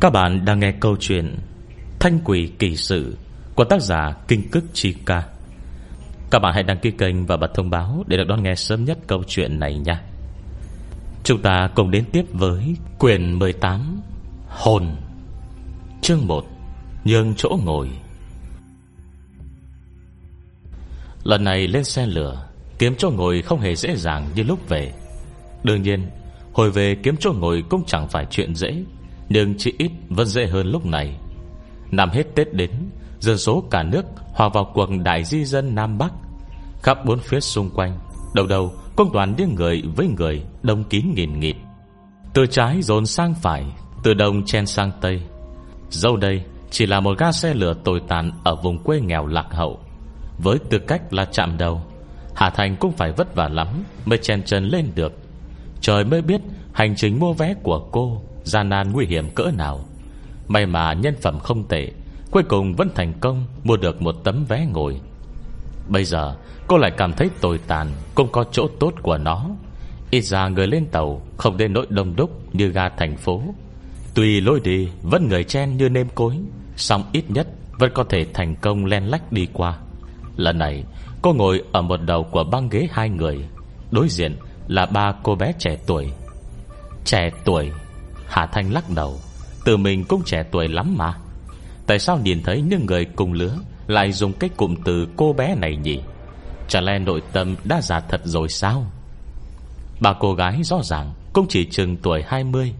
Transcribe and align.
Các 0.00 0.10
bạn 0.10 0.44
đang 0.44 0.60
nghe 0.60 0.72
câu 0.72 0.96
chuyện 1.00 1.36
Thanh 1.98 2.20
quỷ 2.24 2.50
kỳ 2.58 2.76
sự 2.76 3.16
Của 3.54 3.64
tác 3.64 3.82
giả 3.82 4.12
Kinh 4.28 4.50
Cức 4.50 4.64
Chi 4.72 4.94
Ca. 5.06 5.22
Các 6.30 6.38
bạn 6.38 6.54
hãy 6.54 6.62
đăng 6.62 6.78
ký 6.78 6.90
kênh 6.90 7.26
và 7.26 7.36
bật 7.36 7.54
thông 7.54 7.70
báo 7.70 8.04
Để 8.06 8.16
được 8.16 8.24
đón 8.28 8.42
nghe 8.42 8.54
sớm 8.54 8.84
nhất 8.84 8.98
câu 9.06 9.22
chuyện 9.26 9.58
này 9.58 9.78
nha. 9.78 10.02
Chúng 11.24 11.42
ta 11.42 11.70
cùng 11.74 11.90
đến 11.90 12.04
tiếp 12.12 12.24
với 12.32 12.76
Quyền 12.98 13.38
18 13.38 14.00
Hồn. 14.48 14.96
Chương 16.02 16.26
1 16.26 16.44
Nhường 17.04 17.34
chỗ 17.34 17.58
ngồi. 17.64 17.90
Lần 21.24 21.44
này 21.44 21.68
lên 21.68 21.84
xe 21.84 22.06
lửa, 22.06 22.46
Kiếm 22.78 22.94
chỗ 22.98 23.10
ngồi 23.10 23.42
không 23.42 23.60
hề 23.60 23.74
dễ 23.74 23.96
dàng 23.96 24.30
như 24.34 24.42
lúc 24.42 24.68
về. 24.68 24.92
Đương 25.64 25.82
nhiên, 25.82 26.10
Hồi 26.52 26.70
về 26.70 26.96
kiếm 27.02 27.16
chỗ 27.20 27.32
ngồi 27.32 27.64
cũng 27.70 27.84
chẳng 27.86 28.08
phải 28.08 28.26
chuyện 28.30 28.54
dễ. 28.54 28.84
Nhưng 29.30 29.54
chỉ 29.58 29.74
ít 29.78 29.90
vẫn 30.08 30.26
dễ 30.26 30.46
hơn 30.46 30.66
lúc 30.66 30.86
này. 30.86 31.16
Năm 31.90 32.10
hết 32.10 32.24
Tết 32.34 32.54
đến, 32.54 32.70
Dân 33.20 33.38
số 33.38 33.64
cả 33.70 33.82
nước 33.82 34.02
hòa 34.34 34.48
vào 34.48 34.70
cuộc 34.74 34.90
đại 35.04 35.24
di 35.24 35.44
dân 35.44 35.74
Nam 35.74 35.98
Bắc. 35.98 36.12
Khắp 36.82 37.04
bốn 37.04 37.18
phía 37.18 37.40
xung 37.40 37.70
quanh, 37.70 37.98
Đầu 38.34 38.46
đầu 38.46 38.72
công 38.96 39.12
đoàn 39.12 39.36
đi 39.36 39.44
người 39.44 39.82
với 39.96 40.08
người, 40.18 40.42
Đông 40.62 40.84
kín 40.84 41.12
nghìn 41.14 41.40
nghịt. 41.40 41.56
Từ 42.34 42.46
trái 42.46 42.82
dồn 42.82 43.06
sang 43.06 43.34
phải, 43.34 43.64
Từ 44.02 44.14
đông 44.14 44.44
chen 44.44 44.66
sang 44.66 44.92
tây. 45.00 45.20
Dâu 45.90 46.16
đây 46.16 46.42
chỉ 46.70 46.86
là 46.86 47.00
một 47.00 47.18
ga 47.18 47.32
xe 47.32 47.54
lửa 47.54 47.74
tồi 47.84 48.00
tàn 48.08 48.32
Ở 48.44 48.56
vùng 48.56 48.78
quê 48.78 49.00
nghèo 49.00 49.26
lạc 49.26 49.46
hậu. 49.50 49.78
Với 50.38 50.58
tư 50.70 50.78
cách 50.78 51.12
là 51.12 51.24
chạm 51.24 51.58
đầu, 51.58 51.82
Hà 52.34 52.50
Thành 52.50 52.76
cũng 52.80 52.92
phải 52.92 53.12
vất 53.12 53.34
vả 53.34 53.48
lắm 53.48 53.68
Mới 54.04 54.18
chen 54.18 54.42
chân 54.42 54.64
lên 54.64 54.92
được. 54.94 55.12
Trời 55.80 56.04
mới 56.04 56.22
biết 56.22 56.40
hành 56.72 56.96
trình 56.96 57.18
mua 57.18 57.32
vé 57.32 57.54
của 57.62 57.88
cô 57.92 58.22
Gian 58.44 58.68
nan 58.68 58.92
nguy 58.92 59.06
hiểm 59.06 59.30
cỡ 59.34 59.50
nào. 59.56 59.84
May 60.48 60.66
mà 60.66 60.92
nhân 60.92 61.14
phẩm 61.22 61.38
không 61.38 61.68
tệ, 61.68 61.88
Cuối 62.30 62.42
cùng 62.42 62.74
vẫn 62.74 62.88
thành 62.94 63.12
công, 63.20 63.44
Mua 63.64 63.76
được 63.76 64.02
một 64.02 64.14
tấm 64.24 64.44
vé 64.48 64.66
ngồi. 64.72 65.00
Bây 65.88 66.04
giờ, 66.04 66.36
cô 66.66 66.76
lại 66.76 66.90
cảm 66.96 67.12
thấy 67.12 67.30
tồi 67.40 67.60
tàn, 67.66 67.88
Cũng 68.14 68.32
có 68.32 68.44
chỗ 68.52 68.68
tốt 68.80 68.94
của 69.02 69.18
nó. 69.18 69.46
Ít 70.10 70.20
ra 70.20 70.48
người 70.48 70.66
lên 70.66 70.86
tàu, 70.86 71.22
Không 71.36 71.56
đến 71.56 71.72
nỗi 71.72 71.86
đông 71.88 72.16
đúc 72.16 72.54
như 72.54 72.68
ga 72.68 72.88
thành 72.88 73.16
phố. 73.16 73.42
Tùy 74.14 74.40
lối 74.40 74.60
đi, 74.60 74.88
Vẫn 75.02 75.28
người 75.28 75.44
chen 75.44 75.76
như 75.76 75.88
nêm 75.88 76.08
cối 76.14 76.38
Xong 76.76 77.04
ít 77.12 77.24
nhất 77.30 77.48
vẫn 77.78 77.90
có 77.94 78.04
thể 78.04 78.26
thành 78.34 78.56
công 78.56 78.84
len 78.84 79.04
lách 79.04 79.32
đi 79.32 79.48
qua. 79.52 79.78
Lần 80.36 80.58
này, 80.58 80.84
Cô 81.22 81.32
ngồi 81.32 81.62
ở 81.72 81.82
một 81.82 82.02
đầu 82.02 82.24
của 82.24 82.44
băng 82.44 82.68
ghế 82.68 82.88
hai 82.92 83.08
người, 83.08 83.44
Đối 83.90 84.08
diện 84.08 84.36
là 84.68 84.86
ba 84.86 85.12
cô 85.22 85.34
bé 85.34 85.52
trẻ 85.58 85.78
tuổi. 85.86 86.10
Trẻ 87.04 87.30
tuổi? 87.44 87.70
Hà 88.30 88.46
Thanh 88.46 88.72
lắc 88.72 88.90
đầu. 88.90 89.20
Từ 89.64 89.76
mình 89.76 90.04
cũng 90.04 90.22
trẻ 90.24 90.44
tuổi 90.50 90.68
lắm 90.68 90.94
mà. 90.98 91.14
Tại 91.86 91.98
sao 91.98 92.18
nhìn 92.18 92.42
thấy 92.42 92.62
những 92.62 92.86
người 92.86 93.04
cùng 93.04 93.32
lứa 93.32 93.58
Lại 93.86 94.12
dùng 94.12 94.32
cái 94.32 94.50
cụm 94.56 94.74
từ 94.84 95.08
cô 95.16 95.32
bé 95.32 95.54
này 95.54 95.76
nhỉ? 95.76 96.00
Chả 96.68 96.80
lẽ 96.80 96.98
nội 96.98 97.22
tâm 97.32 97.56
đã 97.64 97.80
già 97.80 98.00
thật 98.00 98.20
rồi 98.24 98.48
sao? 98.48 98.86
Ba 100.00 100.12
cô 100.20 100.34
gái 100.34 100.62
rõ 100.62 100.82
ràng 100.82 101.12
Cũng 101.32 101.46
chỉ 101.48 101.64
chừng 101.64 101.96
tuổi 101.96 102.22
20 102.26 102.72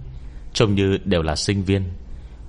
Trông 0.53 0.75
như 0.75 0.99
đều 1.05 1.23
là 1.23 1.37
sinh 1.37 1.65
viên. 1.65 1.83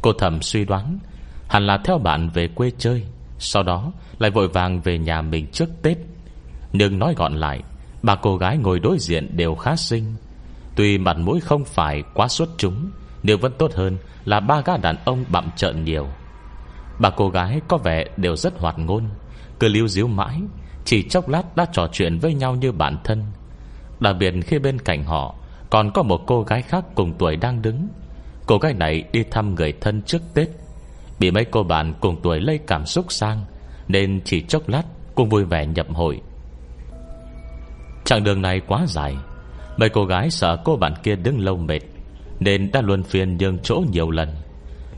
Cô 0.01 0.13
thầm 0.13 0.41
suy 0.41 0.65
đoán, 0.65 0.99
Hẳn 1.47 1.67
là 1.67 1.77
theo 1.83 1.97
bạn 1.97 2.29
về 2.29 2.47
quê 2.47 2.71
chơi, 2.77 3.03
Sau 3.39 3.63
đó 3.63 3.91
lại 4.19 4.31
vội 4.31 4.47
vàng 4.47 4.81
về 4.81 4.97
nhà 4.97 5.21
mình 5.21 5.47
trước 5.51 5.69
Tết. 5.81 5.97
Nhưng 6.73 6.99
nói 6.99 7.13
gọn 7.17 7.39
lại 7.39 7.61
Ba 8.03 8.15
cô 8.15 8.37
gái 8.37 8.57
ngồi 8.57 8.79
đối 8.79 8.97
diện 8.99 9.37
đều 9.37 9.55
khá 9.55 9.75
xinh 9.75 10.15
Tuy 10.75 10.97
mặt 10.97 11.17
mũi 11.17 11.39
không 11.39 11.65
phải 11.65 12.03
quá 12.13 12.27
xuất 12.27 12.49
chúng, 12.57 12.89
Nhưng 13.23 13.39
vẫn 13.39 13.53
tốt 13.57 13.71
hơn 13.73 13.97
Là 14.25 14.39
ba 14.39 14.61
gã 14.61 14.77
đàn 14.77 14.95
ông 15.05 15.25
bặm 15.29 15.49
trợn 15.55 15.83
nhiều. 15.83 16.07
Bà 16.99 17.09
cô 17.09 17.29
gái 17.29 17.61
có 17.67 17.77
vẻ 17.77 18.05
đều 18.17 18.35
rất 18.35 18.59
hoạt 18.59 18.79
ngôn, 18.79 19.03
Cứ 19.59 19.67
lưu 19.67 19.87
díu 19.87 20.07
mãi, 20.07 20.41
Chỉ 20.85 21.03
chốc 21.03 21.29
lát 21.29 21.55
đã 21.55 21.65
trò 21.73 21.87
chuyện 21.91 22.19
với 22.19 22.33
nhau 22.33 22.55
như 22.55 22.71
bản 22.71 22.97
thân. 23.03 23.23
Đặc 23.99 24.15
biệt 24.19 24.33
khi 24.45 24.59
bên 24.59 24.79
cạnh 24.79 25.03
họ, 25.03 25.35
Còn 25.69 25.91
có 25.91 26.03
một 26.03 26.21
cô 26.27 26.43
gái 26.43 26.61
khác 26.61 26.85
cùng 26.95 27.13
tuổi 27.17 27.35
đang 27.35 27.61
đứng. 27.61 27.87
Cô 28.45 28.57
gái 28.57 28.73
này 28.73 29.03
đi 29.11 29.23
thăm 29.31 29.55
người 29.55 29.73
thân 29.81 30.01
trước 30.01 30.21
Tết. 30.33 30.47
Bị 31.19 31.31
mấy 31.31 31.45
cô 31.45 31.63
bạn 31.63 31.93
cùng 31.99 32.19
tuổi 32.23 32.39
lây 32.39 32.59
cảm 32.67 32.85
xúc 32.85 33.05
sang, 33.09 33.45
Nên 33.87 34.21
chỉ 34.25 34.41
chốc 34.41 34.69
lát 34.69 34.83
Cũng 35.15 35.29
vui 35.29 35.43
vẻ 35.43 35.65
nhập 35.65 35.87
hội. 35.93 36.21
Chặng 38.05 38.23
đường 38.23 38.41
này 38.41 38.59
quá 38.67 38.85
dài 38.87 39.15
Mấy 39.81 39.89
cô 39.89 40.05
gái 40.05 40.29
sợ 40.29 40.57
cô 40.65 40.75
bạn 40.75 40.93
kia 41.03 41.15
đứng 41.15 41.39
lâu 41.39 41.57
mệt, 41.57 41.79
Nên 42.39 42.71
đã 42.71 42.81
luân 42.81 43.03
phiên 43.03 43.37
nhường 43.37 43.59
chỗ 43.59 43.83
nhiều 43.91 44.11
lần. 44.11 44.29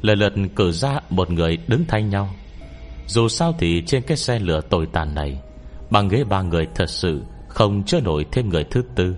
Lần 0.01 0.19
lượt 0.19 0.33
cử 0.55 0.71
ra 0.71 0.99
một 1.09 1.31
người 1.31 1.57
đứng 1.67 1.85
thay 1.87 2.03
nhau. 2.03 2.29
Dù 3.07 3.27
sao 3.27 3.53
thì 3.59 3.83
trên 3.85 4.01
cái 4.01 4.17
xe 4.17 4.39
lửa 4.39 4.61
tồi 4.69 4.85
tàn 4.85 5.15
này, 5.15 5.41
Bằng 5.89 6.07
ghế 6.07 6.23
ba 6.23 6.41
người 6.41 6.67
thật 6.75 6.89
sự 6.89 7.21
Không 7.47 7.83
chứa 7.83 7.99
nổi 7.99 8.25
thêm 8.31 8.49
người 8.49 8.63
thứ 8.63 8.83
tư. 8.95 9.15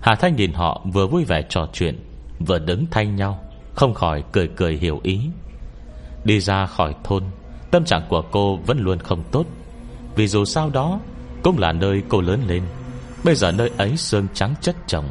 Hà 0.00 0.14
Thanh 0.14 0.36
nhìn 0.36 0.52
họ 0.52 0.84
vừa 0.92 1.06
vui 1.06 1.24
vẻ 1.24 1.42
trò 1.48 1.68
chuyện, 1.72 1.98
Vừa 2.46 2.58
đứng 2.58 2.86
thay 2.90 3.06
nhau, 3.06 3.40
Không 3.74 3.94
khỏi 3.94 4.24
cười 4.32 4.48
cười 4.48 4.76
hiểu 4.76 5.00
ý. 5.02 5.20
Đi 6.24 6.40
ra 6.40 6.66
khỏi 6.66 6.94
thôn, 7.04 7.22
Tâm 7.70 7.84
trạng 7.84 8.06
của 8.08 8.22
cô 8.30 8.56
vẫn 8.56 8.78
luôn 8.78 8.98
không 8.98 9.22
tốt. 9.32 9.46
Vì 10.16 10.26
dù 10.26 10.44
sao 10.44 10.70
đó 10.70 11.00
Cũng 11.42 11.58
là 11.58 11.72
nơi 11.72 12.02
cô 12.08 12.20
lớn 12.20 12.40
lên. 12.48 12.62
Bây 13.24 13.34
giờ 13.34 13.52
nơi 13.52 13.70
ấy 13.76 13.96
xương 13.96 14.26
trắng 14.34 14.54
chất 14.60 14.76
chồng, 14.86 15.08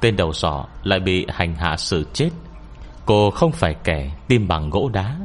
Tên 0.00 0.16
đầu 0.16 0.32
sỏ 0.32 0.66
lại 0.82 1.00
bị 1.00 1.26
hành 1.28 1.54
hạ 1.54 1.76
xử 1.76 2.06
chết. 2.12 2.30
Cô 3.06 3.30
không 3.30 3.52
phải 3.52 3.74
kẻ 3.84 4.10
tim 4.28 4.48
bằng 4.48 4.70
gỗ 4.70 4.88
đá, 4.88 5.16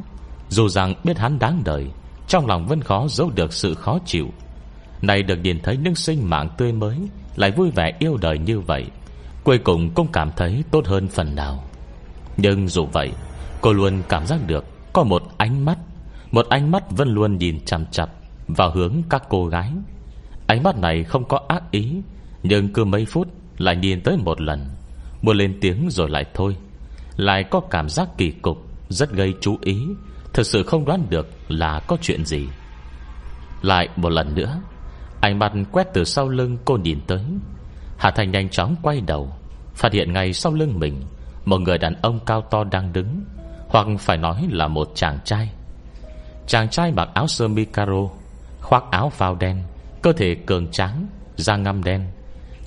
Dù 0.48 0.68
rằng 0.68 0.94
biết 1.04 1.18
hắn 1.18 1.38
đáng 1.38 1.62
đời, 1.64 1.86
Trong 2.28 2.46
lòng 2.46 2.66
vẫn 2.66 2.80
khó 2.80 3.06
giấu 3.08 3.30
được 3.34 3.52
sự 3.52 3.74
khó 3.74 3.98
chịu. 4.06 4.28
Này 5.02 5.22
được 5.22 5.36
nhìn 5.36 5.60
thấy 5.62 5.76
những 5.76 5.94
sinh 5.94 6.30
mạng 6.30 6.48
tươi 6.56 6.72
mới, 6.72 6.98
Lại 7.36 7.50
vui 7.50 7.70
vẻ 7.70 7.92
yêu 7.98 8.16
đời 8.16 8.38
như 8.38 8.60
vậy, 8.60 8.86
Cuối 9.44 9.58
cùng 9.58 9.90
cũng 9.90 10.06
cảm 10.12 10.30
thấy 10.36 10.64
tốt 10.70 10.86
hơn 10.86 11.08
phần 11.08 11.34
nào. 11.34 11.64
Nhưng 12.36 12.68
dù 12.68 12.86
vậy, 12.92 13.12
Cô 13.60 13.72
luôn 13.72 14.02
cảm 14.08 14.26
giác 14.26 14.40
được 14.46 14.64
Có 14.92 15.04
một 15.04 15.22
ánh 15.36 15.64
mắt, 15.64 15.78
Một 16.30 16.46
ánh 16.48 16.70
mắt 16.70 16.84
vẫn 16.90 17.08
luôn 17.08 17.38
nhìn 17.38 17.64
chằm 17.64 17.86
chặp 17.86 18.10
Vào 18.48 18.70
hướng 18.70 18.94
các 19.10 19.22
cô 19.28 19.46
gái. 19.46 19.72
Ánh 20.46 20.62
mắt 20.62 20.76
này 20.78 21.04
không 21.04 21.24
có 21.24 21.40
ác 21.48 21.70
ý 21.70 22.02
nhưng 22.48 22.72
cứ 22.72 22.84
mấy 22.84 23.04
phút 23.04 23.28
Lại 23.58 23.76
nhìn 23.76 24.00
tới 24.00 24.16
một 24.16 24.40
lần. 24.40 24.66
Muốn 25.22 25.36
lên 25.36 25.58
tiếng 25.60 25.88
rồi 25.90 26.10
lại 26.10 26.24
thôi. 26.34 26.56
Lại 27.16 27.44
có 27.50 27.60
cảm 27.60 27.88
giác 27.88 28.08
kỳ 28.18 28.30
cục, 28.30 28.58
Rất 28.88 29.12
gây 29.12 29.34
chú 29.40 29.58
ý. 29.60 29.86
Thật 30.32 30.42
sự 30.46 30.62
không 30.62 30.84
đoán 30.84 31.06
được 31.10 31.28
là 31.48 31.80
có 31.86 31.96
chuyện 32.02 32.24
gì. 32.24 32.46
Lại 33.62 33.88
một 33.96 34.08
lần 34.08 34.34
nữa, 34.34 34.60
Ánh 35.20 35.38
mắt 35.38 35.52
quét 35.72 35.86
từ 35.94 36.04
sau 36.04 36.28
lưng 36.28 36.58
cô 36.64 36.76
nhìn 36.76 37.00
tới. 37.06 37.24
Hà 37.98 38.10
Thành 38.10 38.30
nhanh 38.30 38.48
chóng 38.48 38.76
quay 38.82 39.00
đầu, 39.00 39.32
Phát 39.74 39.92
hiện 39.92 40.12
ngay 40.12 40.32
sau 40.32 40.52
lưng 40.52 40.78
mình 40.78 41.02
Một 41.44 41.58
người 41.58 41.78
đàn 41.78 41.94
ông 42.02 42.20
cao 42.26 42.40
to 42.40 42.64
đang 42.64 42.92
đứng, 42.92 43.24
Hoặc 43.68 43.86
phải 43.98 44.16
nói 44.16 44.46
là 44.50 44.68
một 44.68 44.88
chàng 44.94 45.18
trai. 45.24 45.50
Chàng 46.46 46.68
trai 46.68 46.92
mặc 46.92 47.08
áo 47.14 47.26
sơ 47.26 47.48
mi 47.48 47.64
caro, 47.64 48.08
Khoác 48.60 48.84
áo 48.90 49.10
phao 49.10 49.34
đen, 49.34 49.62
Cơ 50.02 50.12
thể 50.12 50.34
cường 50.46 50.70
tráng, 50.70 51.06
Da 51.36 51.56
ngăm 51.56 51.84
đen 51.84 52.06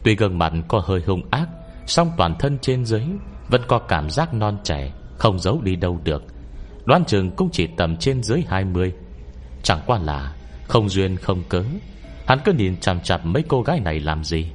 Tuy 0.03 0.15
gương 0.15 0.37
mặt 0.37 0.53
có 0.67 0.81
hơi 0.85 1.01
hung 1.07 1.21
ác, 1.31 1.49
song 1.85 2.11
toàn 2.17 2.35
thân 2.39 2.57
trên 2.61 2.85
dưới 2.85 3.03
Vẫn 3.49 3.61
có 3.67 3.79
cảm 3.79 4.09
giác 4.09 4.33
non 4.33 4.57
trẻ, 4.63 4.93
Không 5.17 5.39
giấu 5.39 5.61
đi 5.61 5.75
đâu 5.75 5.99
được. 6.03 6.23
Đoán 6.85 7.03
trường 7.07 7.31
cũng 7.31 7.49
chỉ 7.51 7.67
tầm 7.77 7.97
trên 7.97 8.23
dưới 8.23 8.43
20 8.47 8.93
Chẳng 9.63 9.79
qua 9.85 9.99
là 9.99 10.35
Không 10.67 10.89
duyên 10.89 11.17
không 11.17 11.43
cớ, 11.49 11.63
Hắn 12.27 12.39
cứ 12.45 12.53
nhìn 12.53 12.79
chằm 12.79 13.01
chằm 13.01 13.33
mấy 13.33 13.43
cô 13.47 13.61
gái 13.61 13.79
này 13.79 13.99
làm 13.99 14.23
gì. 14.23 14.51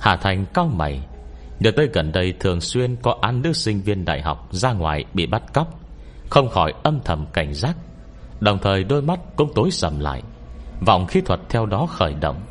Hà 0.00 0.16
Thành 0.16 0.44
cao 0.54 0.66
mày. 0.66 1.00
Nhờ 1.60 1.70
tới 1.76 1.88
gần 1.92 2.12
đây 2.12 2.34
thường 2.40 2.60
xuyên 2.60 2.96
Có 2.96 3.18
án 3.20 3.42
nữ 3.42 3.52
sinh 3.52 3.80
viên 3.80 4.04
đại 4.04 4.22
học 4.22 4.48
ra 4.50 4.72
ngoài 4.72 5.04
Bị 5.14 5.26
bắt 5.26 5.42
cóc, 5.52 5.80
Không 6.30 6.48
khỏi 6.48 6.72
âm 6.82 7.00
thầm 7.04 7.26
cảnh 7.32 7.54
giác. 7.54 7.76
Đồng 8.40 8.58
thời 8.62 8.84
đôi 8.84 9.02
mắt 9.02 9.20
cũng 9.36 9.52
tối 9.54 9.70
sầm 9.70 10.00
lại. 10.00 10.22
Vọng 10.80 11.06
khí 11.06 11.20
thuật 11.20 11.40
theo 11.48 11.66
đó 11.66 11.86
khởi 11.86 12.14
động. 12.14 12.42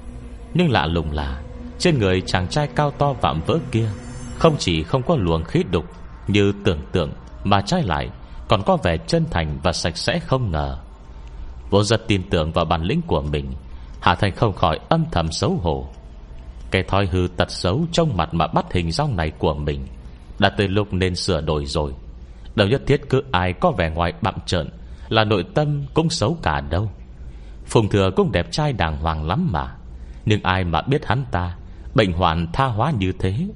Nhưng 0.54 0.72
lạ 0.72 0.86
lùng 0.86 1.12
là, 1.12 1.42
Trên 1.80 2.00
người 2.00 2.22
chàng 2.22 2.48
trai 2.48 2.68
cao 2.76 2.92
to 2.92 3.14
vạm 3.14 3.42
vỡ 3.46 3.58
kia 3.72 3.90
Không 4.38 4.56
chỉ 4.60 4.84
không 4.84 5.04
có 5.04 5.16
luồng 5.16 5.44
khí 5.44 5.64
đục 5.72 5.86
Như 6.28 6.54
tưởng 6.64 6.80
tượng 6.92 7.12
Mà 7.44 7.62
trái 7.62 7.84
lại 7.84 8.10
còn 8.48 8.64
có 8.64 8.78
vẻ 8.84 8.98
chân 8.98 9.26
thành 9.32 9.60
Và 9.64 9.72
sạch 9.72 9.98
sẽ 9.98 10.20
không 10.20 10.52
ngờ. 10.52 10.78
Vô 11.70 11.84
rất 11.84 12.08
tin 12.08 12.30
tưởng 12.30 12.52
vào 12.52 12.66
bản 12.66 12.84
lĩnh 12.84 13.02
của 13.02 13.22
mình 13.22 13.52
Hạ 14.02 14.16
Thành 14.16 14.36
không 14.36 14.54
khỏi 14.54 14.80
âm 14.90 15.06
thầm 15.12 15.32
xấu 15.32 15.60
hổ. 15.62 15.88
Cái 16.72 16.84
thói 16.84 17.06
hư 17.12 17.28
tật 17.38 17.52
xấu 17.52 17.86
Trong 17.92 18.18
mặt 18.18 18.34
mà 18.34 18.48
bắt 18.48 18.66
hình 18.74 18.92
dong 18.92 19.16
này 19.16 19.32
của 19.38 19.54
mình 19.54 19.88
Đã 20.40 20.50
từ 20.58 20.68
lúc 20.68 20.94
nên 20.94 21.16
sửa 21.16 21.42
đổi 21.42 21.66
rồi. 21.66 21.94
Đâu 22.56 22.68
nhất 22.68 22.82
thiết 22.88 23.10
cứ 23.10 23.24
ai 23.32 23.54
có 23.54 23.72
vẻ 23.72 23.90
ngoài 23.90 24.14
bặm 24.22 24.36
trợn 24.46 24.70
Là 25.10 25.24
nội 25.24 25.46
tâm 25.54 25.86
cũng 25.94 26.10
xấu 26.10 26.38
cả 26.42 26.62
đâu. 26.62 26.90
Phùng 27.66 27.90
Thừa 27.90 28.10
cũng 28.16 28.32
đẹp 28.32 28.52
trai 28.52 28.74
đàng 28.74 28.98
hoàng 28.98 29.28
lắm 29.28 29.50
mà. 29.52 29.76
Nhưng 30.26 30.44
ai 30.44 30.64
mà 30.64 30.82
biết 30.82 31.06
hắn 31.06 31.26
ta? 31.32 31.56
Bệnh 31.96 32.12
hoạn 32.12 32.48
tha 32.54 32.66
hóa 32.66 32.92
như 33.00 33.12
thế. 33.20 33.48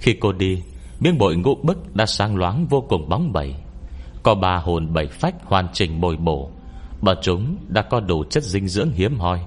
Khi 0.00 0.16
cô 0.20 0.32
đi, 0.32 0.62
Miếng 1.00 1.18
bội 1.18 1.36
ngũ 1.36 1.54
bức 1.54 1.96
đã 1.96 2.06
sáng 2.06 2.36
loáng 2.36 2.66
vô 2.66 2.80
cùng 2.88 3.08
bóng 3.08 3.32
bẩy 3.32 3.54
Có 4.22 4.34
ba 4.34 4.56
hồn 4.56 4.92
bảy 4.92 5.06
phách 5.06 5.34
hoàn 5.44 5.68
chỉnh 5.72 6.00
bồi 6.00 6.16
bổ. 6.16 6.50
Bởi 7.00 7.16
chúng 7.22 7.56
đã 7.68 7.82
có 7.82 8.00
đủ 8.00 8.24
chất 8.30 8.42
dinh 8.42 8.68
dưỡng 8.68 8.90
hiếm 8.90 9.18
hoi. 9.18 9.40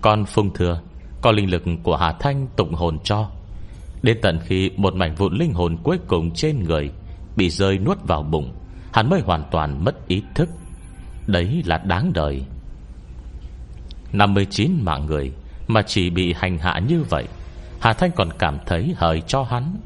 Còn 0.00 0.24
phung 0.24 0.54
thừa 0.54 0.80
Có 1.22 1.32
linh 1.32 1.50
lực 1.50 1.62
của 1.82 1.96
Hà 1.96 2.12
Thanh 2.12 2.46
tụng 2.56 2.74
hồn 2.74 2.98
cho. 3.04 3.30
Đến 4.02 4.18
tận 4.22 4.38
khi 4.44 4.70
một 4.76 4.94
mảnh 4.94 5.14
vụn 5.14 5.34
linh 5.34 5.52
hồn 5.52 5.76
cuối 5.82 5.98
cùng 6.08 6.30
trên 6.30 6.64
người 6.64 6.90
Bị 7.36 7.50
rơi 7.50 7.78
nuốt 7.78 7.98
vào 8.06 8.22
bụng, 8.22 8.52
Hắn 8.92 9.10
mới 9.10 9.20
hoàn 9.20 9.44
toàn 9.50 9.84
mất 9.84 10.08
ý 10.08 10.22
thức. 10.34 10.48
Đấy 11.26 11.62
là 11.66 11.78
đáng 11.78 12.12
đời. 12.12 12.44
59 14.12 14.70
mạng 14.82 15.06
người. 15.06 15.32
Mà 15.68 15.82
chỉ 15.82 16.10
bị 16.10 16.34
hành 16.36 16.58
hạ 16.58 16.80
như 16.88 17.02
vậy, 17.10 17.24
Hà 17.80 17.92
Thanh 17.92 18.10
còn 18.16 18.28
cảm 18.38 18.58
thấy 18.66 18.94
hời 18.96 19.22
cho 19.26 19.42
hắn. 19.42 19.76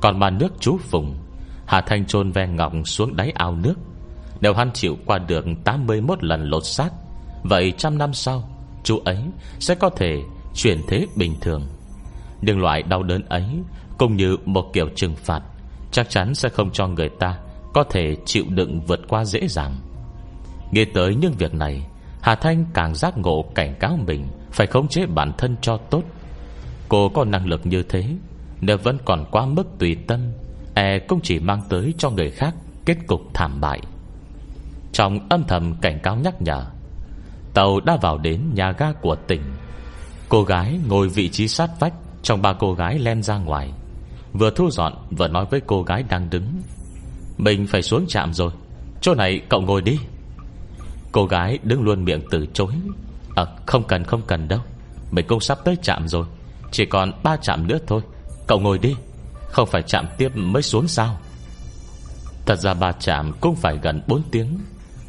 Còn 0.00 0.18
mà 0.18 0.30
nước 0.30 0.54
chú 0.60 0.78
Phùng, 0.78 1.16
Hà 1.66 1.80
Thanh 1.80 2.06
trôn 2.06 2.30
ve 2.30 2.46
ngọc 2.46 2.72
xuống 2.84 3.16
đáy 3.16 3.32
ao 3.34 3.56
nước 3.56 3.74
Nếu 4.40 4.54
hắn 4.54 4.72
chịu 4.72 4.96
qua 5.06 5.18
được 5.18 5.44
81 5.64 6.24
lần 6.24 6.50
lột 6.50 6.64
xác. 6.64 6.90
Vậy 7.42 7.72
trăm 7.78 7.98
năm 7.98 8.12
sau, 8.12 8.48
Chú 8.84 8.98
ấy 9.04 9.18
sẽ 9.58 9.74
có 9.74 9.90
thể 9.90 10.16
Chuyển 10.54 10.80
thế 10.88 11.06
bình 11.16 11.34
thường. 11.40 11.62
Nhưng 12.42 12.60
loại 12.60 12.82
đau 12.82 13.02
đớn 13.02 13.22
ấy, 13.28 13.44
Cũng 13.98 14.16
như 14.16 14.36
một 14.44 14.70
kiểu 14.72 14.88
trừng 14.96 15.16
phạt, 15.16 15.40
Chắc 15.90 16.10
chắn 16.10 16.34
sẽ 16.34 16.48
không 16.48 16.70
cho 16.72 16.86
người 16.86 17.08
ta 17.08 17.38
Có 17.74 17.84
thể 17.90 18.16
chịu 18.24 18.44
đựng 18.48 18.80
vượt 18.80 19.00
qua 19.08 19.24
dễ 19.24 19.48
dàng. 19.48 19.76
Nghe 20.70 20.84
tới 20.84 21.14
những 21.14 21.32
việc 21.38 21.54
này, 21.54 21.86
Hà 22.20 22.34
Thanh 22.34 22.64
càng 22.74 22.94
giác 22.94 23.18
ngộ 23.18 23.44
cảnh 23.54 23.74
cáo 23.80 23.98
mình. 24.06 24.28
Phải 24.52 24.66
khống 24.66 24.88
chế 24.88 25.06
bản 25.06 25.32
thân 25.38 25.56
cho 25.60 25.76
tốt. 25.76 26.02
Cô 26.88 27.08
có 27.08 27.24
năng 27.24 27.46
lực 27.46 27.66
như 27.66 27.82
thế, 27.82 28.04
Nếu 28.60 28.78
vẫn 28.78 28.98
còn 29.04 29.24
quá 29.30 29.46
mức 29.46 29.66
tùy 29.78 29.96
tâm 30.06 30.20
E 30.74 30.98
cũng 30.98 31.20
chỉ 31.22 31.38
mang 31.38 31.62
tới 31.68 31.94
cho 31.98 32.10
người 32.10 32.30
khác 32.30 32.54
Kết 32.84 32.96
cục 33.06 33.20
thảm 33.34 33.60
bại. 33.60 33.80
Trong 34.92 35.28
âm 35.28 35.44
thầm 35.44 35.74
cảnh 35.80 35.98
cáo 36.02 36.16
nhắc 36.16 36.42
nhở, 36.42 36.64
Tàu 37.54 37.80
đã 37.80 37.96
vào 37.96 38.18
đến 38.18 38.40
nhà 38.54 38.72
ga 38.72 38.92
của 38.92 39.14
tỉnh. 39.14 39.42
Cô 40.28 40.42
gái 40.42 40.78
ngồi 40.88 41.08
vị 41.08 41.28
trí 41.28 41.48
sát 41.48 41.70
vách 41.80 41.94
Trong 42.22 42.42
ba 42.42 42.52
cô 42.52 42.74
gái 42.74 42.98
len 42.98 43.22
ra 43.22 43.38
ngoài, 43.38 43.72
Vừa 44.32 44.50
thu 44.50 44.70
dọn 44.70 44.92
vừa 45.10 45.28
nói 45.28 45.46
với 45.50 45.60
cô 45.66 45.82
gái 45.82 46.02
đang 46.08 46.30
đứng. 46.30 46.62
Mình 47.38 47.66
phải 47.66 47.82
xuống 47.82 48.06
trạm 48.08 48.34
rồi, 48.34 48.52
Chỗ 49.00 49.14
này 49.14 49.40
cậu 49.48 49.60
ngồi 49.60 49.82
đi. 49.82 49.98
Cô 51.12 51.26
gái 51.26 51.58
đứng 51.62 51.82
luôn 51.82 52.04
miệng 52.04 52.22
từ 52.30 52.46
chối. 52.52 52.72
À 53.38 53.46
không 53.66 53.84
cần 53.84 54.04
không 54.04 54.22
cần 54.26 54.48
đâu. 54.48 54.60
Mình 55.10 55.26
cũng 55.28 55.40
sắp 55.40 55.58
tới 55.64 55.76
chạm 55.82 56.08
rồi. 56.08 56.26
Chỉ 56.70 56.86
còn 56.86 57.12
ba 57.22 57.36
chạm 57.36 57.66
nữa 57.66 57.78
thôi. 57.86 58.02
Cậu 58.46 58.60
ngồi 58.60 58.78
đi. 58.78 58.94
Không 59.50 59.68
phải 59.68 59.82
chạm 59.82 60.06
tiếp 60.18 60.28
mới 60.34 60.62
xuống 60.62 60.88
sao? 60.88 61.18
Thật 62.46 62.58
ra 62.58 62.74
ba 62.74 62.92
chạm 62.92 63.32
cũng 63.40 63.56
phải 63.56 63.78
gần 63.82 64.02
4 64.06 64.22
tiếng. 64.30 64.58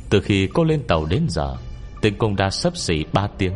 Từ 0.10 0.22
khi 0.22 0.48
cô 0.54 0.64
lên 0.64 0.84
tàu 0.88 1.06
đến 1.06 1.26
giờ 1.30 1.56
Tình 2.02 2.18
cũng 2.18 2.36
đã 2.36 2.50
sấp 2.50 2.78
xỉ 2.78 3.06
3 3.14 3.28
tiếng. 3.38 3.54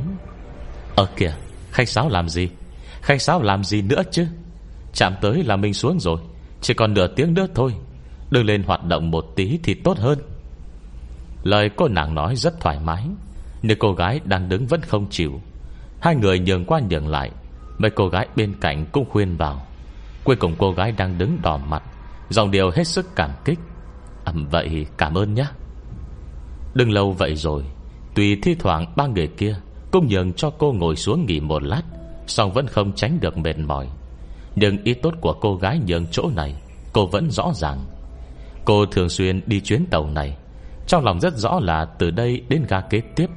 Ờ 0.95 1.07
kìa, 1.15 1.35
Khách 1.71 1.89
sáo 1.89 2.09
làm 2.09 2.29
gì? 2.29 2.49
Khách 3.01 3.21
sáo 3.21 3.41
làm 3.41 3.63
gì 3.63 3.81
nữa 3.81 4.01
chứ? 4.11 4.27
Chạm 4.93 5.15
tới 5.21 5.43
là 5.43 5.55
mình 5.55 5.73
xuống 5.73 5.99
rồi. 5.99 6.19
Chỉ 6.61 6.73
còn 6.73 6.93
nửa 6.93 7.07
tiếng 7.07 7.33
nữa 7.33 7.47
thôi. 7.55 7.73
Đừng 8.29 8.45
lên 8.45 8.63
hoạt 8.63 8.83
động 8.83 9.11
một 9.11 9.25
tí 9.35 9.59
thì 9.63 9.73
tốt 9.73 9.97
hơn. 9.97 10.19
Lời 11.43 11.69
cô 11.75 11.87
nàng 11.87 12.15
nói 12.15 12.35
rất 12.35 12.59
thoải 12.59 12.79
mái. 12.79 13.03
Nhưng 13.63 13.80
cô 13.80 13.94
gái 13.94 14.19
đang 14.25 14.50
đứng 14.50 14.68
vẫn 14.68 14.81
không 14.81 15.07
chịu, 15.10 15.42
Hai 16.01 16.15
người 16.15 16.39
nhường 16.39 16.65
qua 16.65 16.80
nhường 16.89 17.07
lại, 17.07 17.31
Mấy 17.77 17.92
cô 17.92 18.07
gái 18.07 18.27
bên 18.36 18.54
cạnh 18.62 18.86
cũng 18.92 19.06
khuyên 19.10 19.38
vào 19.38 19.65
Cuối 20.24 20.36
cùng 20.36 20.56
cô 20.57 20.71
gái 20.71 20.92
đang 20.92 21.18
đứng 21.18 21.38
đỏ 21.42 21.57
mặt, 21.57 21.83
Dòng 22.30 22.51
điều 22.51 22.71
hết 22.75 22.88
sức 22.88 23.15
cảm 23.15 23.31
kích. 23.45 23.60
Ẩm 24.25 24.48
vậy, 24.51 24.86
cảm 24.98 25.18
ơn 25.18 25.33
nhé. 25.33 25.45
Đừng 26.74 26.92
lâu 26.92 27.12
vậy 27.12 27.36
rồi 27.36 27.63
Tùy 28.15 28.38
thi 28.42 28.56
thoảng 28.56 28.94
ba 28.95 29.07
người 29.07 29.27
kia 29.27 29.56
Cũng 29.92 30.07
nhường 30.07 30.33
cho 30.33 30.50
cô 30.50 30.74
ngồi 30.74 30.95
xuống 30.95 31.25
nghỉ 31.25 31.39
một 31.39 31.63
lát 31.63 31.81
Xong 32.27 32.51
vẫn 32.51 32.68
không 32.68 32.94
tránh 32.95 33.19
được 33.19 33.38
mệt 33.38 33.57
mỏi. 33.57 33.89
Nhưng 34.56 34.83
ý 34.83 34.94
tốt 34.94 35.13
của 35.21 35.33
cô 35.33 35.56
gái 35.56 35.80
nhường 35.88 36.06
chỗ 36.12 36.30
này, 36.36 36.56
Cô 36.94 37.07
vẫn 37.07 37.31
rõ 37.31 37.51
ràng. 37.56 37.86
Cô 38.66 38.86
thường 38.86 39.09
xuyên 39.09 39.42
đi 39.45 39.62
chuyến 39.62 39.86
tàu 39.86 40.09
này, 40.09 40.38
Trong 40.88 41.06
lòng 41.06 41.19
rất 41.19 41.38
rõ 41.38 41.59
là 41.59 41.86
từ 41.86 42.12
đây 42.12 42.42
đến 42.50 42.66
ga 42.69 42.81
kế 42.81 43.01
tiếp. 43.16 43.27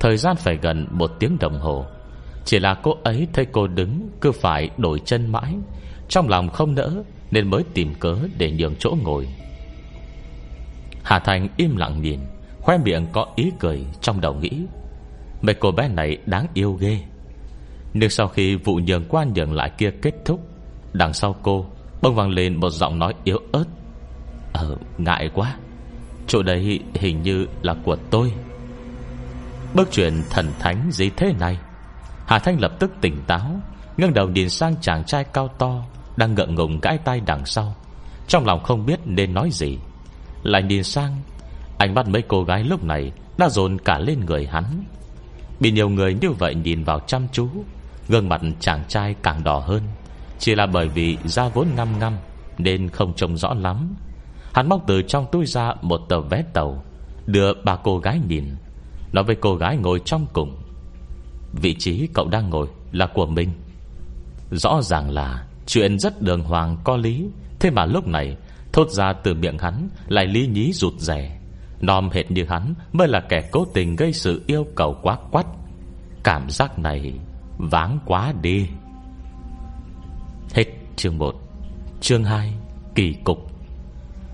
Thời 0.00 0.16
gian 0.16 0.36
phải 0.36 0.56
gần 0.62 0.86
một 0.90 1.10
tiếng 1.18 1.36
đồng 1.40 1.60
hồ. 1.60 1.86
Chỉ 2.44 2.58
là 2.58 2.74
cô 2.82 2.96
ấy 3.04 3.28
thấy 3.32 3.46
cô 3.52 3.66
đứng, 3.66 4.08
Cứ 4.20 4.32
phải 4.32 4.70
đổi 4.76 5.00
chân 5.04 5.32
mãi. 5.32 5.54
Trong 6.08 6.28
lòng 6.28 6.48
không 6.48 6.74
nỡ, 6.74 7.02
Nên 7.30 7.50
mới 7.50 7.62
tìm 7.74 7.94
cớ 7.94 8.16
để 8.38 8.50
nhường 8.50 8.74
chỗ 8.78 8.96
ngồi. 9.02 9.28
Hà 11.02 11.18
Thành 11.18 11.48
im 11.56 11.76
lặng 11.76 12.02
nhìn, 12.02 12.20
Khoe 12.60 12.78
miệng 12.78 13.06
có 13.12 13.26
ý 13.36 13.52
cười 13.58 13.86
Trong 14.00 14.20
đầu 14.20 14.34
nghĩ. 14.34 14.50
Mấy 15.42 15.54
cô 15.54 15.70
bé 15.70 15.88
này 15.88 16.18
đáng 16.26 16.46
yêu 16.54 16.72
ghê. 16.72 16.98
Nhưng 17.94 18.10
sau 18.10 18.28
khi 18.28 18.56
vụ 18.56 18.74
nhường 18.74 19.04
qua 19.08 19.24
nhường 19.34 19.52
lại 19.52 19.70
kia 19.78 19.90
kết 20.02 20.14
thúc, 20.24 20.40
Đằng 20.92 21.12
sau 21.12 21.36
cô 21.42 21.66
Bông 22.02 22.14
vang 22.14 22.30
lên 22.30 22.56
một 22.56 22.70
giọng 22.70 22.98
nói 22.98 23.14
yếu 23.24 23.38
ớt. 23.52 23.64
Ờ 24.52 24.76
ngại 24.98 25.30
quá. 25.34 25.56
Chỗ 26.26 26.42
đấy 26.42 26.80
hình 26.94 27.22
như 27.22 27.46
là 27.62 27.74
của 27.84 27.96
tôi. 28.10 28.32
Bước 29.74 29.88
chuyện 29.90 30.22
thần 30.30 30.52
thánh 30.58 30.88
gì 30.92 31.10
thế 31.16 31.32
này. 31.40 31.58
Hà 32.26 32.38
Thanh 32.38 32.60
lập 32.60 32.72
tức 32.78 32.90
tỉnh 33.00 33.22
táo 33.26 33.60
ngẩng 33.96 34.14
đầu 34.14 34.28
nhìn 34.28 34.50
sang 34.50 34.74
chàng 34.80 35.04
trai 35.04 35.24
cao 35.24 35.48
to, 35.48 35.82
Đang 36.16 36.34
ngượng 36.34 36.54
ngùng 36.54 36.80
gãi 36.80 36.98
tay 36.98 37.20
đằng 37.26 37.46
sau. 37.46 37.74
Trong 38.28 38.46
lòng 38.46 38.62
không 38.62 38.86
biết 38.86 39.00
nên 39.04 39.34
nói 39.34 39.50
gì. 39.52 39.78
Lại 40.42 40.62
nhìn 40.62 40.84
sang, 40.84 41.16
Ánh 41.78 41.94
mắt 41.94 42.08
mấy 42.08 42.22
cô 42.28 42.44
gái 42.44 42.64
lúc 42.64 42.84
này 42.84 43.12
Đã 43.38 43.48
dồn 43.48 43.78
cả 43.78 43.98
lên 43.98 44.20
người 44.26 44.46
hắn. 44.46 44.64
Bị 45.60 45.70
nhiều 45.70 45.88
người 45.88 46.14
như 46.14 46.30
vậy 46.30 46.54
nhìn 46.54 46.84
vào 46.84 47.00
chăm 47.00 47.28
chú, 47.32 47.48
Gương 48.08 48.28
mặt 48.28 48.40
chàng 48.60 48.84
trai 48.88 49.14
càng 49.22 49.44
đỏ 49.44 49.58
hơn. 49.58 49.82
Chỉ 50.38 50.54
là 50.54 50.66
bởi 50.66 50.88
vì 50.88 51.18
da 51.24 51.48
vốn 51.48 51.66
ngăm 51.76 51.98
ngăm, 51.98 52.16
Nên 52.58 52.88
không 52.88 53.12
trông 53.16 53.36
rõ 53.36 53.54
lắm. 53.54 53.94
Hắn 54.54 54.68
móc 54.68 54.82
từ 54.86 55.02
trong 55.02 55.26
túi 55.32 55.46
ra 55.46 55.74
một 55.82 56.00
tờ 56.08 56.20
vé 56.20 56.42
tàu, 56.52 56.84
Đưa 57.26 57.52
ba 57.64 57.76
cô 57.76 57.98
gái 57.98 58.20
nhìn. 58.28 58.56
Nói 59.12 59.24
với 59.24 59.36
cô 59.36 59.54
gái 59.54 59.76
ngồi 59.76 60.00
trong 60.04 60.26
cùng. 60.32 60.56
Vị 61.52 61.74
trí 61.74 62.08
cậu 62.14 62.28
đang 62.28 62.50
ngồi 62.50 62.68
là 62.92 63.06
của 63.14 63.26
mình. 63.26 63.50
Rõ 64.50 64.82
ràng 64.82 65.10
là 65.10 65.44
Chuyện 65.66 65.98
rất 65.98 66.22
đường 66.22 66.42
hoàng 66.42 66.76
có 66.84 66.96
lý. 66.96 67.28
Thế 67.60 67.70
mà 67.70 67.84
lúc 67.84 68.06
này, 68.06 68.36
Thốt 68.72 68.90
ra 68.90 69.12
từ 69.12 69.34
miệng 69.34 69.58
hắn 69.58 69.88
Lại 70.08 70.26
lý 70.26 70.46
nhí 70.46 70.72
rụt 70.72 70.92
rẻ 70.98 71.38
Nòm 71.80 72.10
hệt 72.10 72.30
như 72.30 72.44
hắn 72.48 72.74
Mới 72.92 73.08
là 73.08 73.20
kẻ 73.20 73.48
cố 73.52 73.66
tình 73.74 73.96
gây 73.96 74.12
sự 74.12 74.42
yêu 74.46 74.66
cầu 74.74 74.96
quá 75.02 75.18
quắt. 75.30 75.46
Cảm 76.24 76.50
giác 76.50 76.78
này 76.78 77.14
Váng 77.58 77.98
quá 78.06 78.32
đi. 78.42 78.66
Hết 80.54 80.64
chương 80.96 81.18
1 81.18 81.34
Chương 82.00 82.24
2 82.24 82.54
Kỳ 82.94 83.14
cục. 83.24 83.50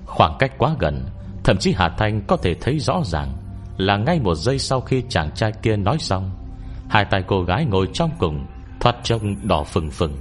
Khoảng 0.07 0.37
cách 0.39 0.59
quá 0.59 0.77
gần, 0.79 1.05
Thậm 1.45 1.57
chí 1.57 1.73
Hà 1.77 1.89
Thanh 1.89 2.23
có 2.27 2.37
thể 2.37 2.55
thấy 2.55 2.79
rõ 2.79 3.03
ràng. 3.05 3.33
Là 3.77 3.97
ngay 3.97 4.21
một 4.21 4.35
giây 4.35 4.59
sau 4.59 4.81
khi 4.81 5.03
chàng 5.09 5.31
trai 5.35 5.53
kia 5.63 5.77
nói 5.77 5.97
xong, 5.99 6.31
Hai 6.89 7.05
tay 7.05 7.23
cô 7.27 7.43
gái 7.43 7.65
ngồi 7.65 7.89
trong 7.93 8.11
cùng 8.19 8.47
Thoát 8.81 8.97
trông 9.03 9.37
đỏ 9.49 9.65
phừng 9.65 9.91
phừng. 9.91 10.13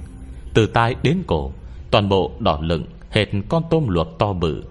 Từ 0.54 0.66
tai 0.66 0.94
đến 1.02 1.22
cổ, 1.26 1.52
Toàn 1.90 2.08
bộ 2.08 2.32
đỏ 2.38 2.58
lựng 2.62 2.84
Hệt 3.10 3.28
con 3.48 3.62
tôm 3.70 3.88
luộc 3.88 4.18
to 4.18 4.32
bự. 4.32 4.64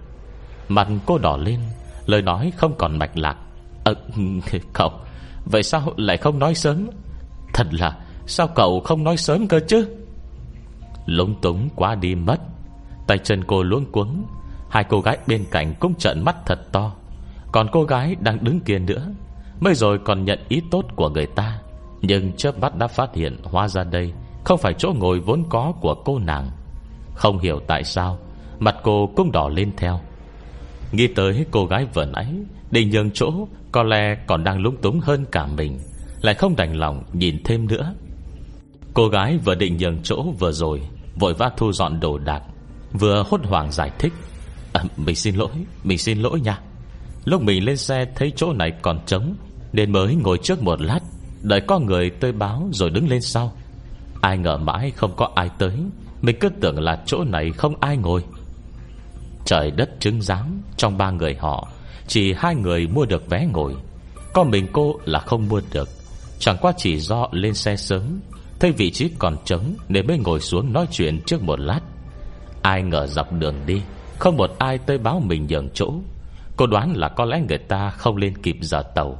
Mặt 0.68 0.88
cô 1.06 1.18
đỏ 1.18 1.36
lên, 1.36 1.60
Lời 2.06 2.22
nói 2.22 2.52
không 2.56 2.74
còn 2.78 2.98
mạch 2.98 3.16
lạc. 3.16 3.36
Ờ 3.84 3.94
cậu, 4.72 4.90
Vậy 5.44 5.62
sao 5.62 5.92
lại 5.96 6.16
không 6.16 6.38
nói 6.38 6.54
sớm? 6.54 6.88
Thật 7.52 7.66
là, 7.70 7.98
Sao 8.26 8.48
cậu 8.48 8.80
không 8.80 9.04
nói 9.04 9.16
sớm 9.16 9.46
cơ 9.48 9.60
chứ? 9.68 9.88
Lúng 11.06 11.40
túng 11.40 11.68
quá 11.76 11.94
đi 11.94 12.14
mất. 12.14 12.40
Tay 13.06 13.18
chân 13.18 13.44
cô 13.44 13.62
luống 13.62 13.92
cuống, 13.92 14.24
Hai 14.70 14.84
cô 14.84 15.00
gái 15.00 15.18
bên 15.26 15.44
cạnh 15.50 15.74
cũng 15.80 15.94
trợn 15.94 16.24
mắt 16.24 16.36
thật 16.46 16.72
to. 16.72 16.92
Còn 17.54 17.68
cô 17.72 17.84
gái 17.84 18.16
đang 18.20 18.44
đứng 18.44 18.60
kia 18.60 18.78
nữa 18.78 19.08
Mới 19.60 19.74
rồi 19.74 19.98
còn 20.04 20.24
nhận 20.24 20.38
ý 20.48 20.62
tốt 20.70 20.84
của 20.96 21.08
người 21.08 21.26
ta. 21.26 21.58
Nhưng 22.02 22.32
chớp 22.32 22.58
mắt 22.58 22.76
đã 22.76 22.86
phát 22.86 23.14
hiện 23.14 23.36
hoa 23.42 23.68
ra 23.68 23.84
đây 23.84 24.12
Không 24.44 24.58
phải 24.58 24.74
chỗ 24.78 24.92
ngồi 24.98 25.20
vốn 25.20 25.44
có 25.48 25.72
của 25.80 25.94
cô 26.04 26.18
nàng. 26.18 26.50
Không 27.14 27.38
hiểu 27.38 27.60
tại 27.66 27.84
sao 27.84 28.18
Mặt 28.58 28.76
cô 28.82 29.10
cũng 29.16 29.32
đỏ 29.32 29.48
lên 29.48 29.72
theo. 29.76 30.00
Nghĩ 30.92 31.06
tới 31.06 31.46
cô 31.50 31.66
gái 31.66 31.86
vừa 31.94 32.04
nãy 32.04 32.26
Định 32.70 32.90
nhường 32.90 33.10
chỗ 33.10 33.32
Có 33.72 33.82
lẽ 33.82 34.16
còn 34.26 34.44
đang 34.44 34.60
lúng 34.60 34.76
túng 34.76 35.00
hơn 35.00 35.24
cả 35.32 35.46
mình 35.46 35.78
Lại 36.20 36.34
không 36.34 36.56
đành 36.56 36.76
lòng 36.76 37.02
nhìn 37.12 37.42
thêm 37.44 37.68
nữa. 37.68 37.94
Cô 38.94 39.08
gái 39.08 39.38
vừa 39.44 39.54
định 39.54 39.76
nhường 39.76 40.02
chỗ 40.02 40.24
vừa 40.38 40.52
rồi 40.52 40.82
Vội 41.14 41.34
vã 41.34 41.50
thu 41.56 41.72
dọn 41.72 42.00
đồ 42.00 42.18
đạc 42.18 42.42
Vừa 42.92 43.24
hốt 43.30 43.40
hoảng 43.44 43.72
giải 43.72 43.90
thích. 43.98 44.12
À, 44.72 44.84
Mình 44.96 45.16
xin 45.16 45.36
lỗi 45.36 45.52
Mình 45.84 45.98
xin 45.98 46.18
lỗi 46.18 46.40
nha. 46.40 46.60
Lúc 47.24 47.42
mình 47.42 47.64
lên 47.64 47.76
xe 47.76 48.06
thấy 48.14 48.32
chỗ 48.36 48.52
này 48.52 48.72
còn 48.82 49.00
trống, 49.06 49.34
Nên 49.72 49.92
mới 49.92 50.14
ngồi 50.14 50.38
trước 50.42 50.62
một 50.62 50.80
lát, 50.80 51.00
Đợi 51.42 51.60
có 51.60 51.78
người 51.78 52.10
tới 52.10 52.32
báo 52.32 52.68
rồi 52.72 52.90
đứng 52.90 53.08
lên 53.08 53.20
sau. 53.20 53.52
Ai 54.20 54.38
ngờ 54.38 54.56
mãi 54.56 54.92
không 54.96 55.12
có 55.16 55.28
ai 55.34 55.50
tới, 55.58 55.76
Mình 56.22 56.36
cứ 56.40 56.48
tưởng 56.48 56.80
là 56.80 57.02
chỗ 57.06 57.24
này 57.24 57.50
không 57.50 57.74
ai 57.80 57.96
ngồi. 57.96 58.24
Trời 59.44 59.70
đất 59.70 59.90
chứng 60.00 60.22
giám 60.22 60.62
Trong 60.76 60.98
ba 60.98 61.10
người 61.10 61.34
họ, 61.34 61.68
Chỉ 62.06 62.32
hai 62.32 62.54
người 62.54 62.86
mua 62.86 63.04
được 63.04 63.30
vé 63.30 63.46
ngồi. 63.52 63.74
Có 64.32 64.44
mình 64.44 64.66
cô 64.72 65.00
là 65.04 65.18
không 65.18 65.48
mua 65.48 65.60
được. 65.72 65.88
Chẳng 66.38 66.56
qua 66.60 66.72
chỉ 66.76 66.96
do 66.98 67.28
lên 67.32 67.54
xe 67.54 67.76
sớm, 67.76 68.20
Thấy 68.60 68.72
vị 68.72 68.90
trí 68.90 69.10
còn 69.18 69.36
trống 69.44 69.74
Nên 69.88 70.06
mới 70.06 70.18
ngồi 70.18 70.40
xuống 70.40 70.72
nói 70.72 70.86
chuyện 70.90 71.20
trước 71.26 71.42
một 71.42 71.60
lát. 71.60 71.80
Ai 72.62 72.82
ngờ 72.82 73.06
dọc 73.06 73.32
đường 73.32 73.54
đi, 73.66 73.82
Không 74.18 74.36
một 74.36 74.50
ai 74.58 74.78
tới 74.78 74.98
báo 74.98 75.20
mình 75.20 75.46
nhường 75.46 75.68
chỗ. 75.74 75.92
Cô 76.56 76.66
đoán 76.66 76.96
là 76.96 77.08
có 77.08 77.24
lẽ 77.24 77.40
người 77.48 77.58
ta 77.58 77.90
không 77.90 78.16
lên 78.16 78.38
kịp 78.42 78.56
giờ 78.60 78.82
tàu, 78.94 79.18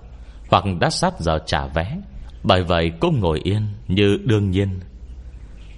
Hoặc 0.51 0.65
đã 0.81 0.91
sát 0.91 1.21
giờ 1.21 1.39
trả 1.47 1.67
vé. 1.67 1.99
Bởi 2.43 2.63
vậy 2.63 2.93
cô 3.01 3.11
ngồi 3.11 3.41
yên 3.45 3.67
Như 3.89 4.19
đương 4.25 4.51
nhiên. 4.51 4.81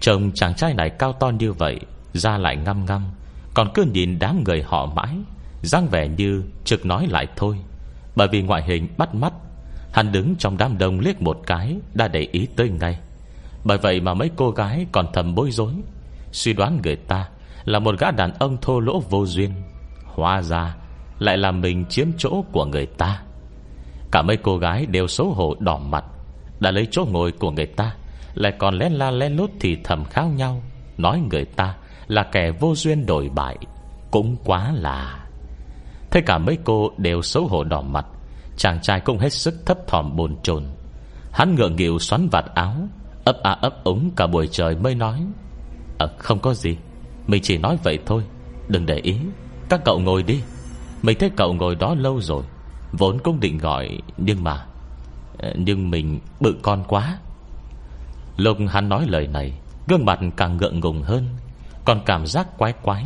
Chồng 0.00 0.30
chàng 0.34 0.54
trai 0.54 0.74
này 0.74 0.90
cao 0.90 1.12
to 1.12 1.28
như 1.28 1.52
vậy 1.52 1.80
Ra 2.12 2.38
lại 2.38 2.56
ngăm 2.56 2.84
ngăm, 2.84 3.02
Còn 3.54 3.68
cứ 3.74 3.82
nhìn 3.92 4.18
đám 4.18 4.44
người 4.44 4.62
họ 4.62 4.86
mãi, 4.86 5.16
dáng 5.62 5.88
vẻ 5.90 6.08
như 6.08 6.42
trực 6.64 6.86
nói 6.86 7.06
lại 7.10 7.26
thôi. 7.36 7.56
Bởi 8.16 8.28
vì 8.28 8.42
ngoại 8.42 8.62
hình 8.62 8.88
bắt 8.98 9.14
mắt, 9.14 9.32
Hắn 9.92 10.12
đứng 10.12 10.34
trong 10.38 10.58
đám 10.58 10.78
đông 10.78 11.00
liếc 11.00 11.22
một 11.22 11.40
cái 11.46 11.76
Đã 11.94 12.08
để 12.08 12.28
ý 12.32 12.46
tới 12.56 12.68
ngay. 12.68 12.98
Bởi 13.64 13.78
vậy 13.78 14.00
mà 14.00 14.14
mấy 14.14 14.30
cô 14.36 14.50
gái 14.50 14.86
còn 14.92 15.06
thầm 15.12 15.34
bối 15.34 15.50
rối, 15.50 15.72
Suy 16.32 16.52
đoán 16.52 16.80
người 16.84 16.96
ta 16.96 17.28
Là 17.64 17.78
một 17.78 17.94
gã 17.98 18.10
đàn 18.10 18.32
ông 18.38 18.56
thô 18.62 18.80
lỗ 18.80 19.00
vô 19.10 19.26
duyên, 19.26 19.50
Hóa 20.04 20.42
ra 20.42 20.76
lại 21.18 21.36
làm 21.36 21.60
mình 21.60 21.84
chiếm 21.88 22.06
chỗ 22.18 22.44
của 22.52 22.64
người 22.64 22.86
ta. 22.86 23.22
Cả 24.10 24.22
mấy 24.22 24.36
cô 24.36 24.58
gái 24.58 24.86
đều 24.86 25.06
xấu 25.06 25.30
hổ 25.32 25.54
đỏ 25.58 25.78
mặt 25.78 26.04
Đã 26.60 26.70
lấy 26.70 26.86
chỗ 26.90 27.04
ngồi 27.10 27.32
của 27.32 27.50
người 27.50 27.66
ta 27.66 27.94
Lại 28.34 28.52
còn 28.58 28.74
lén 28.74 28.92
la 28.92 29.10
lén 29.10 29.36
lút 29.36 29.50
thì 29.60 29.76
thầm 29.84 30.04
khao 30.04 30.28
nhau 30.28 30.62
Nói 30.98 31.22
người 31.30 31.44
ta 31.44 31.74
Là 32.06 32.22
kẻ 32.22 32.50
vô 32.50 32.74
duyên 32.74 33.06
đổi 33.06 33.28
bại 33.34 33.56
Cũng 34.10 34.36
quá 34.44 34.72
là. 34.74 35.26
Thế 36.10 36.20
cả 36.20 36.38
mấy 36.38 36.58
cô 36.64 36.90
đều 36.96 37.22
xấu 37.22 37.46
hổ 37.46 37.64
đỏ 37.64 37.80
mặt 37.82 38.06
Chàng 38.56 38.80
trai 38.82 39.00
cũng 39.00 39.18
hết 39.18 39.32
sức 39.32 39.66
thấp 39.66 39.78
thỏm 39.86 40.16
bồn 40.16 40.36
chồn. 40.42 40.64
Hắn 41.32 41.54
ngượng 41.54 41.76
nghịu 41.76 41.98
xoắn 41.98 42.28
vạt 42.28 42.44
áo 42.54 42.74
Ấp 43.24 43.36
à 43.42 43.50
ấp 43.50 43.84
ống 43.84 44.10
cả 44.16 44.26
buổi 44.26 44.46
trời 44.46 44.76
mới 44.76 44.94
nói 44.94 45.26
à, 45.98 46.06
Không 46.18 46.38
có 46.38 46.54
gì 46.54 46.76
Mình 47.26 47.42
chỉ 47.42 47.58
nói 47.58 47.78
vậy 47.82 47.98
thôi 48.06 48.22
Đừng 48.68 48.86
để 48.86 48.96
ý 48.96 49.16
Các 49.68 49.80
cậu 49.84 49.98
ngồi 49.98 50.22
đi. 50.22 50.40
Mình 51.06 51.18
thấy 51.18 51.30
cậu 51.36 51.54
ngồi 51.54 51.74
đó 51.74 51.94
lâu 51.94 52.20
rồi 52.20 52.42
Vốn 52.92 53.18
cũng 53.18 53.40
định 53.40 53.58
gọi 53.58 53.98
Nhưng 54.16 54.44
mà 54.44 54.66
ờ, 55.38 55.52
Nhưng 55.56 55.90
mình 55.90 56.20
bự 56.40 56.54
con 56.62 56.84
quá. 56.88 57.18
Lúc 58.36 58.56
hắn 58.68 58.88
nói 58.88 59.06
lời 59.08 59.26
này 59.26 59.52
Gương 59.88 60.04
mặt 60.04 60.20
càng 60.36 60.56
ngượng 60.56 60.80
ngùng 60.80 61.02
hơn 61.02 61.28
Còn 61.84 62.00
cảm 62.06 62.26
giác 62.26 62.58
quái 62.58 62.72
quái. 62.82 63.04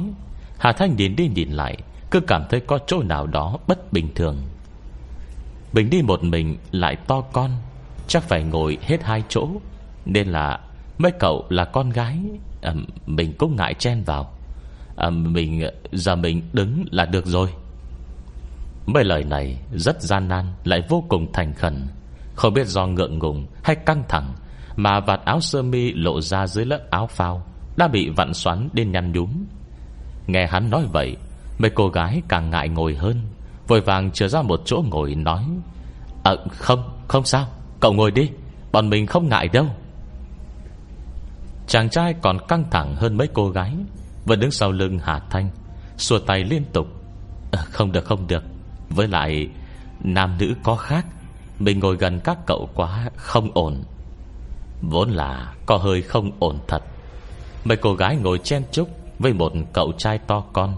Hà 0.59 0.73
Thanh 0.73 0.97
nhìn 0.97 1.17
đi 1.17 1.29
nhìn 1.29 1.51
lại 1.51 1.77
Cứ 2.11 2.21
cảm 2.21 2.45
thấy 2.51 2.61
có 2.61 2.79
chỗ 2.87 3.03
nào 3.03 3.27
đó 3.27 3.59
bất 3.67 3.93
bình 3.93 4.15
thường. 4.15 4.37
Mình 5.73 5.91
đi 5.91 6.03
một 6.03 6.25
mình 6.25 6.57
lại 6.71 6.97
to 6.97 7.21
con 7.21 7.51
Chắc 8.09 8.23
phải 8.23 8.43
ngồi 8.43 8.79
hết 8.83 9.03
hai 9.03 9.23
chỗ 9.29 9.49
Nên 10.05 10.29
là 10.29 10.61
Mấy 10.99 11.13
cậu 11.13 11.45
là 11.49 11.65
con 11.65 11.91
gái 11.91 12.19
à, 12.63 12.75
Mình 13.07 13.33
cũng 13.39 13.57
ngại 13.57 13.75
chen 13.75 14.03
vào. 14.07 14.33
À, 14.97 15.11
Mình 15.11 15.63
Giờ 15.93 16.17
mình 16.17 16.43
đứng 16.53 16.85
là 16.91 17.07
được 17.07 17.27
rồi. 17.27 17.49
Mấy 18.87 19.05
lời 19.05 19.25
này 19.25 19.59
rất 19.73 20.03
gian 20.03 20.29
nan 20.29 20.47
Lại 20.65 20.83
vô 20.89 21.05
cùng 21.09 21.33
thành 21.33 21.55
khẩn. 21.55 21.87
Không 22.35 22.55
biết 22.55 22.67
do 22.67 22.87
ngượng 22.87 23.19
ngùng 23.19 23.47
hay 23.65 23.77
căng 23.77 24.03
thẳng 24.09 24.35
Mà 24.77 25.01
vạt 25.01 25.21
áo 25.25 25.41
sơ 25.41 25.63
mi 25.63 25.93
lộ 25.93 26.21
ra 26.21 26.47
dưới 26.47 26.65
lớp 26.65 26.81
áo 26.91 27.07
phao 27.07 27.47
Đã 27.77 27.89
bị 27.89 28.09
vặn 28.09 28.35
xoắn 28.35 28.69
đến 28.73 28.93
nhăn 28.93 29.13
nhúm. 29.13 29.31
Nghe 30.27 30.47
hắn 30.47 30.71
nói 30.71 30.87
vậy 30.93 31.17
Mấy 31.59 31.71
cô 31.71 31.89
gái 31.89 32.23
càng 32.29 32.51
ngại 32.51 32.69
ngồi 32.69 32.95
hơn 32.95 33.21
Vội 33.69 33.81
vàng 33.81 34.11
trở 34.11 34.29
ra 34.29 34.43
một 34.43 34.61
chỗ 34.65 34.85
ngồi 34.91 35.15
nói 35.15 35.45
Ờ 36.25 36.37
không 36.51 37.01
không 37.09 37.25
sao 37.25 37.47
Cậu 37.81 37.93
ngồi 37.93 38.11
đi 38.11 38.31
Bọn 38.73 38.91
mình 38.91 39.07
không 39.07 39.29
ngại 39.29 39.49
đâu. 39.49 39.67
Chàng 41.67 41.91
trai 41.91 42.15
còn 42.23 42.39
căng 42.49 42.65
thẳng 42.71 42.95
hơn 42.97 43.17
mấy 43.17 43.29
cô 43.35 43.51
gái 43.51 43.75
Vẫn 44.25 44.41
đứng 44.41 44.51
sau 44.51 44.73
lưng 44.73 44.99
Hà 45.03 45.19
Thanh 45.19 45.51
Xua 45.97 46.19
tay 46.19 46.45
liên 46.45 46.65
tục 46.73 46.87
à, 47.53 47.63
Không 47.71 47.93
được 47.93 48.05
không 48.05 48.27
được 48.27 48.45
với 48.91 49.09
lại, 49.09 49.49
Nam 50.01 50.37
nữ 50.39 50.55
có 50.63 50.77
khác, 50.77 51.07
Mình 51.59 51.81
ngồi 51.81 51.97
gần 51.97 52.21
các 52.25 52.39
cậu 52.47 52.69
quá 52.75 53.11
không 53.17 53.51
ổn. 53.55 53.83
Vốn 54.83 55.11
là 55.11 55.55
có 55.67 55.77
hơi 55.77 56.03
không 56.03 56.31
ổn 56.39 56.59
thật. 56.69 56.83
Mấy 57.65 57.77
cô 57.77 57.95
gái 57.95 58.17
ngồi 58.17 58.39
chen 58.39 58.63
chúc 58.73 58.89
Với 59.19 59.33
một 59.33 59.53
cậu 59.73 59.93
trai 59.99 60.19
to 60.19 60.45
con, 60.53 60.75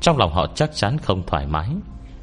Trong 0.00 0.18
lòng 0.18 0.32
họ 0.32 0.46
chắc 0.54 0.70
chắn 0.74 0.98
không 0.98 1.22
thoải 1.26 1.46
mái. 1.46 1.68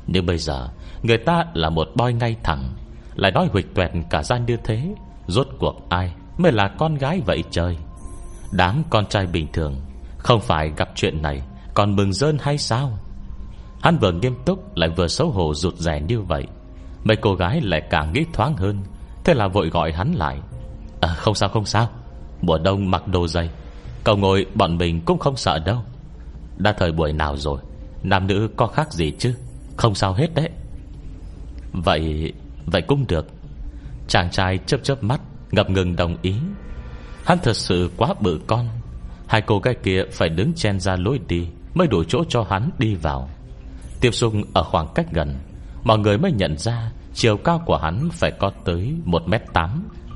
Nhưng 0.07 0.25
bây 0.25 0.37
giờ, 0.37 0.69
Người 1.03 1.17
ta 1.17 1.45
là 1.53 1.69
một 1.69 1.87
boy 1.95 2.13
ngay 2.13 2.35
thẳng, 2.43 2.73
Lại 3.15 3.31
nói 3.31 3.47
huỵch 3.51 3.75
tuẹt 3.75 3.91
cả 4.09 4.23
gian 4.23 4.45
như 4.45 4.57
thế, 4.63 4.95
Rốt 5.27 5.47
cuộc 5.59 5.89
ai 5.89 6.13
Mới 6.37 6.51
là 6.51 6.67
con 6.77 6.95
gái 6.95 7.21
vậy 7.25 7.43
trời? 7.51 7.77
Đám 8.51 8.83
con 8.89 9.05
trai 9.05 9.27
bình 9.27 9.47
thường, 9.53 9.75
Không 10.17 10.41
phải 10.41 10.71
gặp 10.77 10.89
chuyện 10.95 11.21
này 11.21 11.41
Còn 11.73 11.95
mừng 11.95 12.13
rơn 12.13 12.37
hay 12.41 12.57
sao? 12.57 12.97
Hắn 13.83 13.97
vừa 13.97 14.11
nghiêm 14.11 14.35
túc 14.45 14.75
lại 14.75 14.89
vừa 14.89 15.07
xấu 15.07 15.29
hổ 15.29 15.53
rụt 15.53 15.75
rè 15.75 16.01
như 16.01 16.21
vậy. 16.21 16.47
Mấy 17.03 17.15
cô 17.15 17.35
gái 17.35 17.61
lại 17.61 17.81
càng 17.89 18.13
nghĩ 18.13 18.25
thoáng 18.33 18.57
hơn 18.57 18.83
Thế 19.23 19.33
là 19.33 19.47
vội 19.47 19.69
gọi 19.69 19.91
hắn 19.91 20.13
lại. 20.13 20.39
À, 21.01 21.07
Không 21.07 21.35
sao 21.35 21.49
không 21.49 21.65
sao. 21.65 21.89
Mùa 22.41 22.57
đông 22.57 22.91
mặc 22.91 23.07
đồ 23.07 23.27
dày 23.27 23.49
Cậu 24.03 24.17
ngồi 24.17 24.45
bọn 24.55 24.77
mình 24.77 25.01
cũng 25.05 25.19
không 25.19 25.35
sợ 25.35 25.59
đâu. 25.59 25.83
Đã 26.57 26.73
thời 26.77 26.91
buổi 26.91 27.13
nào 27.13 27.37
rồi 27.37 27.59
Nam 28.03 28.27
nữ 28.27 28.49
có 28.55 28.67
khác 28.67 28.93
gì 28.93 29.11
chứ? 29.19 29.35
Không 29.77 29.95
sao 29.95 30.13
hết 30.13 30.35
đấy. 30.35 30.49
Vậy 31.73 32.33
Vậy 32.65 32.81
cũng 32.81 33.05
được. 33.07 33.27
Chàng 34.07 34.31
trai 34.31 34.59
chớp 34.65 34.83
chớp 34.83 35.03
mắt 35.03 35.21
Ngập 35.51 35.69
ngừng 35.69 35.95
đồng 35.95 36.17
ý. 36.21 36.33
Hắn 37.25 37.37
thật 37.43 37.55
sự 37.55 37.91
quá 37.97 38.13
bự 38.19 38.39
con. 38.47 38.67
Hai 39.27 39.41
cô 39.41 39.59
gái 39.59 39.75
kia 39.83 40.03
phải 40.11 40.29
đứng 40.29 40.53
chen 40.53 40.79
ra 40.79 40.95
lối 40.95 41.19
đi 41.27 41.47
Mới 41.73 41.87
đủ 41.87 42.03
chỗ 42.03 42.23
cho 42.29 42.45
hắn 42.49 42.69
đi 42.77 42.95
vào. 42.95 43.29
Tiếp 44.03 44.11
xúc 44.11 44.33
ở 44.53 44.63
khoảng 44.63 44.87
cách 44.95 45.05
gần, 45.11 45.35
Mọi 45.83 45.99
người 45.99 46.17
mới 46.17 46.31
nhận 46.31 46.57
ra 46.57 46.91
Chiều 47.13 47.37
cao 47.37 47.61
của 47.65 47.77
hắn 47.77 48.09
phải 48.11 48.31
có 48.31 48.51
tới 48.65 48.93
1m8 49.05 49.69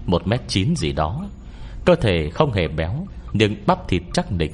1m9 0.07 0.75
gì 0.75 0.91
đó. 0.91 1.25
Cơ 1.85 1.95
thể 1.95 2.29
không 2.29 2.51
hề 2.51 2.67
béo, 2.67 3.07
Nhưng 3.33 3.55
bắp 3.67 3.87
thịt 3.87 4.01
chắc 4.13 4.31
nịch, 4.31 4.51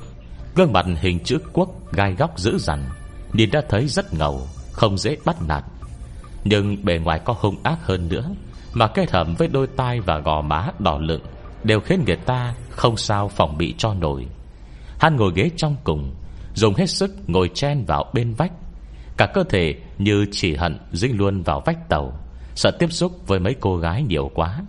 Gương 0.55 0.73
mặt 0.73 0.85
hình 1.01 1.19
chữ 1.19 1.37
quốc 1.53 1.69
gai 1.91 2.13
góc 2.13 2.39
dữ 2.39 2.57
dằn, 2.57 2.83
Nhìn 3.33 3.51
đã 3.51 3.61
thấy 3.69 3.87
rất 3.87 4.13
ngầu, 4.13 4.47
Không 4.71 4.97
dễ 4.97 5.17
bắt 5.25 5.35
nạt. 5.47 5.63
Nhưng 6.43 6.85
bề 6.85 6.97
ngoài 6.97 7.19
có 7.25 7.35
hung 7.39 7.55
ác 7.63 7.77
hơn 7.81 8.09
nữa, 8.09 8.35
Mà 8.73 8.87
kết 8.87 9.11
hợp 9.11 9.27
với 9.37 9.47
đôi 9.47 9.67
tai 9.67 9.99
và 9.99 10.19
gò 10.19 10.41
má 10.41 10.67
đỏ 10.79 10.97
lựng 10.97 11.23
Đều 11.63 11.79
khiến 11.79 12.03
người 12.07 12.17
ta 12.17 12.55
không 12.69 12.97
sao 12.97 13.27
phòng 13.27 13.57
bị 13.57 13.75
cho 13.77 13.93
nổi. 13.93 14.27
Hắn 14.99 15.15
ngồi 15.15 15.31
ghế 15.35 15.49
trong 15.57 15.75
cùng, 15.83 16.13
Dùng 16.53 16.75
hết 16.75 16.89
sức 16.89 17.29
ngồi 17.29 17.49
chen 17.53 17.85
vào 17.85 18.05
bên 18.13 18.33
vách 18.33 18.51
Cả 19.17 19.25
cơ 19.25 19.43
thể 19.43 19.75
như 19.98 20.25
chỉ 20.32 20.55
hận 20.55 20.77
dính 20.91 21.17
luôn 21.17 21.41
vào 21.41 21.62
vách 21.65 21.89
tàu 21.89 22.20
Sợ 22.55 22.72
tiếp 22.72 22.91
xúc 22.91 23.27
với 23.27 23.39
mấy 23.39 23.55
cô 23.60 23.77
gái 23.77 24.03
nhiều 24.03 24.32
quá. 24.34 24.62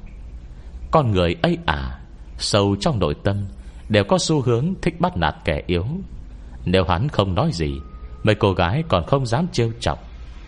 Con 0.91 1.13
người 1.13 1.37
ấy 1.43 1.59
à 1.67 2.01
Sâu 2.39 2.77
trong 2.81 2.99
nội 2.99 3.15
tâm 3.25 3.45
Đều 3.89 4.05
có 4.05 4.19
xu 4.19 4.41
hướng 4.41 4.75
thích 4.83 5.01
bắt 5.01 5.17
nạt 5.17 5.35
kẻ 5.45 5.63
yếu. 5.67 5.87
Nếu 6.65 6.85
hắn 6.85 7.09
không 7.09 7.35
nói 7.35 7.51
gì 7.53 7.75
Mấy 8.23 8.35
cô 8.35 8.53
gái 8.53 8.85
còn 8.89 9.07
không 9.07 9.27
dám 9.27 9.47
trêu 9.53 9.73
chọc. 9.81 9.99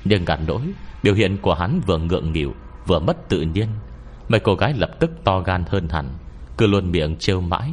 Nhưng 0.05 0.25
gạt 0.25 0.41
nỗi 0.47 0.63
Biểu 1.03 1.15
hiện 1.15 1.37
của 1.43 1.55
hắn 1.55 1.81
vừa 1.87 1.99
ngượng 1.99 2.33
nghịu 2.33 2.55
Vừa 2.87 2.99
mất 2.99 3.29
tự 3.29 3.41
nhiên 3.41 3.69
Mấy 4.29 4.41
cô 4.41 4.55
gái 4.55 4.75
lập 4.77 4.91
tức 5.01 5.11
to 5.25 5.41
gan 5.41 5.65
hơn 5.69 5.89
hẳn 5.89 6.09
Cứ 6.59 6.67
luôn 6.67 6.93
miệng 6.93 7.17
trêu 7.17 7.41
mãi. 7.41 7.73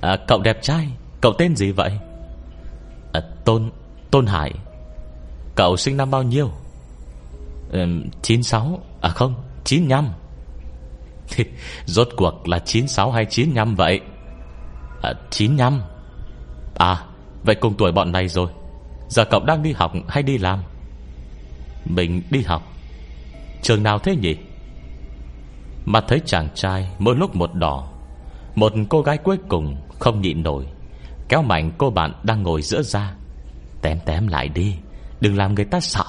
À, 0.00 0.16
Cậu 0.28 0.42
đẹp 0.42 0.62
trai 0.62 0.88
Cậu 1.20 1.32
tên 1.38 1.56
gì 1.56 1.72
vậy? 1.72 1.98
À, 3.12 3.20
Tôn 3.44 3.70
Tôn 4.12 4.26
Hải 4.26 4.52
Cậu 5.54 5.76
sinh 5.76 5.96
năm 5.96 6.10
bao 6.10 6.22
nhiêu? 6.22 6.50
Ừ, 7.70 7.86
96 8.22 8.80
À 9.00 9.08
không 9.10 9.34
95 9.64 10.08
Rốt 11.86 12.08
cuộc 12.16 12.48
là 12.48 12.58
96 12.58 13.10
hay 13.10 13.24
95 13.24 13.74
vậy? 13.74 14.00
À, 15.02 15.12
95 15.30 15.82
À 16.74 17.04
Vậy 17.44 17.54
cùng 17.54 17.74
tuổi 17.78 17.92
bọn 17.92 18.12
này 18.12 18.28
rồi. 18.28 18.48
Giờ 19.08 19.24
cậu 19.24 19.40
đang 19.40 19.62
đi 19.62 19.72
học 19.72 19.92
hay 20.08 20.22
đi 20.22 20.38
làm? 20.38 20.62
Mình 21.84 22.22
đi 22.30 22.42
học. 22.42 22.62
Trường 23.62 23.82
nào 23.82 23.98
thế 23.98 24.16
nhỉ? 24.16 24.36
Mà 25.84 26.00
thấy 26.00 26.20
chàng 26.26 26.48
trai 26.54 26.90
mỗi 26.98 27.16
lúc 27.16 27.36
một 27.36 27.54
đỏ. 27.54 27.88
Một 28.54 28.72
cô 28.88 29.02
gái 29.02 29.18
cuối 29.18 29.36
cùng 29.48 29.76
Không 29.98 30.20
nhịn 30.20 30.42
nổi. 30.42 30.66
Kéo 31.28 31.42
mạnh 31.42 31.70
cô 31.78 31.90
bạn 31.90 32.12
đang 32.22 32.42
ngồi 32.42 32.62
giữa 32.62 32.82
ra. 32.82 33.14
Tém 33.82 33.98
tém 34.04 34.28
lại 34.28 34.48
đi 34.48 34.74
Đừng 35.20 35.36
làm 35.36 35.54
người 35.54 35.64
ta 35.64 35.80
sợ. 35.80 36.04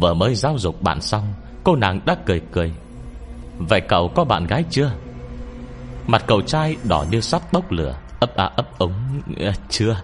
Vừa 0.00 0.14
mới 0.14 0.34
giáo 0.34 0.58
dục 0.58 0.82
bạn 0.82 1.00
xong 1.00 1.34
Cô 1.64 1.76
nàng 1.76 2.00
đã 2.06 2.16
cười 2.26 2.40
cười. 2.52 2.72
Vậy 3.58 3.80
cậu 3.80 4.08
có 4.08 4.24
bạn 4.24 4.46
gái 4.46 4.64
chưa? 4.70 4.92
Mặt 6.06 6.24
cậu 6.26 6.42
trai 6.42 6.76
đỏ 6.84 7.04
như 7.10 7.20
sắp 7.20 7.42
bốc 7.52 7.72
lửa 7.72 7.98
Ấp 8.20 8.36
à 8.36 8.44
ấp 8.44 8.78
ống 8.78 9.20
à, 9.40 9.52
Chưa 9.68 10.02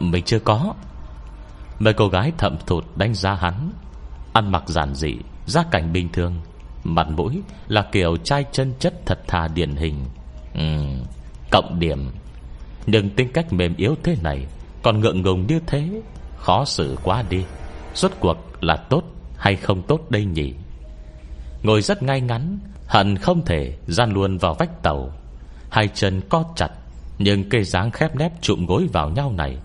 Mình 0.00 0.24
chưa 0.24 0.38
có. 0.38 0.74
Mấy 1.78 1.94
cô 1.94 2.08
gái 2.08 2.32
thậm 2.38 2.56
thụt 2.66 2.84
đánh 2.96 3.14
giá 3.14 3.34
hắn. 3.34 3.70
Ăn 4.32 4.52
mặc 4.52 4.62
giản 4.66 4.94
dị 4.94 5.16
Gia 5.46 5.62
cảnh 5.62 5.92
bình 5.92 6.08
thường 6.12 6.40
Mặt 6.84 7.08
mũi 7.08 7.42
là 7.68 7.82
kiểu 7.92 8.16
trai 8.16 8.44
chân 8.52 8.74
chất 8.78 8.94
thật 9.06 9.18
thà 9.26 9.48
điển 9.48 9.76
hình. 9.76 10.04
Ừ, 10.54 10.62
Cộng 11.50 11.80
điểm. 11.80 12.10
Nhưng 12.86 13.10
tính 13.10 13.28
cách 13.32 13.52
mềm 13.52 13.74
yếu 13.76 13.94
thế 14.02 14.16
này 14.22 14.46
còn 14.82 15.00
ngượng 15.00 15.22
ngùng 15.22 15.46
như 15.46 15.60
thế, 15.66 16.02
Khó 16.36 16.64
xử 16.64 16.96
quá 17.02 17.24
đi. 17.30 17.44
Rốt 17.94 18.12
cuộc 18.20 18.36
là 18.60 18.76
tốt 18.76 19.02
hay 19.36 19.56
không 19.56 19.82
tốt 19.82 20.10
đây 20.10 20.24
nhỉ? 20.24 20.54
Ngồi 21.62 21.82
rất 21.82 22.02
ngay 22.02 22.20
ngắn, 22.20 22.58
Hận 22.86 23.16
không 23.16 23.44
thể 23.44 23.76
gian 23.86 24.12
luôn 24.12 24.38
vào 24.38 24.54
vách 24.54 24.82
tàu. 24.82 25.12
Hai 25.70 25.88
chân 25.94 26.20
co 26.28 26.44
chặt, 26.56 26.68
Nhưng 27.18 27.48
cây 27.48 27.64
dáng 27.64 27.90
khép 27.90 28.16
nép 28.16 28.42
trụm 28.42 28.66
gối 28.66 28.88
vào 28.92 29.10
nhau 29.10 29.32
này. 29.36 29.56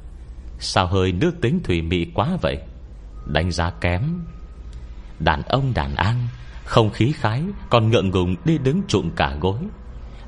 Sao 0.60 0.88
hơi 0.88 1.12
nữ 1.12 1.32
tính 1.41 1.60
thủy 1.63 1.82
mị 1.82 2.05
quá 2.13 2.38
vậy? 2.41 2.58
Đánh 3.25 3.51
giá 3.51 3.70
kém. 3.70 4.25
Đàn 5.20 5.41
ông 5.41 5.74
đàn 5.74 5.96
an, 5.96 6.27
Không 6.65 6.89
khí 6.89 7.12
khái, 7.12 7.43
Còn 7.70 7.89
ngượng 7.89 8.10
ngùng 8.10 8.36
đi 8.46 8.58
đứng 8.58 8.82
trụm 8.88 9.10
cả 9.15 9.36
gối. 9.41 9.60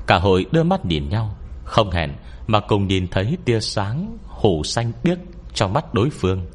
Cả 0.06 0.18
hội 0.18 0.46
đưa 0.52 0.62
mắt 0.62 0.84
nhìn 0.84 1.08
nhau, 1.08 1.36
Không 1.64 1.90
hẹn 1.90 2.12
mà 2.46 2.60
cùng 2.60 2.86
nhìn 2.86 3.08
thấy 3.08 3.36
tia 3.44 3.60
sáng. 3.60 4.18
Hổ 4.36 4.62
xanh 4.64 4.92
biếc 5.02 5.18
Trong 5.54 5.72
mắt 5.72 5.94
đối 5.94 6.10
phương. 6.10 6.46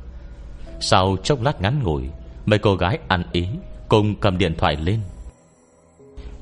Sau 0.79 1.17
chốc 1.23 1.41
lát 1.41 1.61
ngắn 1.61 1.83
ngủi, 1.83 2.09
Mấy 2.45 2.59
cô 2.59 2.75
gái 2.75 2.99
ăn 3.07 3.23
ý 3.31 3.47
Cùng 3.89 4.15
cầm 4.15 4.37
điện 4.37 4.55
thoại 4.57 4.75
lên. 4.75 4.99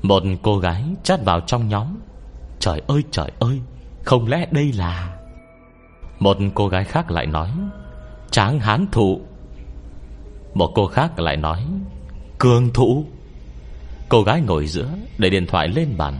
Một 0.02 0.22
cô 0.42 0.58
gái 0.58 0.84
chát 1.02 1.24
vào 1.24 1.40
trong 1.40 1.68
nhóm. 1.68 1.86
Trời 2.58 2.82
ơi 2.86 3.02
trời 3.10 3.32
ơi, 3.38 3.60
Không 4.04 4.28
lẽ 4.28 4.46
đây 4.50 4.72
là? 4.72 5.16
Một 6.18 6.36
cô 6.54 6.68
gái 6.68 6.84
khác 6.84 7.10
lại 7.10 7.26
nói, 7.26 7.50
Tráng 8.30 8.60
hán 8.60 8.86
thụ. 8.92 9.20
Một 10.54 10.72
cô 10.74 10.86
khác 10.86 11.18
lại 11.18 11.36
nói, 11.36 11.64
Cường 12.38 12.72
thụ. 12.72 13.04
Cô 14.08 14.22
gái 14.22 14.40
ngồi 14.40 14.66
giữa, 14.66 14.88
Để 15.18 15.30
điện 15.30 15.46
thoại 15.46 15.68
lên 15.68 15.88
bàn. 15.96 16.14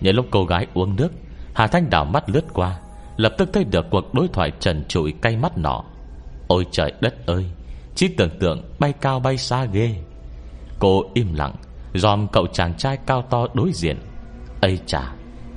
Nhân 0.00 0.16
lúc 0.16 0.26
cô 0.30 0.44
gái 0.44 0.66
uống 0.74 0.96
nước, 0.96 1.12
Hà 1.54 1.66
Thanh 1.66 1.90
đảo 1.90 2.04
mắt 2.04 2.30
lướt 2.30 2.44
qua. 2.52 2.78
Lập 3.16 3.34
tức 3.38 3.50
thấy 3.52 3.64
được 3.64 3.86
cuộc 3.90 4.14
đối 4.14 4.28
thoại 4.28 4.52
trần 4.60 4.84
trụi 4.88 5.12
cay 5.22 5.36
mắt 5.36 5.58
nọ. 5.58 5.84
Ôi 6.48 6.66
trời 6.70 6.92
đất 7.00 7.26
ơi, 7.26 7.46
Chỉ 7.94 8.08
tưởng 8.08 8.38
tượng 8.40 8.62
bay 8.78 8.92
cao 9.00 9.20
bay 9.20 9.38
xa 9.38 9.64
ghê. 9.64 9.94
Cô 10.78 11.02
im 11.14 11.34
lặng, 11.34 11.54
Dòm 11.94 12.28
cậu 12.32 12.46
chàng 12.46 12.74
trai 12.74 12.98
cao 13.06 13.22
to 13.22 13.46
đối 13.54 13.72
diện. 13.72 13.96
Ây 14.60 14.78
chà, 14.86 15.12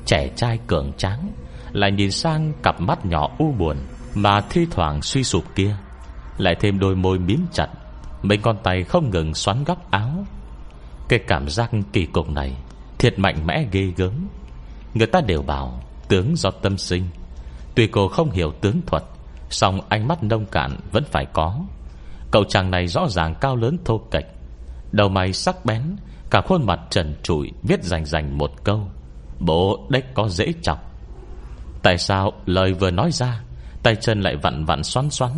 Trẻ 0.05 0.29
trai 0.35 0.59
cường 0.67 0.91
tráng, 0.97 1.31
Lại 1.71 1.91
nhìn 1.91 2.11
sang 2.11 2.53
cặp 2.63 2.81
mắt 2.81 3.05
nhỏ 3.05 3.29
u 3.37 3.51
buồn 3.51 3.77
Mà 4.15 4.41
thi 4.49 4.67
thoảng 4.71 5.01
suy 5.01 5.23
sụp 5.23 5.43
kia. 5.55 5.75
Lại 6.37 6.55
thêm 6.59 6.79
đôi 6.79 6.95
môi 6.95 7.19
miếm 7.19 7.39
chặt, 7.51 7.67
Mấy 8.23 8.37
con 8.37 8.57
tay 8.63 8.83
không 8.83 9.09
ngừng 9.09 9.33
xoắn 9.33 9.63
góc 9.63 9.91
áo. 9.91 10.25
Cái 11.09 11.19
cảm 11.27 11.49
giác 11.49 11.71
kỳ 11.93 12.05
cục 12.05 12.29
này, 12.29 12.57
Thiệt 12.97 13.19
mạnh 13.19 13.47
mẽ 13.47 13.65
ghê 13.71 13.93
gớm. 13.97 14.13
Người 14.93 15.07
ta 15.07 15.21
đều 15.21 15.41
bảo, 15.41 15.81
Tướng 16.07 16.35
do 16.35 16.51
tâm 16.51 16.77
sinh 16.77 17.03
Tuy 17.79 17.87
cô 17.87 18.07
không 18.07 18.31
hiểu 18.31 18.51
tướng 18.61 18.81
thuật, 18.87 19.03
song 19.49 19.81
ánh 19.89 20.07
mắt 20.07 20.23
nông 20.23 20.45
cạn 20.45 20.75
vẫn 20.91 21.03
phải 21.11 21.25
có. 21.33 21.59
Cậu 22.31 22.43
chàng 22.43 22.71
này 22.71 22.87
rõ 22.87 23.07
ràng 23.09 23.35
cao 23.41 23.55
lớn 23.55 23.77
thô 23.85 23.97
kệch, 24.11 24.25
Đầu 24.91 25.09
mày 25.09 25.33
sắc 25.33 25.65
bén, 25.65 25.81
Cả 26.31 26.41
khuôn 26.41 26.65
mặt 26.65 26.79
trần 26.89 27.15
trụi 27.23 27.51
Viết 27.63 27.83
rành 27.83 28.05
rành 28.05 28.37
một 28.37 28.51
câu 28.63 28.87
Bộ 29.39 29.87
đếch 29.89 30.13
có 30.13 30.29
dễ 30.29 30.53
chọc. 30.61 30.91
Tại 31.83 31.97
sao 31.97 32.33
lời 32.45 32.73
vừa 32.73 32.91
nói 32.91 33.11
ra, 33.11 33.41
Tay 33.83 33.95
chân 33.95 34.21
lại 34.21 34.35
vặn 34.35 34.65
vặn 34.65 34.83
xoắn 34.83 35.09
xoắn, 35.09 35.31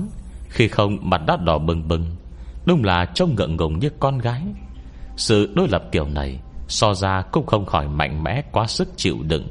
Khi 0.50 0.68
không 0.68 0.98
mặt 1.02 1.22
đã 1.28 1.38
đỏ 1.38 1.58
bừng 1.58 1.88
bừng, 1.88 2.16
Đúng 2.66 2.84
là 2.84 3.06
trông 3.14 3.36
ngượng 3.36 3.56
ngùng 3.56 3.80
như 3.80 3.90
con 4.00 4.18
gái. 4.18 4.42
Sự 5.18 5.54
đối 5.56 5.68
lập 5.68 5.84
kiểu 5.92 6.08
này 6.08 6.40
So 6.68 6.94
ra 6.94 7.22
cũng 7.32 7.46
không 7.46 7.66
khỏi 7.66 7.88
mạnh 7.88 8.24
mẽ 8.24 8.42
Quá 8.52 8.68
sức 8.68 8.90
chịu 8.98 9.18
đựng. 9.24 9.48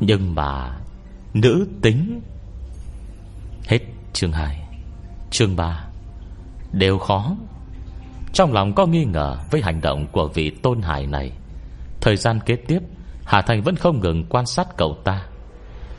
Nhưng 0.00 0.34
mà 0.34 0.79
Nữ 1.34 1.66
tính. 1.82 2.20
Hết 3.68 3.78
chương 4.12 4.32
2 4.32 4.62
Chương 5.30 5.56
3 5.56 5.84
Đều 6.72 6.98
khó. 6.98 7.36
Trong 8.32 8.52
lòng 8.52 8.74
có 8.74 8.86
nghi 8.86 9.04
ngờ 9.04 9.36
Với 9.50 9.62
hành 9.62 9.80
động 9.80 10.06
của 10.12 10.28
vị 10.34 10.50
tôn 10.50 10.82
hải 10.82 11.06
này. 11.06 11.32
Thời 12.00 12.16
gian 12.16 12.40
kế 12.46 12.56
tiếp, 12.56 12.78
Hà 13.24 13.42
Thành 13.42 13.62
vẫn 13.62 13.76
không 13.76 14.00
ngừng 14.00 14.24
quan 14.28 14.46
sát 14.46 14.76
cậu 14.76 14.96
ta. 15.04 15.26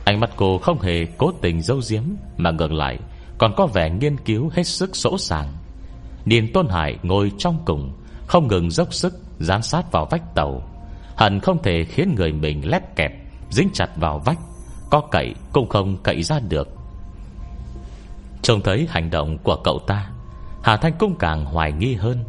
Ánh 0.06 0.20
mắt 0.20 0.30
cô 0.36 0.58
không 0.58 0.82
hề 0.82 1.06
cố 1.17 1.32
tình 1.41 1.62
dâu 1.62 1.82
diếm 1.82 2.04
Mà 2.38 2.52
ngược 2.52 2.72
lại, 2.72 3.00
Còn 3.38 3.54
có 3.58 3.67
vẻ 3.67 3.89
nghiên 3.89 4.17
cứu 4.17 4.50
hết 4.54 4.63
sức 4.63 4.96
sỗ 4.96 5.17
sàng 5.17 5.48
Điền 6.26 6.54
Tôn 6.54 6.67
Hải 6.70 6.98
ngồi 7.04 7.32
trong 7.38 7.58
cùng, 7.65 7.94
Không 8.28 8.48
ngừng 8.48 8.72
dốc 8.72 8.94
sức 8.94 9.13
giám 9.39 9.62
sát 9.62 9.91
vào 9.91 10.08
vách 10.12 10.36
tàu. 10.36 10.63
Hẳn 11.17 11.39
không 11.39 11.63
thể 11.63 11.84
khiến 11.84 12.15
người 12.15 12.34
mình 12.34 12.70
lép 12.70 12.96
kẹp, 12.96 13.12
Dính 13.50 13.70
chặt 13.74 13.89
vào 13.96 14.20
vách. 14.26 14.39
Có 14.91 15.01
cậy 15.12 15.34
cũng 15.54 15.69
không 15.69 15.97
cậy 16.04 16.23
ra 16.23 16.39
được. 16.49 16.67
Trông 18.41 18.62
thấy 18.62 18.88
hành 18.89 19.10
động 19.10 19.38
của 19.38 19.56
cậu 19.63 19.80
ta 19.88 20.10
Hà 20.63 20.77
Thanh 20.77 20.93
cũng 20.99 21.15
càng 21.19 21.45
hoài 21.45 21.71
nghi 21.71 21.93
hơn. 21.93 22.23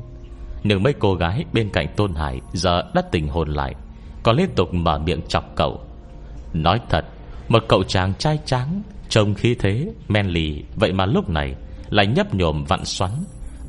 Nhưng 0.65 0.83
mấy 0.83 0.93
cô 0.93 1.15
gái 1.15 1.45
bên 1.53 1.71
cạnh 1.73 1.87
Tôn 1.97 2.15
Hải 2.15 2.41
Giờ 2.53 2.83
đã 2.95 3.03
tình 3.11 3.29
hồn 3.29 3.49
lại 3.49 3.75
Còn 4.23 4.37
liên 4.37 4.49
tục 4.57 4.75
mở 4.75 4.99
miệng 4.99 5.23
chọc 5.29 5.45
cậu. 5.57 5.81
Nói 6.53 6.81
thật 6.89 7.05
Một 7.49 7.65
cậu 7.69 7.83
chàng 7.83 8.15
trai 8.19 8.39
trắng 8.45 8.83
Trông 9.09 9.35
khí 9.35 9.57
thế, 9.59 9.89
men 10.09 10.27
lì 10.27 10.65
Vậy 10.77 10.93
mà 10.93 11.07
lúc 11.07 11.29
này 11.29 11.55
Lại 11.91 12.07
nhấp 12.07 12.35
nhồm 12.35 12.65
vặn 12.65 12.85
xoắn 12.85 13.11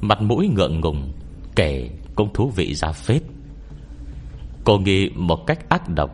Mặt 0.01 0.21
mũi 0.21 0.49
ngượng 0.55 0.79
ngùng 0.79 1.11
Kể 1.55 1.89
cũng 2.15 2.33
thú 2.33 2.51
vị 2.55 2.75
ra 2.75 2.91
phết. 2.91 3.21
Cô 4.63 4.77
nghĩ 4.77 5.09
một 5.09 5.47
cách 5.47 5.69
ác 5.69 5.89
độc 5.89 6.11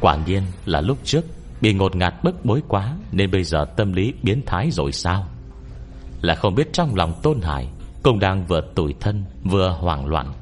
Quả 0.00 0.18
nhiên 0.26 0.42
là 0.66 0.80
lúc 0.80 0.98
trước 1.04 1.24
Bị 1.60 1.72
ngột 1.72 1.96
ngạt 1.96 2.14
bức 2.24 2.44
bối 2.44 2.62
quá, 2.68 2.96
Nên 3.12 3.30
bây 3.30 3.44
giờ 3.44 3.64
tâm 3.76 3.92
lý 3.92 4.14
biến 4.22 4.42
thái 4.46 4.70
rồi 4.70 4.92
sao? 4.92 5.26
Là 6.20 6.34
không 6.34 6.54
biết 6.54 6.72
trong 6.72 6.94
lòng 6.94 7.12
Tôn 7.22 7.40
Hải, 7.42 7.68
Cũng 8.02 8.18
đang 8.18 8.46
vừa 8.46 8.60
tủi 8.74 8.94
thân, 9.00 9.24
Vừa 9.44 9.76
hoảng 9.80 10.06
loạn. 10.06 10.32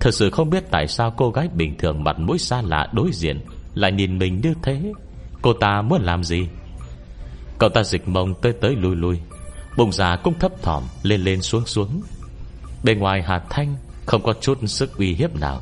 Thật 0.00 0.10
sự 0.14 0.30
không 0.30 0.50
biết 0.50 0.64
tại 0.70 0.86
sao 0.86 1.10
cô 1.16 1.30
gái 1.30 1.48
bình 1.54 1.76
thường 1.78 2.04
Mặt 2.04 2.18
mũi 2.18 2.38
xa 2.38 2.62
lạ 2.62 2.88
đối 2.92 3.10
diện 3.12 3.40
Lại 3.74 3.92
nhìn 3.92 4.18
mình 4.18 4.40
như 4.42 4.54
thế. 4.62 4.92
Cô 5.42 5.52
ta 5.52 5.82
muốn 5.82 6.02
làm 6.02 6.24
gì? 6.24 6.48
Cậu 7.58 7.68
ta 7.68 7.82
dịch 7.82 8.08
mông 8.08 8.34
tới 8.42 8.52
tới 8.52 8.76
lui 8.76 8.96
lui, 8.96 9.20
Bụng 9.76 9.92
già 9.92 10.16
cũng 10.16 10.34
thấp 10.38 10.52
thỏm, 10.62 10.82
Lên 11.02 11.20
lên 11.20 11.42
xuống 11.42 11.66
xuống. 11.66 12.02
Bên 12.84 12.98
ngoài 12.98 13.22
Hà 13.22 13.38
Thanh 13.50 13.76
Không 14.06 14.22
có 14.22 14.32
chút 14.40 14.58
sức 14.66 14.98
uy 14.98 15.14
hiếp 15.14 15.36
nào. 15.36 15.60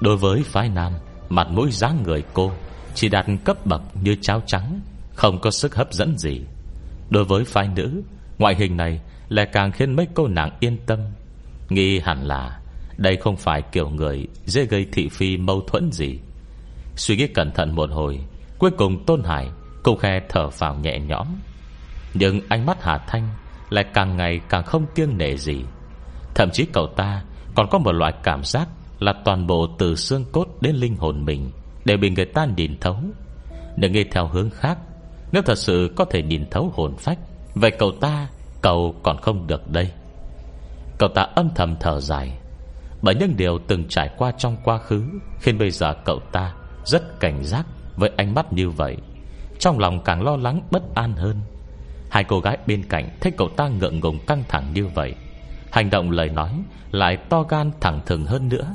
Đối 0.00 0.16
với 0.16 0.42
phái 0.44 0.68
nam, 0.68 0.92
Mặt 1.28 1.48
mũi 1.50 1.70
dáng 1.70 2.02
người 2.02 2.22
cô 2.32 2.52
chỉ 2.98 3.08
đạt 3.08 3.26
cấp 3.44 3.66
bậc 3.66 3.82
như 4.02 4.16
cháo 4.20 4.42
trắng, 4.46 4.80
Không 5.14 5.40
có 5.40 5.50
sức 5.50 5.74
hấp 5.74 5.92
dẫn 5.92 6.18
gì. 6.18 6.40
Đối 7.10 7.24
với 7.24 7.44
phái 7.44 7.68
nữ, 7.68 8.02
Ngoại 8.38 8.54
hình 8.54 8.76
này 8.76 9.00
lại 9.28 9.46
càng 9.52 9.72
khiến 9.72 9.96
mấy 9.96 10.06
cô 10.14 10.28
nàng 10.28 10.50
yên 10.60 10.78
tâm. 10.86 10.98
Nghi 11.68 11.98
hẳn 11.98 12.26
là 12.26 12.60
Đây 12.96 13.16
không 13.16 13.36
phải 13.36 13.62
kiểu 13.62 13.88
người 13.88 14.26
Dễ 14.46 14.64
gây 14.64 14.86
thị 14.92 15.08
phi 15.08 15.36
mâu 15.36 15.60
thuẫn 15.60 15.92
gì. 15.92 16.18
Suy 16.96 17.16
nghĩ 17.16 17.26
cẩn 17.26 17.52
thận 17.52 17.74
một 17.74 17.90
hồi, 17.90 18.20
Cuối 18.58 18.70
cùng 18.70 19.04
Tôn 19.04 19.22
Hải 19.24 19.48
Cũng 19.82 19.98
khe 19.98 20.20
thở 20.28 20.48
vào 20.48 20.74
nhẹ 20.74 20.98
nhõm. 20.98 21.26
Nhưng 22.14 22.40
ánh 22.48 22.66
mắt 22.66 22.82
Hà 22.82 22.98
Thanh 22.98 23.28
Lại 23.70 23.84
càng 23.94 24.16
ngày 24.16 24.40
càng 24.48 24.64
không 24.64 24.86
kiêng 24.94 25.18
nể 25.18 25.36
gì. 25.36 25.64
Thậm 26.34 26.50
chí 26.50 26.66
cậu 26.72 26.86
ta 26.86 27.22
Còn 27.54 27.68
có 27.70 27.78
một 27.78 27.92
loại 27.92 28.12
cảm 28.22 28.44
giác 28.44 28.68
Là 28.98 29.12
toàn 29.24 29.46
bộ 29.46 29.66
từ 29.78 29.94
xương 29.94 30.24
cốt 30.32 30.46
đến 30.60 30.76
linh 30.76 30.96
hồn 30.96 31.24
mình 31.24 31.50
Đều 31.84 31.96
bị 31.98 32.10
người 32.10 32.24
ta 32.24 32.46
nhìn 32.56 32.76
thấu. 32.80 32.96
Nếu 33.76 33.90
nghe 33.90 34.04
theo 34.10 34.26
hướng 34.26 34.50
khác, 34.50 34.78
Nếu 35.32 35.42
thật 35.42 35.58
sự 35.58 35.92
có 35.96 36.04
thể 36.04 36.22
nhìn 36.22 36.50
thấu 36.50 36.72
hồn 36.74 36.96
phách, 36.98 37.18
Vậy 37.54 37.70
cậu 37.70 37.92
ta, 37.92 38.28
Cậu 38.62 38.94
còn 39.02 39.20
không 39.20 39.46
được 39.46 39.70
đây. 39.70 39.90
Cậu 40.98 41.08
ta 41.08 41.22
âm 41.22 41.48
thầm 41.54 41.76
thở 41.80 42.00
dài. 42.00 42.32
Bởi 43.02 43.14
những 43.14 43.36
điều 43.36 43.58
từng 43.58 43.88
trải 43.88 44.10
qua 44.18 44.32
trong 44.38 44.56
quá 44.64 44.78
khứ 44.78 45.04
Khiến 45.40 45.58
bây 45.58 45.70
giờ 45.70 45.94
cậu 46.04 46.20
ta 46.32 46.54
Rất 46.84 47.20
cảnh 47.20 47.44
giác 47.44 47.66
với 47.96 48.10
ánh 48.16 48.34
mắt 48.34 48.52
như 48.52 48.70
vậy. 48.70 48.96
Trong 49.58 49.78
lòng 49.78 50.04
càng 50.04 50.22
lo 50.22 50.36
lắng 50.36 50.60
bất 50.70 50.94
an 50.94 51.12
hơn. 51.16 51.40
Hai 52.10 52.24
cô 52.24 52.40
gái 52.40 52.58
bên 52.66 52.82
cạnh 52.88 53.08
Thấy 53.20 53.32
cậu 53.36 53.48
ta 53.48 53.68
ngượng 53.68 54.00
ngùng 54.00 54.18
căng 54.26 54.44
thẳng 54.48 54.70
như 54.74 54.86
vậy. 54.86 55.14
Hành 55.72 55.90
động 55.90 56.10
lời 56.10 56.28
nói 56.28 56.50
Lại 56.90 57.16
to 57.16 57.42
gan 57.42 57.70
thẳng 57.80 58.00
thừng 58.06 58.24
hơn 58.24 58.48
nữa. 58.48 58.74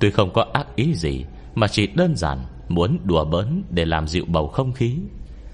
Tuy 0.00 0.10
không 0.10 0.32
có 0.32 0.46
ác 0.52 0.66
ý 0.76 0.94
gì 0.94 1.24
mà 1.58 1.68
chỉ 1.68 1.86
đơn 1.86 2.16
giản 2.16 2.38
muốn 2.68 2.98
đùa 3.04 3.24
bỡn 3.24 3.62
Để 3.70 3.84
làm 3.84 4.06
dịu 4.06 4.24
bầu 4.28 4.48
không 4.48 4.72
khí. 4.72 4.98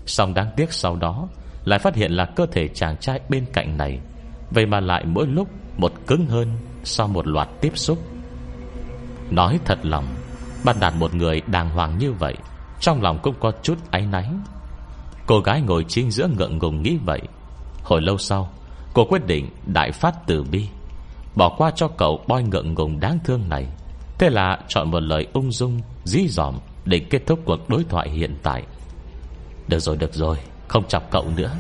Xong 0.07 0.35
đáng 0.35 0.51
tiếc 0.57 0.73
sau 0.73 0.97
đó, 0.97 1.29
Lại 1.65 1.79
phát 1.79 1.95
hiện 1.95 2.13
là 2.13 2.25
cơ 2.25 2.47
thể 2.53 2.69
chàng 2.69 2.97
trai 2.97 3.21
bên 3.29 3.47
cạnh 3.53 3.77
này. 3.77 4.01
Vậy 4.51 4.67
mà 4.67 4.81
lại 4.81 5.05
mỗi 5.05 5.27
lúc 5.27 5.49
Một 5.79 5.93
cứng 6.07 6.27
hơn 6.27 6.49
Sau 6.83 7.09
một 7.09 7.27
loạt 7.27 7.49
tiếp 7.61 7.73
xúc. 7.75 7.99
Nói 9.31 9.59
thật 9.65 9.79
lòng, 9.83 10.05
Bạn 10.65 10.77
đạt 10.81 10.95
một 10.99 11.15
người 11.15 11.43
đàng 11.47 11.71
hoàng 11.71 11.99
như 11.99 12.13
vậy, 12.13 12.35
Trong 12.81 13.03
lòng 13.03 13.19
cũng 13.23 13.35
có 13.41 13.53
chút 13.63 13.79
áy 13.91 14.07
náy. 14.07 14.29
Cô 15.27 15.41
gái 15.41 15.61
ngồi 15.61 15.85
chính 15.89 16.11
giữa 16.11 16.29
ngượng 16.37 16.59
ngùng 16.59 16.83
nghĩ 16.83 16.97
vậy. 17.05 17.21
Hồi 17.83 18.03
lâu 18.03 18.19
sau, 18.19 18.51
Cô 18.95 19.05
quyết 19.05 19.27
định 19.27 19.49
đại 19.67 19.93
phát 19.93 20.27
từ 20.27 20.43
bi, 20.43 20.69
Bỏ 21.35 21.55
qua 21.59 21.71
cho 21.77 21.89
cậu 21.89 22.25
boy 22.29 22.43
ngượng 22.43 22.75
ngùng 22.75 23.01
đáng 23.01 23.19
thương 23.25 23.49
này. 23.49 23.67
Thế 24.19 24.31
là 24.31 24.59
chọn 24.69 24.91
một 24.91 25.01
lời 25.01 25.27
ung 25.33 25.53
dung 25.53 25.81
Dí 26.05 26.29
dỏm 26.29 26.59
để 26.85 26.99
kết 26.99 27.23
thúc 27.27 27.41
cuộc 27.45 27.69
đối 27.69 27.85
thoại 27.85 28.11
hiện 28.11 28.37
tại. 28.43 28.63
Được 29.69 29.79
rồi 29.79 29.97
được 29.97 30.15
rồi, 30.15 30.37
Không 30.69 30.89
chọc 30.89 31.11
cậu 31.11 31.31
nữa. 31.37 31.53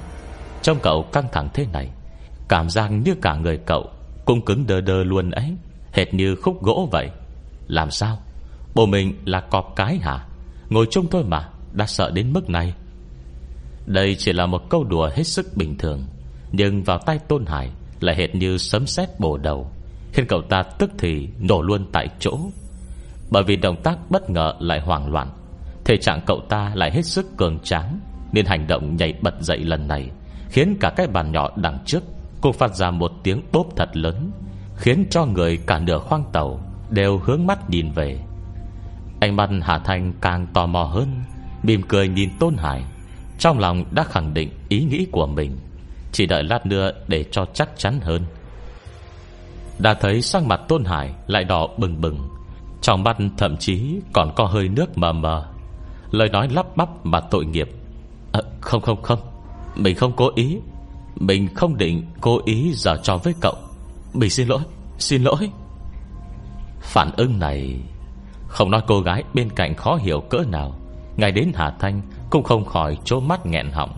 Trong 0.62 0.78
cậu 0.82 1.02
căng 1.02 1.28
thẳng 1.32 1.48
thế 1.54 1.66
này, 1.72 1.90
Cảm 2.48 2.70
giác 2.70 2.88
như 2.88 3.14
cả 3.22 3.34
người 3.34 3.58
cậu 3.66 3.90
Cũng 4.24 4.44
cứng 4.44 4.66
đơ 4.66 4.80
đơ 4.80 5.04
luôn 5.04 5.30
ấy, 5.30 5.54
Hệt 5.92 6.14
như 6.14 6.36
khúc 6.36 6.62
gỗ 6.62 6.88
vậy. 6.92 7.10
Làm 7.66 7.90
sao? 7.90 8.18
Bộ 8.74 8.86
mình 8.86 9.14
là 9.24 9.40
cọp 9.40 9.72
cái 9.76 9.96
hả? 9.96 10.26
Ngồi 10.68 10.86
chung 10.90 11.06
thôi 11.10 11.24
mà, 11.26 11.48
Đã 11.72 11.86
sợ 11.86 12.10
đến 12.10 12.32
mức 12.32 12.50
này. 12.50 12.74
Đây 13.86 14.14
chỉ 14.18 14.32
là 14.32 14.46
một 14.46 14.70
câu 14.70 14.84
đùa 14.84 15.10
hết 15.14 15.24
sức 15.24 15.56
bình 15.56 15.78
thường, 15.78 16.04
Nhưng 16.52 16.82
vào 16.82 16.98
tay 16.98 17.18
Tôn 17.18 17.46
Hải 17.46 17.70
Lại 18.00 18.16
hệt 18.16 18.34
như 18.34 18.58
sấm 18.58 18.86
sét 18.86 19.20
bổ 19.20 19.36
đầu, 19.36 19.70
Khiến 20.12 20.26
cậu 20.28 20.42
ta 20.42 20.62
tức 20.62 20.90
thì 20.98 21.28
nổ 21.38 21.62
luôn 21.62 21.86
tại 21.92 22.08
chỗ. 22.18 22.38
Bởi 23.30 23.42
vì 23.42 23.56
động 23.56 23.82
tác 23.82 23.98
bất 24.10 24.30
ngờ 24.30 24.54
lại 24.58 24.80
hoảng 24.80 25.12
loạn, 25.12 25.28
Thể 25.84 25.96
trạng 25.96 26.20
cậu 26.26 26.40
ta 26.48 26.72
lại 26.74 26.90
hết 26.90 27.02
sức 27.02 27.36
cường 27.36 27.58
tráng, 27.58 28.00
Nên 28.32 28.46
hành 28.46 28.66
động 28.66 28.96
nhảy 28.96 29.14
bật 29.22 29.34
dậy 29.40 29.58
lần 29.58 29.88
này 29.88 30.10
Khiến 30.48 30.76
cả 30.80 30.92
cái 30.96 31.06
bàn 31.06 31.32
nhỏ 31.32 31.48
đằng 31.56 31.78
trước 31.86 32.02
Cô 32.40 32.52
phát 32.52 32.74
ra 32.74 32.90
một 32.90 33.12
tiếng 33.22 33.42
bốp 33.52 33.66
thật 33.76 33.96
lớn, 33.96 34.30
Khiến 34.76 35.04
cho 35.10 35.26
người 35.26 35.58
cả 35.66 35.78
nửa 35.78 35.98
khoang 35.98 36.24
tàu 36.32 36.60
Đều 36.90 37.18
hướng 37.18 37.46
mắt 37.46 37.70
nhìn 37.70 37.90
về. 37.90 38.18
Anh 39.20 39.36
mắt 39.36 39.50
Hà 39.62 39.78
Thanh 39.78 40.12
càng 40.20 40.46
tò 40.46 40.66
mò 40.66 40.82
hơn, 40.82 41.22
Mỉm 41.62 41.82
cười 41.88 42.08
nhìn 42.08 42.30
Tôn 42.38 42.56
Hải, 42.56 42.84
Trong 43.38 43.58
lòng 43.58 43.84
đã 43.90 44.04
khẳng 44.04 44.34
định 44.34 44.50
ý 44.68 44.84
nghĩ 44.84 45.06
của 45.12 45.26
mình, 45.26 45.56
Chỉ 46.12 46.26
đợi 46.26 46.42
lát 46.42 46.66
nữa 46.66 46.90
để 47.08 47.24
cho 47.30 47.46
chắc 47.54 47.70
chắn 47.76 48.00
hơn. 48.02 48.22
Đã 49.78 49.94
thấy 49.94 50.22
sang 50.22 50.48
mặt 50.48 50.60
Tôn 50.68 50.84
Hải 50.84 51.14
Lại 51.26 51.44
đỏ 51.44 51.68
bừng 51.78 52.00
bừng 52.00 52.18
trong 52.84 53.04
mắt 53.04 53.16
thậm 53.38 53.56
chí 53.56 54.00
còn 54.12 54.32
có 54.36 54.44
hơi 54.44 54.68
nước 54.68 54.98
mờ 54.98 55.12
mờ. 55.12 55.46
Lời 56.10 56.28
nói 56.28 56.48
lắp 56.48 56.76
bắp 56.76 57.06
mà 57.06 57.20
tội 57.20 57.44
nghiệp. 57.44 57.68
À, 58.32 58.40
Không 58.60 58.82
không 58.82 59.02
không. 59.02 59.18
Mình 59.76 59.96
không 59.96 60.12
cố 60.16 60.30
ý. 60.34 60.58
Mình 61.16 61.54
không 61.54 61.76
định 61.76 62.02
cố 62.20 62.40
ý 62.44 62.72
giả 62.74 62.96
trò 63.02 63.16
với 63.16 63.34
cậu. 63.40 63.54
Mình 64.12 64.30
xin 64.30 64.48
lỗi 64.48 64.60
Xin 64.98 65.22
lỗi. 65.22 65.50
Phản 66.80 67.10
ứng 67.16 67.38
này 67.38 67.80
Không 68.48 68.70
nói 68.70 68.82
cô 68.86 69.00
gái 69.00 69.24
bên 69.34 69.50
cạnh 69.50 69.74
khó 69.74 69.96
hiểu 69.96 70.20
cỡ 70.20 70.38
nào. 70.48 70.74
Ngày 71.16 71.32
đến 71.32 71.52
Hà 71.54 71.70
Thanh 71.80 72.02
Cũng 72.30 72.42
không 72.42 72.64
khỏi 72.64 72.98
trố 73.04 73.20
mắt 73.20 73.46
nghẹn 73.46 73.70
họng. 73.70 73.96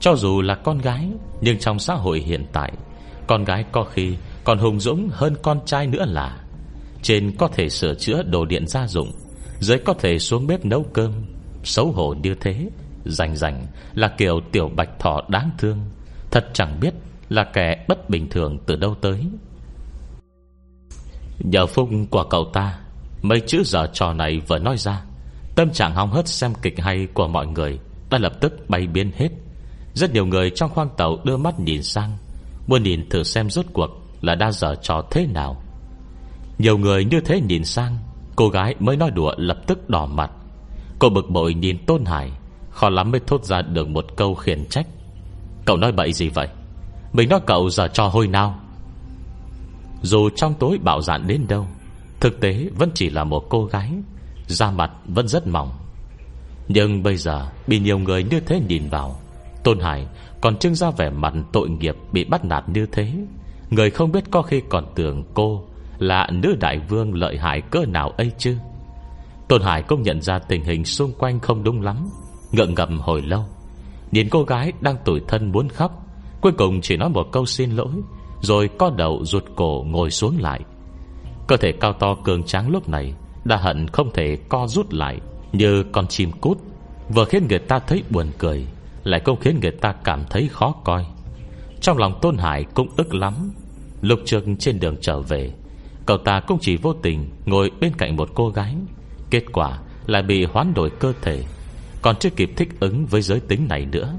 Cho 0.00 0.14
dù 0.14 0.40
là 0.42 0.54
con 0.54 0.78
gái 0.78 1.08
Nhưng 1.40 1.58
trong 1.58 1.78
xã 1.78 1.94
hội 1.94 2.18
hiện 2.18 2.46
tại 2.52 2.72
Con 3.26 3.44
gái 3.44 3.64
có 3.72 3.84
khi 3.84 4.16
còn 4.44 4.58
hùng 4.58 4.80
dũng 4.80 5.08
hơn 5.12 5.34
con 5.42 5.60
trai 5.66 5.86
nữa 5.86 6.04
là. 6.08 6.38
Trên 7.02 7.36
có 7.38 7.48
thể 7.48 7.68
sửa 7.68 7.94
chữa 7.94 8.22
đồ 8.22 8.44
điện 8.44 8.66
gia 8.66 8.86
dụng, 8.86 9.12
Dưới 9.60 9.78
có 9.78 9.94
thể 9.94 10.18
xuống 10.18 10.46
bếp 10.46 10.64
nấu 10.64 10.86
cơm. 10.92 11.12
Xấu 11.64 11.92
hổ 11.92 12.14
như 12.22 12.34
thế, 12.40 12.68
Rành 13.04 13.36
rành 13.36 13.66
là 13.94 14.14
kiểu 14.18 14.40
tiểu 14.52 14.70
bạch 14.76 14.98
thỏ 14.98 15.20
đáng 15.28 15.50
thương, 15.58 15.78
Thật 16.30 16.46
chẳng 16.52 16.80
biết 16.80 16.94
là 17.28 17.44
kẻ 17.44 17.84
bất 17.88 18.10
bình 18.10 18.28
thường 18.30 18.58
từ 18.66 18.76
đâu 18.76 18.94
tới. 19.00 19.26
Nhờ 21.38 21.66
phúc 21.66 21.88
của 22.10 22.24
cậu 22.24 22.50
ta, 22.52 22.78
Mấy 23.22 23.40
chữ 23.40 23.62
giờ 23.64 23.86
trò 23.92 24.12
này 24.12 24.40
vừa 24.48 24.58
nói 24.58 24.76
ra, 24.76 25.02
Tâm 25.54 25.70
trạng 25.70 25.94
hong 25.94 26.10
hớt 26.10 26.28
xem 26.28 26.52
kịch 26.62 26.80
hay 26.80 27.06
của 27.14 27.28
mọi 27.28 27.46
người 27.46 27.78
Đã 28.10 28.18
lập 28.18 28.32
tức 28.40 28.68
bay 28.68 28.86
biến 28.86 29.10
hết. 29.16 29.28
Rất 29.94 30.12
nhiều 30.12 30.26
người 30.26 30.50
trong 30.50 30.70
khoang 30.70 30.88
tàu 30.96 31.18
đưa 31.24 31.36
mắt 31.36 31.60
nhìn 31.60 31.82
sang, 31.82 32.16
Muốn 32.66 32.82
nhìn 32.82 33.08
thử 33.08 33.22
xem 33.22 33.50
rốt 33.50 33.66
cuộc 33.72 33.90
Là 34.20 34.34
đã 34.34 34.50
giờ 34.50 34.74
trò 34.82 35.02
thế 35.10 35.26
nào. 35.26 35.61
Nhiều 36.58 36.78
người 36.78 37.04
như 37.04 37.20
thế 37.20 37.40
nhìn 37.40 37.64
sang, 37.64 37.98
Cô 38.36 38.48
gái 38.48 38.74
mới 38.78 38.96
nói 38.96 39.10
đùa 39.10 39.34
lập 39.36 39.58
tức 39.66 39.90
đỏ 39.90 40.06
mặt. 40.06 40.30
Cô 40.98 41.08
bực 41.08 41.30
bội 41.30 41.54
nhìn 41.54 41.86
Tôn 41.86 42.04
Hải, 42.04 42.32
Khó 42.70 42.88
lắm 42.88 43.10
mới 43.10 43.20
thốt 43.26 43.44
ra 43.44 43.62
được 43.62 43.88
một 43.88 44.04
câu 44.16 44.34
khiển 44.34 44.66
trách. 44.66 44.86
Cậu 45.64 45.76
nói 45.76 45.92
bậy 45.92 46.12
gì 46.12 46.28
vậy? 46.28 46.48
Mình 47.12 47.28
nói 47.28 47.40
cậu 47.46 47.70
giờ 47.70 47.88
cho 47.88 48.08
hôi 48.08 48.26
nào? 48.26 48.60
Dù 50.02 50.28
trong 50.36 50.54
tối 50.54 50.78
bảo 50.82 51.02
dạn 51.02 51.26
đến 51.26 51.46
đâu, 51.48 51.66
Thực 52.20 52.40
tế 52.40 52.68
vẫn 52.78 52.90
chỉ 52.94 53.10
là 53.10 53.24
một 53.24 53.46
cô 53.48 53.64
gái, 53.64 53.92
Da 54.46 54.70
mặt 54.70 54.90
vẫn 55.04 55.28
rất 55.28 55.46
mỏng. 55.46 55.70
Nhưng 56.68 57.02
bây 57.02 57.16
giờ 57.16 57.48
Bị 57.66 57.78
nhiều 57.78 57.98
người 57.98 58.24
như 58.24 58.40
thế 58.40 58.60
nhìn 58.68 58.88
vào, 58.88 59.20
Tôn 59.64 59.80
Hải 59.80 60.06
còn 60.40 60.56
trưng 60.56 60.74
ra 60.74 60.90
vẻ 60.90 61.10
mặt 61.10 61.34
tội 61.52 61.70
nghiệp 61.70 61.96
Bị 62.12 62.24
bắt 62.24 62.44
nạt 62.44 62.68
như 62.68 62.86
thế. 62.92 63.12
Người 63.70 63.90
không 63.90 64.12
biết 64.12 64.24
có 64.30 64.42
khi 64.42 64.62
còn 64.68 64.86
tưởng 64.94 65.24
cô 65.34 65.64
là 66.02 66.26
nữ 66.32 66.56
đại 66.60 66.78
vương 66.78 67.14
lợi 67.14 67.38
hại 67.38 67.60
cỡ 67.60 67.84
nào 67.88 68.10
ấy 68.10 68.32
chứ? 68.38 68.56
Tôn 69.48 69.62
Hải 69.62 69.82
cũng 69.82 70.02
nhận 70.02 70.22
ra 70.22 70.38
tình 70.38 70.64
hình 70.64 70.84
xung 70.84 71.12
quanh 71.12 71.40
không 71.40 71.64
đúng 71.64 71.80
lắm, 71.80 72.08
Ngượng 72.52 72.74
ngầm 72.74 72.98
hồi 72.98 73.22
lâu. 73.22 73.44
Nhìn 74.12 74.28
cô 74.28 74.42
gái 74.42 74.72
đang 74.80 74.96
tủi 75.04 75.20
thân 75.28 75.52
muốn 75.52 75.68
khóc, 75.68 76.06
Cuối 76.40 76.52
cùng 76.52 76.80
chỉ 76.80 76.96
nói 76.96 77.08
một 77.08 77.32
câu 77.32 77.46
xin 77.46 77.70
lỗi, 77.70 77.92
rồi 78.40 78.70
co 78.78 78.90
đầu 78.90 79.24
ruột 79.24 79.44
cổ 79.56 79.84
ngồi 79.88 80.10
xuống 80.10 80.36
lại. 80.40 80.60
Cơ 81.48 81.56
thể 81.56 81.72
cao 81.72 81.92
to 81.92 82.14
cường 82.24 82.42
tráng 82.42 82.70
lúc 82.70 82.88
này 82.88 83.14
Đã 83.44 83.56
hận 83.56 83.88
không 83.88 84.10
thể 84.14 84.38
co 84.48 84.66
rút 84.66 84.92
lại 84.92 85.20
Như 85.52 85.84
con 85.92 86.06
chim 86.06 86.32
cút, 86.32 86.58
Vừa 87.08 87.24
khiến 87.24 87.46
người 87.48 87.58
ta 87.58 87.78
thấy 87.78 88.02
buồn 88.10 88.26
cười, 88.38 88.66
Lại 89.04 89.20
cũng 89.20 89.40
khiến 89.40 89.58
người 89.62 89.70
ta 89.70 89.92
cảm 90.04 90.24
thấy 90.30 90.48
khó 90.52 90.74
coi. 90.84 91.06
Trong 91.80 91.98
lòng 91.98 92.18
Tôn 92.22 92.36
Hải 92.36 92.64
cũng 92.74 92.88
ức 92.96 93.14
lắm, 93.14 93.34
Lục 94.00 94.18
trường 94.24 94.56
trên 94.56 94.80
đường 94.80 94.96
trở 95.00 95.20
về 95.20 95.52
Cậu 96.06 96.18
ta 96.18 96.40
cũng 96.40 96.58
chỉ 96.60 96.76
vô 96.76 96.92
tình 96.92 97.30
Ngồi 97.46 97.70
bên 97.80 97.92
cạnh 97.98 98.16
một 98.16 98.28
cô 98.34 98.48
gái. 98.48 98.76
Kết 99.30 99.44
quả 99.52 99.78
lại 100.06 100.22
bị 100.22 100.44
hoán 100.44 100.74
đổi 100.74 100.90
cơ 100.90 101.12
thể. 101.22 101.44
Còn 102.02 102.16
chưa 102.16 102.30
kịp 102.30 102.50
thích 102.56 102.68
ứng 102.80 103.06
với 103.06 103.22
giới 103.22 103.40
tính 103.40 103.66
này 103.68 103.86
nữa. 103.86 104.14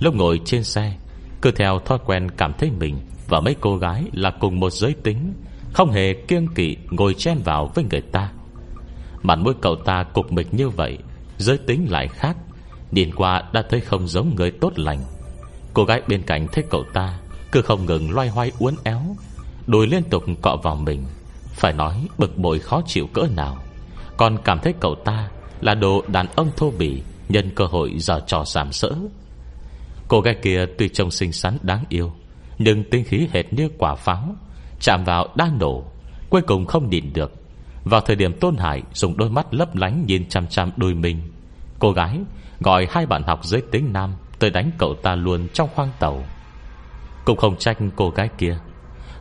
Lúc 0.00 0.14
ngồi 0.14 0.40
trên 0.44 0.64
xe, 0.64 0.96
Cứ 1.42 1.50
theo 1.50 1.78
thói 1.78 1.98
quen 2.04 2.30
cảm 2.30 2.52
thấy 2.58 2.70
mình 2.70 2.96
và 3.28 3.40
mấy 3.40 3.56
cô 3.60 3.76
gái 3.76 4.04
là 4.12 4.30
cùng 4.30 4.60
một 4.60 4.70
giới 4.70 4.94
tính, 5.02 5.34
Không 5.72 5.90
hề 5.90 6.14
kiêng 6.14 6.46
kỵ 6.54 6.76
ngồi 6.90 7.14
chen 7.14 7.38
vào 7.44 7.70
với 7.74 7.84
người 7.90 8.00
ta. 8.00 8.32
Mặt 9.22 9.38
mũi 9.38 9.54
cậu 9.60 9.76
ta 9.76 10.02
cục 10.02 10.32
mịch 10.32 10.54
như 10.54 10.68
vậy, 10.68 10.98
Giới 11.38 11.58
tính 11.58 11.86
lại 11.90 12.08
khác. 12.08 12.36
Nhìn 12.90 13.14
qua 13.14 13.42
đã 13.52 13.62
thấy 13.70 13.80
không 13.80 14.08
giống 14.08 14.34
người 14.36 14.50
tốt 14.50 14.72
lành. 14.78 15.00
Cô 15.74 15.84
gái 15.84 16.02
bên 16.08 16.22
cạnh 16.22 16.46
thấy 16.52 16.64
cậu 16.70 16.84
ta 16.92 17.18
Cứ 17.52 17.62
không 17.62 17.86
ngừng 17.86 18.10
loay 18.10 18.28
hoay 18.28 18.52
uốn 18.58 18.74
éo 18.84 19.16
Đùi 19.66 19.86
liên 19.86 20.02
tục 20.02 20.24
cọ 20.42 20.56
vào 20.62 20.76
mình, 20.76 21.04
Phải 21.52 21.72
nói 21.72 22.06
bực 22.18 22.38
bội 22.38 22.58
khó 22.58 22.82
chịu 22.86 23.06
cỡ 23.12 23.26
nào. 23.36 23.56
Còn 24.16 24.38
cảm 24.44 24.58
thấy 24.58 24.74
cậu 24.80 24.94
ta 24.94 25.28
Là 25.60 25.74
đồ 25.74 26.02
đàn 26.08 26.26
ông 26.36 26.50
thô 26.56 26.70
bỉ, 26.78 27.02
Nhân 27.28 27.50
cơ 27.54 27.64
hội 27.64 27.94
giờ 27.98 28.20
trò 28.26 28.44
giảm 28.44 28.72
sỡ. 28.72 28.94
Cô 30.08 30.20
gái 30.20 30.34
kia 30.42 30.66
tuy 30.78 30.88
trông 30.88 31.10
xinh 31.10 31.32
xắn 31.32 31.58
đáng 31.62 31.84
yêu, 31.88 32.12
nhưng 32.58 32.84
tinh 32.90 33.04
khí 33.04 33.28
hệt 33.32 33.52
như 33.52 33.68
quả 33.78 33.94
pháo, 33.94 34.36
Chạm 34.80 35.04
vào 35.04 35.28
đa 35.34 35.50
nổ, 35.58 35.84
Cuối 36.30 36.42
cùng 36.42 36.66
không 36.66 36.90
nhìn 36.90 37.12
được. 37.12 37.32
Vào 37.84 38.00
thời 38.00 38.16
điểm 38.16 38.38
Tôn 38.40 38.56
Hải 38.56 38.82
dùng 38.94 39.16
đôi 39.16 39.30
mắt 39.30 39.54
lấp 39.54 39.76
lánh 39.76 40.04
Nhìn 40.06 40.28
chăm 40.28 40.46
chăm 40.46 40.70
đôi 40.76 40.94
mình, 40.94 41.20
Cô 41.78 41.92
gái 41.92 42.18
gọi 42.60 42.88
hai 42.90 43.06
bạn 43.06 43.22
học 43.22 43.44
giới 43.44 43.62
tính 43.70 43.92
nam 43.92 44.14
Tới 44.38 44.50
đánh 44.50 44.70
cậu 44.78 44.94
ta 44.94 45.14
luôn 45.14 45.48
trong 45.52 45.68
khoang 45.74 45.90
tàu. 45.98 46.24
Cũng 47.24 47.36
không 47.36 47.56
trách 47.56 47.78
cô 47.96 48.10
gái 48.10 48.28
kia 48.38 48.58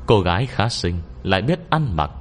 Cô 0.05 0.21
gái 0.21 0.45
khá 0.45 0.69
xinh, 0.69 0.95
Lại 1.23 1.41
biết 1.41 1.59
ăn 1.69 1.95
mặc. 1.95 2.11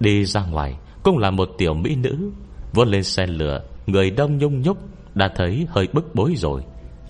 Đi 0.00 0.24
ra 0.24 0.44
ngoài, 0.44 0.76
cũng 1.02 1.18
là 1.18 1.30
một 1.30 1.48
tiểu 1.58 1.74
mỹ 1.74 1.94
nữ. 1.96 2.30
Vốn 2.72 2.88
lên 2.88 3.02
xe 3.02 3.26
lửa, 3.26 3.60
Người 3.86 4.10
đông 4.10 4.38
nhung 4.38 4.62
nhúc, 4.62 4.78
Đã 5.14 5.28
thấy 5.36 5.66
hơi 5.70 5.88
bức 5.92 6.14
bối 6.14 6.34
rồi. 6.36 6.62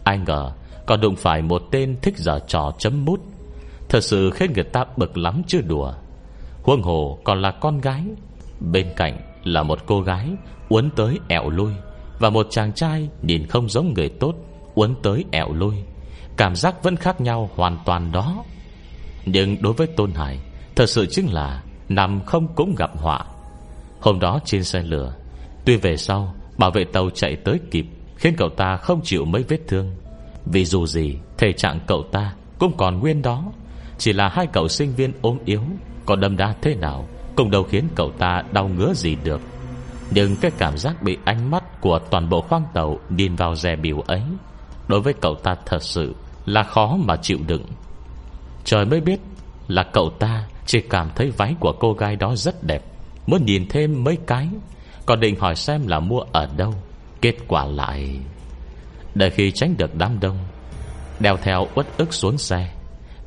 Ai 0.05 0.19
ngờ, 0.19 0.53
còn 0.87 1.01
đụng 1.01 1.17
phải 1.17 1.43
một 1.43 1.63
tên 1.71 1.97
thích 2.03 2.19
giờ 2.19 2.39
trò 2.49 2.73
chấm 2.79 3.05
mút. 3.05 3.21
Thật 3.89 4.05
sự 4.05 4.31
khiến 4.31 4.53
người 4.55 4.65
ta 4.65 4.85
bực 4.97 5.19
lắm 5.19 5.43
chưa 5.47 5.61
đùa. 5.61 5.93
Huông 6.63 6.83
hồ 6.83 7.19
còn 7.25 7.43
là 7.43 7.51
con 7.51 7.81
gái. 7.81 8.05
Bên 8.61 8.87
cạnh 8.97 9.19
là 9.45 9.63
một 9.63 9.79
cô 9.87 10.01
gái, 10.01 10.29
Uốn 10.69 10.91
tới 10.97 11.19
ẹo 11.29 11.51
lui. 11.51 11.73
Và 12.19 12.31
một 12.31 12.47
chàng 12.51 12.73
trai 12.73 13.09
nhìn 13.23 13.47
không 13.47 13.69
giống 13.69 13.95
người 13.95 14.09
tốt, 14.09 14.35
Uốn 14.75 14.95
tới 15.03 15.25
ẹo 15.33 15.53
lui. 15.53 15.75
Cảm 16.37 16.57
giác 16.57 16.83
vẫn 16.83 16.97
khác 16.97 17.21
nhau 17.21 17.51
hoàn 17.55 17.79
toàn 17.85 18.13
đó. 18.13 18.45
Nhưng 19.27 19.63
đối 19.63 19.73
với 19.73 19.87
Tôn 19.87 20.13
Hải, 20.13 20.39
Thật 20.77 20.87
sự 20.87 21.07
chính 21.07 21.33
là 21.33 21.63
Nằm 21.89 22.25
không 22.25 22.49
cũng 22.55 22.75
gặp 22.75 22.91
họa. 22.97 23.25
Hôm 24.01 24.21
đó 24.21 24.41
trên 24.45 24.65
xe 24.65 24.83
lửa, 24.83 25.15
Tuy 25.65 25.77
về 25.77 25.97
sau, 25.97 26.35
Bảo 26.59 26.71
vệ 26.71 26.85
tàu 26.85 27.11
chạy 27.11 27.37
tới 27.37 27.61
kịp, 27.71 27.87
Khiến 28.17 28.35
cậu 28.37 28.49
ta 28.49 28.77
không 28.77 29.01
chịu 29.05 29.25
mấy 29.25 29.43
vết 29.43 29.59
thương. 29.69 29.91
Vì 30.47 30.65
dù 30.65 30.87
gì, 30.87 31.17
Thể 31.39 31.53
trạng 31.53 31.81
cậu 31.87 32.03
ta 32.03 32.35
cũng 32.59 32.77
còn 32.77 33.01
nguyên 33.01 33.23
đó. 33.23 33.45
Chỉ 33.99 34.13
là 34.13 34.29
hai 34.29 34.47
cậu 34.47 34.69
sinh 34.69 34.95
viên 34.95 35.13
ốm 35.23 35.39
yếu, 35.45 35.63
Có 36.07 36.17
đâm 36.17 36.37
đá 36.37 36.55
thế 36.63 36.75
nào 36.75 37.09
Cũng 37.37 37.51
đâu 37.51 37.63
khiến 37.63 37.89
cậu 37.95 38.11
ta 38.11 38.43
đau 38.53 38.69
ngứa 38.69 38.93
gì 38.95 39.17
được. 39.25 39.41
Nhưng 40.11 40.37
cái 40.37 40.51
cảm 40.59 40.77
giác 40.79 41.03
bị 41.03 41.19
ánh 41.25 41.51
mắt 41.51 41.81
Của 41.81 41.99
toàn 42.11 42.29
bộ 42.29 42.41
khoang 42.41 42.65
tàu 42.75 42.99
Nhìn 43.09 43.37
vào 43.37 43.55
rè 43.55 43.77
biểu 43.77 44.01
ấy, 44.01 44.23
Đối 44.89 45.01
với 45.01 45.13
cậu 45.13 45.35
ta 45.35 45.57
thật 45.67 45.83
sự 45.83 46.15
Là 46.47 46.63
khó 46.63 46.97
mà 46.97 47.17
chịu 47.17 47.39
đựng. 47.47 47.65
Trời 48.65 48.85
mới 48.85 49.01
biết 49.01 49.21
Là 49.69 49.83
cậu 49.83 50.11
ta 50.11 50.47
chỉ 50.67 50.81
cảm 50.81 51.11
thấy 51.15 51.31
váy 51.31 51.55
của 51.61 51.73
cô 51.81 51.93
gái 51.93 52.17
đó 52.17 52.35
rất 52.37 52.65
đẹp. 52.65 52.83
Muốn 53.27 53.45
nhìn 53.45 53.67
thêm 53.69 54.05
mấy 54.05 54.19
cái, 54.27 54.49
Còn 55.07 55.21
định 55.21 55.37
hỏi 55.41 55.55
xem 55.55 55.87
là 55.87 56.01
mua 56.01 56.21
ở 56.33 56.49
đâu. 56.57 56.75
Kết 57.21 57.35
quả 57.49 57.67
lại, 57.67 58.17
Đợi 59.15 59.31
khi 59.31 59.51
tránh 59.51 59.75
được 59.79 59.95
đám 59.95 60.21
đông, 60.21 60.39
Đeo 61.21 61.37
theo 61.37 61.67
uất 61.75 61.87
ức 61.97 62.15
xuống 62.15 62.39
xe, 62.39 62.73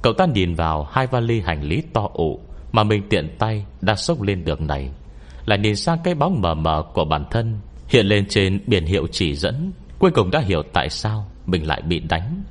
Cậu 0.02 0.14
ta 0.14 0.26
nhìn 0.26 0.56
vào 0.56 0.84
hai 0.92 1.08
vali 1.08 1.42
hành 1.42 1.64
lý 1.64 1.84
to 1.94 2.10
ụ 2.14 2.40
Mà 2.72 2.84
mình 2.84 3.04
tiện 3.10 3.36
tay 3.40 3.66
đã 3.82 3.96
xốc 3.96 4.22
lên 4.22 4.46
đường 4.46 4.68
này. 4.68 4.92
Lại 5.46 5.60
nhìn 5.60 5.76
sang 5.76 5.98
cái 6.04 6.16
bóng 6.16 6.42
mờ 6.42 6.54
mờ 6.54 6.84
của 6.94 7.06
bản 7.06 7.26
thân 7.32 7.60
Hiện 7.88 8.06
lên 8.06 8.26
trên 8.30 8.60
biển 8.68 8.86
hiệu 8.86 9.08
chỉ 9.12 9.36
dẫn, 9.36 9.72
Cuối 10.00 10.12
cùng 10.12 10.32
đã 10.32 10.40
hiểu 10.40 10.64
tại 10.74 10.90
sao 10.90 11.26
Mình 11.46 11.68
lại 11.68 11.82
bị 11.82 12.00
đánh. 12.00 12.44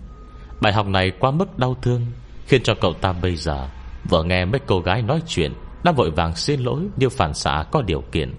Bài 0.60 0.72
học 0.72 0.86
này 0.86 1.12
quá 1.20 1.30
mức 1.30 1.58
đau 1.58 1.76
thương 1.82 2.06
Khiến 2.46 2.62
cho 2.64 2.74
cậu 2.80 2.92
ta 2.92 3.12
bây 3.12 3.36
giờ 3.36 3.68
Vừa 4.08 4.22
nghe 4.22 4.44
mấy 4.44 4.60
cô 4.66 4.80
gái 4.80 5.02
nói 5.02 5.20
chuyện 5.26 5.52
Đã 5.84 5.92
vội 5.92 6.10
vàng 6.10 6.36
xin 6.36 6.60
lỗi 6.60 6.82
như 6.96 7.08
phản 7.08 7.34
xạ 7.34 7.64
có 7.72 7.82
điều 7.82 8.00
kiện. 8.12 8.34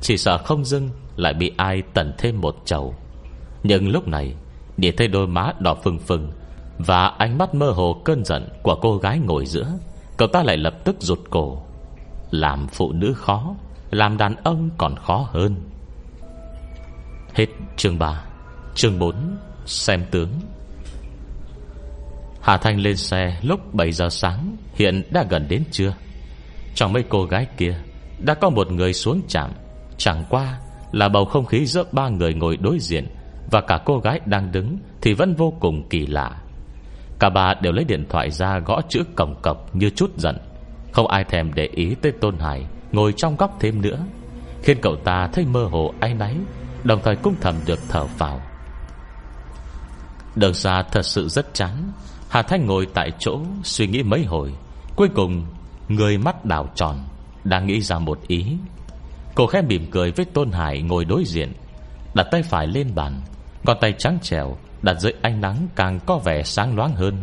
Chỉ 0.00 0.16
sợ 0.16 0.38
không 0.38 0.64
dưng 0.64 0.90
Lại 1.16 1.34
bị 1.34 1.52
ai 1.56 1.82
tẩn 1.94 2.12
thêm 2.18 2.40
một 2.40 2.56
chầu. 2.64 2.94
Nhưng 3.62 3.88
lúc 3.88 4.08
này, 4.08 4.34
để 4.76 4.92
thấy 4.92 5.08
đôi 5.08 5.26
má 5.26 5.52
đỏ 5.58 5.74
phừng 5.74 5.98
phừng 5.98 6.32
Và 6.78 7.06
ánh 7.06 7.38
mắt 7.38 7.54
mơ 7.54 7.70
hồ 7.70 8.02
cơn 8.04 8.24
giận 8.24 8.48
Của 8.62 8.74
cô 8.74 8.96
gái 8.96 9.18
ngồi 9.18 9.46
giữa, 9.46 9.72
Cậu 10.16 10.28
ta 10.28 10.42
lại 10.42 10.56
lập 10.56 10.74
tức 10.84 10.96
rụt 10.98 11.18
cổ. 11.30 11.62
Làm 12.30 12.66
phụ 12.68 12.92
nữ 12.92 13.12
khó, 13.16 13.54
Làm 13.90 14.16
đàn 14.16 14.36
ông 14.36 14.70
còn 14.78 14.96
khó 14.96 15.28
hơn. 15.32 15.56
Hết 17.34 17.46
chương 17.76 17.98
3 17.98 18.24
Chương 18.74 18.98
4 18.98 19.14
Xem 19.66 20.04
tướng. 20.10 20.28
Hà 22.40 22.56
Thanh 22.56 22.80
lên 22.80 22.96
xe 22.96 23.38
lúc 23.42 23.74
7 23.74 23.92
giờ 23.92 24.08
sáng, 24.08 24.56
Hiện 24.74 25.02
đã 25.10 25.24
gần 25.30 25.46
đến 25.48 25.62
trưa. 25.70 25.94
Trong 26.74 26.92
mấy 26.92 27.04
cô 27.08 27.24
gái 27.24 27.46
kia, 27.56 27.74
Đã 28.18 28.34
có 28.34 28.50
một 28.50 28.72
người 28.72 28.92
xuống 28.92 29.20
chạm 29.28 29.50
Chẳng 29.96 30.24
qua 30.30 30.58
là 30.92 31.08
bầu 31.08 31.24
không 31.24 31.46
khí 31.46 31.66
giữa 31.66 31.84
ba 31.92 32.08
người 32.08 32.34
ngồi 32.34 32.56
đối 32.56 32.78
diện 32.78 33.06
Và 33.50 33.60
cả 33.60 33.80
cô 33.84 33.98
gái 33.98 34.20
đang 34.24 34.52
đứng 34.52 34.78
Thì 35.00 35.12
vẫn 35.14 35.34
vô 35.34 35.52
cùng 35.60 35.88
kỳ 35.88 36.06
lạ. 36.06 36.36
Cả 37.18 37.30
ba 37.30 37.54
đều 37.62 37.72
lấy 37.72 37.84
điện 37.84 38.04
thoại 38.08 38.30
ra 38.30 38.58
gõ 38.58 38.80
chữ 38.88 39.04
cổng 39.16 39.34
cọc 39.42 39.76
như 39.76 39.90
chút 39.90 40.10
giận. 40.16 40.38
Không 40.92 41.06
ai 41.06 41.24
thèm 41.24 41.54
để 41.54 41.68
ý 41.72 41.94
tới 42.02 42.12
Tôn 42.12 42.38
Hải 42.38 42.66
Ngồi 42.92 43.14
trong 43.16 43.36
góc 43.36 43.56
thêm 43.60 43.82
nữa, 43.82 43.98
Khiến 44.62 44.78
cậu 44.82 44.96
ta 44.96 45.28
thấy 45.32 45.44
mơ 45.44 45.64
hồ 45.64 45.94
ai 46.00 46.14
náy, 46.14 46.36
Đồng 46.84 47.00
thời 47.04 47.16
cũng 47.16 47.34
thầm 47.40 47.54
được 47.66 47.78
thở 47.88 48.04
vào 48.18 48.40
Đường 50.36 50.54
xa 50.54 50.82
thật 50.92 51.02
sự 51.02 51.28
rất 51.28 51.54
chán 51.54 51.92
Hà 52.30 52.42
Thanh 52.42 52.66
ngồi 52.66 52.86
tại 52.94 53.12
chỗ 53.18 53.40
Suy 53.62 53.86
nghĩ 53.86 54.02
mấy 54.02 54.24
hồi. 54.24 54.54
Cuối 54.96 55.08
cùng, 55.14 55.46
Người 55.88 56.18
mắt 56.18 56.44
đảo 56.44 56.68
tròn, 56.74 56.96
Đang 57.44 57.66
nghĩ 57.66 57.80
ra 57.80 57.98
một 57.98 58.20
ý. 58.26 58.56
Cô 59.34 59.46
khẽ 59.46 59.62
mỉm 59.62 59.86
cười 59.90 60.10
với 60.10 60.24
Tôn 60.24 60.52
Hải 60.52 60.82
ngồi 60.82 61.04
đối 61.04 61.24
diện, 61.24 61.52
Đặt 62.14 62.26
tay 62.30 62.42
phải 62.42 62.66
lên 62.66 62.94
bàn 62.94 63.20
Còn 63.64 63.76
tay 63.80 63.94
trắng 63.98 64.18
trèo 64.22 64.56
Đặt 64.82 64.94
dưới 65.00 65.12
ánh 65.22 65.40
nắng 65.40 65.68
càng 65.76 66.00
có 66.06 66.18
vẻ 66.18 66.42
sáng 66.42 66.76
loáng 66.76 66.94
hơn. 66.94 67.16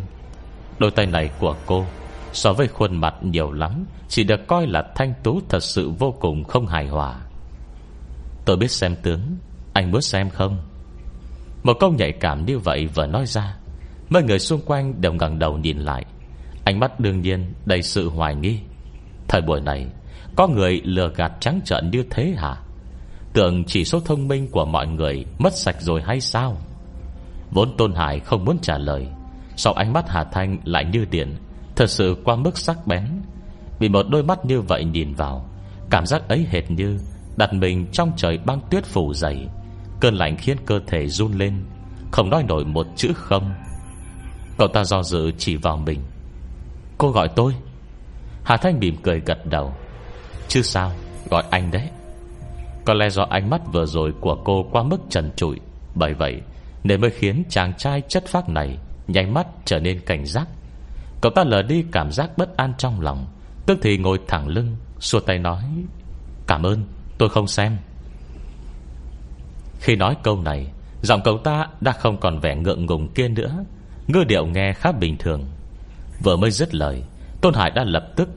Đôi 0.78 0.90
tay 0.90 1.06
này 1.06 1.30
của 1.38 1.56
cô, 1.66 1.86
So 2.32 2.52
với 2.52 2.68
khuôn 2.68 2.96
mặt 2.96 3.14
nhiều 3.22 3.52
lắm, 3.52 3.84
Chỉ 4.08 4.24
được 4.24 4.46
coi 4.46 4.66
là 4.66 4.82
thanh 4.94 5.14
tú 5.22 5.40
thật 5.48 5.62
sự 5.62 5.90
vô 5.90 6.14
cùng 6.20 6.44
không 6.44 6.66
hài 6.66 6.88
hòa. 6.88 7.16
Tôi 8.44 8.56
biết 8.56 8.70
xem 8.70 8.96
tướng, 9.02 9.20
Anh 9.72 9.90
muốn 9.90 10.02
xem 10.02 10.30
không? 10.30 10.58
Một 11.62 11.76
câu 11.80 11.92
nhạy 11.92 12.12
cảm 12.12 12.46
như 12.46 12.58
vậy 12.58 12.86
vừa 12.86 13.06
nói 13.06 13.26
ra 13.26 13.57
Mấy 14.08 14.22
người 14.22 14.38
xung 14.38 14.60
quanh 14.60 15.00
đều 15.00 15.12
ngẩng 15.12 15.38
đầu 15.38 15.58
nhìn 15.58 15.78
lại. 15.78 16.04
Ánh 16.64 16.80
mắt 16.80 17.00
đương 17.00 17.20
nhiên 17.20 17.52
đầy 17.66 17.82
sự 17.82 18.08
hoài 18.08 18.34
nghi. 18.34 18.58
Thời 19.28 19.40
buổi 19.40 19.60
này, 19.60 19.86
Có 20.36 20.48
người 20.48 20.80
lừa 20.84 21.10
gạt 21.16 21.32
trắng 21.40 21.60
trợn 21.64 21.90
như 21.90 22.04
thế 22.10 22.34
hả? 22.36 22.56
Tưởng 23.32 23.64
chỉ 23.64 23.84
số 23.84 24.00
thông 24.00 24.28
minh 24.28 24.48
của 24.50 24.64
mọi 24.64 24.86
người 24.86 25.24
Mất 25.38 25.54
sạch 25.56 25.76
rồi 25.80 26.02
hay 26.02 26.20
sao? 26.20 26.56
Vốn 27.50 27.76
Tôn 27.76 27.94
Hải 27.94 28.20
không 28.20 28.44
muốn 28.44 28.58
trả 28.62 28.78
lời, 28.78 29.06
Sau 29.56 29.72
ánh 29.72 29.92
mắt 29.92 30.04
Hà 30.08 30.24
Thanh 30.24 30.58
lại 30.64 30.84
như 30.84 31.04
điện, 31.10 31.36
Thật 31.76 31.90
sự 31.90 32.16
qua 32.24 32.36
mức 32.36 32.58
sắc 32.58 32.86
bén. 32.86 33.06
Bị 33.80 33.88
một 33.88 34.06
đôi 34.08 34.22
mắt 34.22 34.44
như 34.44 34.60
vậy 34.60 34.84
nhìn 34.84 35.14
vào, 35.14 35.48
Cảm 35.90 36.06
giác 36.06 36.28
ấy 36.28 36.46
hệt 36.50 36.70
như 36.70 36.98
Đặt 37.36 37.52
mình 37.52 37.86
trong 37.92 38.12
trời 38.16 38.38
băng 38.38 38.60
tuyết 38.70 38.84
phủ 38.84 39.14
dày. 39.14 39.48
Cơn 40.00 40.14
lạnh 40.14 40.36
khiến 40.36 40.56
cơ 40.66 40.80
thể 40.86 41.06
run 41.08 41.32
lên, 41.32 41.64
Không 42.10 42.30
nói 42.30 42.42
nổi 42.42 42.64
một 42.64 42.86
chữ 42.96 43.12
không. 43.14 43.54
Cậu 44.58 44.68
ta 44.68 44.84
do 44.84 45.02
dự 45.02 45.30
chỉ 45.38 45.56
vào 45.56 45.76
mình. 45.76 46.00
Cô 46.98 47.10
gọi 47.10 47.28
tôi. 47.36 47.54
Hà 48.44 48.56
Thanh 48.56 48.78
mỉm 48.78 48.96
cười 49.02 49.20
gật 49.20 49.46
đầu. 49.46 49.74
Chứ 50.48 50.62
sao, 50.62 50.92
gọi 51.30 51.44
anh 51.50 51.70
đấy. 51.70 51.90
Có 52.84 52.94
lẽ 52.94 53.10
do 53.10 53.22
ánh 53.30 53.50
mắt 53.50 53.60
vừa 53.72 53.86
rồi 53.86 54.12
của 54.20 54.36
cô 54.44 54.66
Qua 54.72 54.82
mức 54.82 55.00
trần 55.10 55.30
trụi. 55.36 55.60
Bởi 55.94 56.14
vậy, 56.14 56.40
nên 56.84 57.00
mới 57.00 57.10
khiến 57.10 57.42
chàng 57.48 57.72
trai 57.78 58.02
chất 58.08 58.26
phác 58.26 58.48
này 58.48 58.78
Nháy 59.08 59.26
mắt 59.26 59.46
trở 59.64 59.78
nên 59.78 60.00
cảnh 60.00 60.26
giác. 60.26 60.48
Cậu 61.20 61.32
ta 61.34 61.44
lờ 61.44 61.62
đi 61.62 61.84
cảm 61.92 62.12
giác 62.12 62.38
bất 62.38 62.56
an 62.56 62.72
trong 62.78 63.00
lòng, 63.00 63.26
Tức 63.66 63.78
thì 63.82 63.98
ngồi 63.98 64.18
thẳng 64.28 64.48
lưng, 64.48 64.76
Xua 65.00 65.20
tay 65.20 65.38
nói, 65.38 65.64
Cảm 66.46 66.62
ơn, 66.62 66.84
tôi 67.18 67.28
không 67.28 67.46
xem. 67.46 67.76
Khi 69.80 69.96
nói 69.96 70.16
câu 70.22 70.42
này, 70.42 70.66
Giọng 71.02 71.20
cậu 71.24 71.38
ta 71.38 71.66
đã 71.80 71.92
không 71.92 72.20
còn 72.20 72.40
vẻ 72.40 72.56
ngượng 72.56 72.86
ngùng 72.86 73.08
kia 73.14 73.28
nữa. 73.28 73.64
Ngư 74.08 74.24
điệu 74.24 74.46
nghe 74.46 74.72
khá 74.72 74.92
bình 74.92 75.16
thường. 75.18 75.44
Vừa 76.22 76.36
mới 76.36 76.50
dứt 76.50 76.74
lời, 76.74 77.02
Tôn 77.40 77.54
Hải 77.54 77.70
đã 77.70 77.84
lập 77.84 78.12
tức 78.16 78.28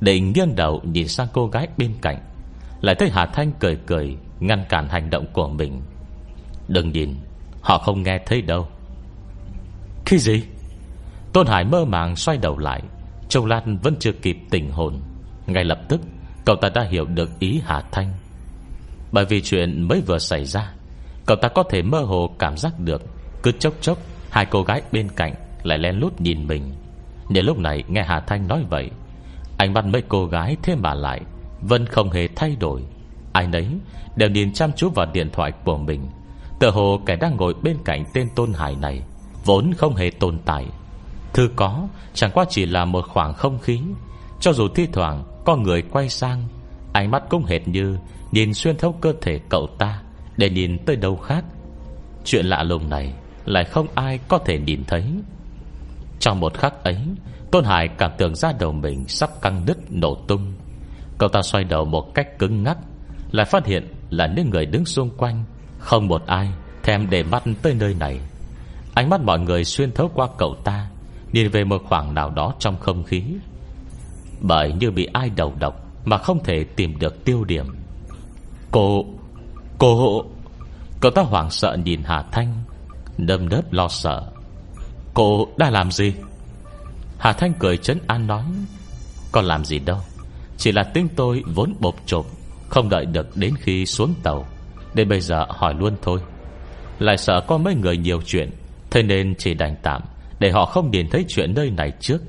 Định 0.00 0.32
nghiêng 0.32 0.56
đầu 0.56 0.80
nhìn 0.84 1.08
sang 1.08 1.28
cô 1.32 1.46
gái 1.46 1.68
bên 1.76 1.94
cạnh. 2.02 2.18
Lại 2.80 2.94
thấy 2.98 3.10
Hà 3.10 3.26
Thanh 3.26 3.52
cười 3.60 3.76
cười, 3.86 4.16
Ngăn 4.40 4.64
cản 4.68 4.88
hành 4.88 5.10
động 5.10 5.26
của 5.32 5.48
mình. 5.48 5.82
Đừng 6.68 6.92
nhìn, 6.92 7.14
Họ 7.60 7.78
không 7.78 8.02
nghe 8.02 8.18
thấy 8.26 8.42
đâu. 8.42 8.68
Khi 10.06 10.18
gì? 10.18 10.42
Tôn 11.32 11.46
Hải 11.46 11.64
mơ 11.64 11.84
màng 11.84 12.16
xoay 12.16 12.38
đầu 12.38 12.58
lại. 12.58 12.82
Châu 13.28 13.46
Lan 13.46 13.78
vẫn 13.82 13.96
chưa 14.00 14.12
kịp 14.12 14.38
tỉnh 14.50 14.70
hồn. 14.70 15.00
Ngay 15.46 15.64
lập 15.64 15.78
tức, 15.88 16.00
Cậu 16.44 16.56
ta 16.56 16.68
đã 16.74 16.82
hiểu 16.82 17.04
được 17.04 17.30
ý 17.38 17.60
Hà 17.64 17.82
Thanh. 17.92 18.12
Bởi 19.12 19.24
vì 19.24 19.42
chuyện 19.42 19.88
mới 19.88 20.00
vừa 20.06 20.18
xảy 20.18 20.44
ra, 20.44 20.72
Cậu 21.26 21.36
ta 21.36 21.48
có 21.48 21.62
thể 21.70 21.82
mơ 21.82 22.00
hồ 22.00 22.30
cảm 22.38 22.56
giác 22.56 22.80
được, 22.80 23.02
Cứ 23.42 23.52
chốc 23.52 23.74
chốc 23.80 23.98
Hai 24.34 24.46
cô 24.46 24.62
gái 24.62 24.82
bên 24.92 25.08
cạnh 25.16 25.34
lại 25.62 25.78
len 25.78 25.98
lút 25.98 26.20
nhìn 26.20 26.46
mình. 26.46 26.72
Nhưng 27.28 27.44
lúc 27.44 27.58
này 27.58 27.82
nghe 27.88 28.02
Hà 28.02 28.20
Thanh 28.20 28.48
nói 28.48 28.64
vậy, 28.70 28.90
Ánh 29.58 29.74
mắt 29.74 29.86
mấy 29.86 30.02
cô 30.08 30.26
gái 30.26 30.56
thêm 30.62 30.82
mà 30.82 30.94
lại 30.94 31.20
Vẫn 31.60 31.86
không 31.86 32.10
hề 32.10 32.28
thay 32.36 32.56
đổi. 32.60 32.82
Ai 33.32 33.46
nấy 33.46 33.68
đều 34.16 34.30
nhìn 34.30 34.52
chăm 34.52 34.70
chú 34.76 34.90
vào 34.90 35.06
điện 35.12 35.30
thoại 35.32 35.52
của 35.64 35.76
mình. 35.76 36.06
Tờ 36.60 36.70
hồ 36.70 37.00
kẻ 37.06 37.16
đang 37.16 37.36
ngồi 37.36 37.54
bên 37.62 37.76
cạnh 37.84 38.04
tên 38.14 38.28
Tôn 38.34 38.52
Hải 38.52 38.76
này 38.76 39.02
Vốn 39.44 39.72
không 39.76 39.94
hề 39.94 40.10
tồn 40.10 40.38
tại. 40.44 40.66
Thư 41.32 41.50
có, 41.56 41.88
chẳng 42.14 42.30
qua 42.34 42.44
chỉ 42.48 42.66
là 42.66 42.84
một 42.84 43.04
khoảng 43.08 43.34
không 43.34 43.58
khí. 43.58 43.80
Cho 44.40 44.52
dù 44.52 44.68
thi 44.68 44.86
thoảng 44.92 45.24
Có 45.44 45.56
người 45.56 45.82
quay 45.82 46.08
sang, 46.08 46.48
Ánh 46.92 47.10
mắt 47.10 47.22
cũng 47.28 47.44
hệt 47.44 47.68
như 47.68 47.98
Nhìn 48.32 48.54
xuyên 48.54 48.76
thấu 48.76 48.92
cơ 48.92 49.12
thể 49.20 49.40
cậu 49.48 49.66
ta 49.78 50.02
Để 50.36 50.50
nhìn 50.50 50.78
tới 50.78 50.96
đâu 50.96 51.16
khác. 51.16 51.44
Chuyện 52.24 52.46
lạ 52.46 52.62
lùng 52.62 52.88
này 52.90 53.14
lại 53.44 53.64
không 53.64 53.86
ai 53.94 54.18
có 54.28 54.38
thể 54.38 54.58
nhìn 54.58 54.84
thấy. 54.86 55.04
Trong 56.18 56.40
một 56.40 56.58
khắc 56.58 56.84
ấy, 56.84 56.98
Tôn 57.50 57.64
Hải 57.64 57.88
cảm 57.88 58.10
tưởng 58.18 58.34
ra 58.34 58.52
đầu 58.58 58.72
mình 58.72 59.08
Sắp 59.08 59.30
căng 59.42 59.62
đứt 59.66 59.78
nổ 59.90 60.14
tung. 60.14 60.52
Cậu 61.18 61.28
ta 61.28 61.42
xoay 61.42 61.64
đầu 61.64 61.84
một 61.84 62.14
cách 62.14 62.38
cứng 62.38 62.62
ngắc, 62.62 62.78
Lại 63.30 63.46
phát 63.46 63.66
hiện 63.66 63.94
là 64.10 64.26
những 64.36 64.50
người 64.50 64.66
đứng 64.66 64.84
xung 64.84 65.10
quanh, 65.16 65.44
Không 65.78 66.08
một 66.08 66.26
ai 66.26 66.48
thèm 66.82 67.10
để 67.10 67.22
mắt 67.22 67.42
tới 67.62 67.74
nơi 67.74 67.94
này. 67.94 68.20
Ánh 68.94 69.10
mắt 69.10 69.20
mọi 69.20 69.38
người 69.38 69.64
xuyên 69.64 69.92
thấu 69.92 70.10
qua 70.14 70.28
cậu 70.38 70.54
ta, 70.64 70.88
Nhìn 71.32 71.48
về 71.50 71.64
một 71.64 71.82
khoảng 71.88 72.14
nào 72.14 72.30
đó 72.30 72.54
trong 72.58 72.76
không 72.80 73.02
khí. 73.02 73.22
Bởi 74.40 74.72
như 74.72 74.90
bị 74.90 75.08
ai 75.12 75.30
đầu 75.36 75.52
độc 75.58 75.74
Mà 76.04 76.18
không 76.18 76.44
thể 76.44 76.64
tìm 76.64 76.98
được 76.98 77.24
tiêu 77.24 77.44
điểm. 77.44 77.66
Cô 78.70 79.04
Cô, 79.78 80.24
Cậu 81.00 81.10
ta 81.10 81.22
hoảng 81.22 81.50
sợ 81.50 81.76
nhìn 81.84 82.02
Hà 82.04 82.22
Thanh 82.22 82.54
Đâm 83.18 83.48
đớp 83.48 83.72
lo 83.72 83.88
sợ. 83.88 84.22
Cô 85.14 85.48
đã 85.56 85.70
làm 85.70 85.90
gì? 85.90 86.12
Hà 87.18 87.32
Thanh 87.32 87.52
cười 87.58 87.76
chấn 87.76 87.98
an 88.06 88.26
nói 88.26 88.44
Còn 89.32 89.44
làm 89.44 89.64
gì 89.64 89.78
đâu, 89.78 89.98
Chỉ 90.56 90.72
là 90.72 90.82
tính 90.82 91.08
tôi 91.16 91.42
vốn 91.46 91.74
bộp 91.80 91.94
chộp, 92.06 92.26
Không 92.68 92.88
đợi 92.88 93.06
được 93.06 93.36
đến 93.36 93.54
khi 93.60 93.86
xuống 93.86 94.14
tàu 94.22 94.46
đến 94.94 95.08
bây 95.08 95.20
giờ 95.20 95.46
hỏi 95.48 95.74
luôn 95.74 95.96
thôi. 96.02 96.20
Lại 96.98 97.16
sợ 97.16 97.40
có 97.46 97.58
mấy 97.58 97.74
người 97.74 97.96
nhiều 97.96 98.20
chuyện, 98.26 98.50
Thế 98.90 99.02
nên 99.02 99.34
chỉ 99.38 99.54
đành 99.54 99.76
tạm 99.82 100.02
Để 100.38 100.50
họ 100.50 100.64
không 100.64 100.90
nhìn 100.90 101.10
thấy 101.10 101.24
chuyện 101.28 101.54
nơi 101.54 101.70
này 101.70 101.92
trước. 102.00 102.22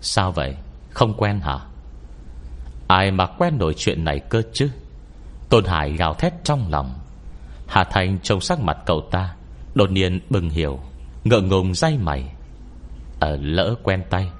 Sao 0.00 0.32
vậy? 0.32 0.54
Không 0.90 1.14
quen 1.14 1.40
hả? 1.40 1.58
Ai 2.88 3.10
mà 3.10 3.26
quen 3.26 3.58
nổi 3.58 3.74
chuyện 3.76 4.04
này 4.04 4.18
cơ 4.18 4.42
chứ? 4.52 4.70
Tôn 5.48 5.64
Hải 5.64 5.92
gào 5.92 6.14
thét 6.14 6.32
trong 6.44 6.70
lòng. 6.70 6.94
Hà 7.66 7.84
Thành 7.84 8.18
trông 8.22 8.40
sắc 8.40 8.60
mặt 8.60 8.76
cậu 8.86 9.00
ta 9.10 9.34
Đột 9.78 9.90
nhiên 9.90 10.20
bừng 10.30 10.50
hiểu 10.50 10.80
Ngợ 11.24 11.40
ngùng 11.40 11.74
day 11.74 11.98
mày. 11.98 12.32
Ở 13.20 13.38
lỡ 13.42 13.74
quen 13.82 14.02
tay, 14.10 14.30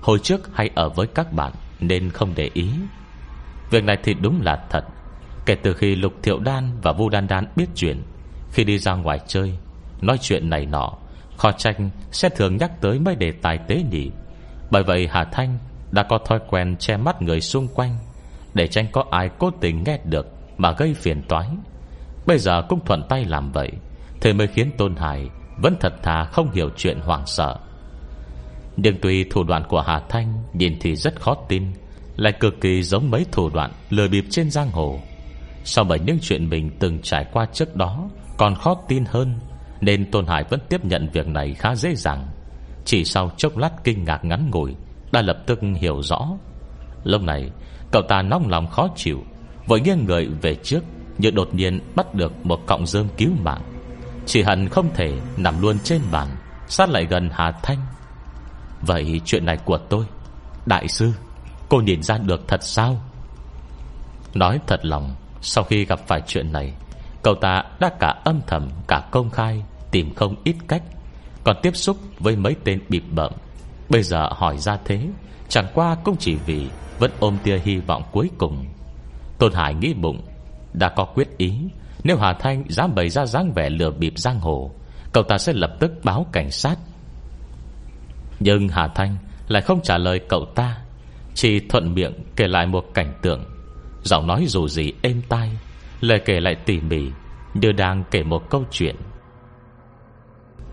Hồi 0.00 0.18
trước 0.18 0.56
hay 0.56 0.70
ở 0.74 0.88
với 0.88 1.06
các 1.06 1.32
bạn 1.32 1.52
Nên 1.80 2.10
không 2.10 2.32
để 2.36 2.50
ý. 2.54 2.70
Việc 3.70 3.84
này 3.84 3.96
thì 4.02 4.14
đúng 4.14 4.40
là 4.42 4.64
thật. 4.70 4.84
Kể 5.46 5.54
từ 5.54 5.74
khi 5.74 5.94
Lục 5.94 6.12
Thiệu 6.22 6.38
Đan 6.38 6.80
và 6.82 6.92
Vu 6.92 7.08
Đan 7.08 7.26
Đan 7.28 7.46
biết 7.56 7.66
chuyện, 7.74 8.02
Khi 8.52 8.64
đi 8.64 8.78
ra 8.78 8.94
ngoài 8.94 9.20
chơi, 9.26 9.54
Nói 10.00 10.18
chuyện 10.20 10.50
này 10.50 10.66
nọ 10.66 10.92
Khó 11.36 11.52
tranh 11.52 11.90
sẽ 12.10 12.28
thường 12.28 12.56
nhắc 12.56 12.80
tới 12.80 12.98
mấy 12.98 13.16
đề 13.16 13.32
tài 13.32 13.58
tế 13.68 13.82
nhị. 13.90 14.10
Bởi 14.70 14.82
vậy 14.82 15.08
Hà 15.10 15.24
Thanh 15.24 15.58
Đã 15.90 16.02
có 16.02 16.18
thói 16.18 16.38
quen 16.48 16.76
che 16.76 16.96
mắt 16.96 17.22
người 17.22 17.40
xung 17.40 17.68
quanh, 17.68 17.98
Để 18.54 18.66
tranh 18.66 18.86
có 18.92 19.04
ai 19.10 19.30
cố 19.38 19.50
tình 19.60 19.84
nghe 19.86 19.98
được 20.04 20.26
Mà 20.58 20.72
gây 20.72 20.94
phiền 20.94 21.22
toái. 21.28 21.48
Bây 22.26 22.38
giờ 22.38 22.62
cũng 22.68 22.84
thuận 22.84 23.02
tay 23.08 23.24
làm 23.24 23.52
vậy 23.52 23.72
Thế 24.22 24.32
mới 24.32 24.46
khiến 24.46 24.70
Tôn 24.78 24.96
Hải 24.96 25.30
Vẫn 25.56 25.76
thật 25.80 26.02
thà 26.02 26.24
không 26.24 26.50
hiểu 26.50 26.70
chuyện 26.76 27.00
hoảng 27.00 27.26
sợ. 27.26 27.56
Nhưng 28.76 28.96
tuy 29.02 29.24
thủ 29.24 29.44
đoạn 29.44 29.62
của 29.68 29.80
Hà 29.80 30.00
Thanh 30.08 30.42
Nhìn 30.52 30.76
thì 30.80 30.96
rất 30.96 31.20
khó 31.20 31.34
tin, 31.48 31.62
Lại 32.16 32.32
cực 32.40 32.60
kỳ 32.60 32.82
giống 32.82 33.10
mấy 33.10 33.26
thủ 33.32 33.50
đoạn 33.54 33.72
Lừa 33.90 34.08
bịp 34.08 34.24
trên 34.30 34.50
giang 34.50 34.70
hồ. 34.70 35.00
Sau 35.64 35.84
bởi 35.84 35.98
những 35.98 36.18
chuyện 36.22 36.48
mình 36.48 36.70
từng 36.78 36.98
trải 37.02 37.26
qua 37.32 37.46
trước 37.52 37.76
đó 37.76 38.08
Còn 38.38 38.54
khó 38.54 38.74
tin 38.88 39.04
hơn, 39.04 39.34
Nên 39.80 40.10
Tôn 40.10 40.26
Hải 40.26 40.44
vẫn 40.44 40.60
tiếp 40.68 40.84
nhận 40.84 41.08
việc 41.12 41.26
này 41.26 41.54
khá 41.54 41.74
dễ 41.74 41.94
dàng. 41.94 42.26
Chỉ 42.84 43.04
sau 43.04 43.30
chốc 43.36 43.56
lát 43.56 43.70
kinh 43.84 44.04
ngạc 44.04 44.24
ngắn 44.24 44.50
ngủi, 44.50 44.74
Đã 45.12 45.22
lập 45.22 45.42
tức 45.46 45.60
hiểu 45.76 46.02
rõ. 46.02 46.28
Lúc 47.04 47.22
này, 47.22 47.50
cậu 47.90 48.02
ta 48.02 48.22
nóng 48.22 48.48
lòng 48.48 48.66
khó 48.66 48.88
chịu, 48.96 49.22
Vội 49.66 49.80
nghiêng 49.80 50.04
người 50.04 50.26
về 50.26 50.54
trước 50.54 50.84
Như 51.18 51.30
đột 51.30 51.54
nhiên 51.54 51.80
bắt 51.96 52.14
được 52.14 52.46
một 52.46 52.66
cọng 52.66 52.86
rơm 52.86 53.08
cứu 53.16 53.30
mạng. 53.42 53.71
Chỉ 54.26 54.42
hận 54.42 54.68
không 54.68 54.94
thể 54.94 55.20
nằm 55.36 55.62
luôn 55.62 55.78
trên 55.84 56.00
bàn, 56.10 56.28
Sát 56.66 56.88
lại 56.88 57.06
gần 57.06 57.30
Hà 57.32 57.52
Thanh. 57.62 57.78
Vậy 58.80 59.20
chuyện 59.24 59.46
này 59.46 59.56
của 59.64 59.78
tôi, 59.78 60.04
Đại 60.66 60.88
sư, 60.88 61.12
Cô 61.68 61.80
nhìn 61.80 62.02
ra 62.02 62.18
được 62.18 62.48
thật 62.48 62.62
sao? 62.62 63.02
Nói 64.34 64.60
thật 64.66 64.84
lòng, 64.84 65.14
Sau 65.40 65.64
khi 65.64 65.84
gặp 65.84 66.00
phải 66.06 66.22
chuyện 66.26 66.52
này, 66.52 66.72
Cậu 67.22 67.34
ta 67.34 67.62
đã 67.80 67.90
cả 68.00 68.14
âm 68.24 68.40
thầm, 68.46 68.68
Cả 68.88 69.02
công 69.10 69.30
khai 69.30 69.64
Tìm 69.90 70.14
không 70.14 70.34
ít 70.44 70.56
cách, 70.68 70.82
Còn 71.44 71.56
tiếp 71.62 71.76
xúc 71.76 71.96
với 72.18 72.36
mấy 72.36 72.56
tên 72.64 72.80
bịp 72.88 73.04
bợm. 73.10 73.32
Bây 73.88 74.02
giờ 74.02 74.28
hỏi 74.32 74.58
ra 74.58 74.78
thế, 74.84 75.08
Chẳng 75.48 75.66
qua 75.74 75.96
cũng 76.04 76.16
chỉ 76.18 76.36
vì 76.46 76.68
Vẫn 76.98 77.10
ôm 77.20 77.38
tia 77.42 77.58
hy 77.64 77.76
vọng 77.76 78.02
cuối 78.12 78.30
cùng. 78.38 78.66
Tôn 79.38 79.52
Hải 79.52 79.74
nghĩ 79.74 79.94
bụng, 79.94 80.20
Đã 80.72 80.88
có 80.88 81.04
quyết 81.04 81.38
ý 81.38 81.52
nếu 82.04 82.16
Hà 82.16 82.32
Thanh 82.32 82.64
dám 82.68 82.94
bày 82.94 83.08
ra 83.08 83.26
dáng 83.26 83.52
vẻ 83.52 83.70
lừa 83.70 83.90
bịp 83.90 84.12
giang 84.18 84.40
hồ, 84.40 84.70
Cậu 85.12 85.22
ta 85.22 85.38
sẽ 85.38 85.52
lập 85.52 85.76
tức 85.80 85.92
báo 86.04 86.26
cảnh 86.32 86.50
sát. 86.50 86.76
Nhưng 88.40 88.68
Hà 88.68 88.88
Thanh 88.88 89.16
Lại 89.48 89.62
không 89.62 89.80
trả 89.82 89.98
lời 89.98 90.20
cậu 90.28 90.44
ta, 90.54 90.76
Chỉ 91.34 91.60
thuận 91.68 91.94
miệng 91.94 92.12
kể 92.36 92.48
lại 92.48 92.66
một 92.66 92.84
cảnh 92.94 93.14
tượng. 93.22 93.44
Giọng 94.02 94.26
nói 94.26 94.44
dù 94.48 94.68
gì 94.68 94.92
êm 95.02 95.22
tai, 95.28 95.50
Lời 96.00 96.20
kể 96.24 96.40
lại 96.40 96.54
tỉ 96.54 96.80
mỉ, 96.80 97.02
Như 97.54 97.72
đang 97.72 98.04
kể 98.10 98.22
một 98.22 98.50
câu 98.50 98.64
chuyện. 98.70 98.96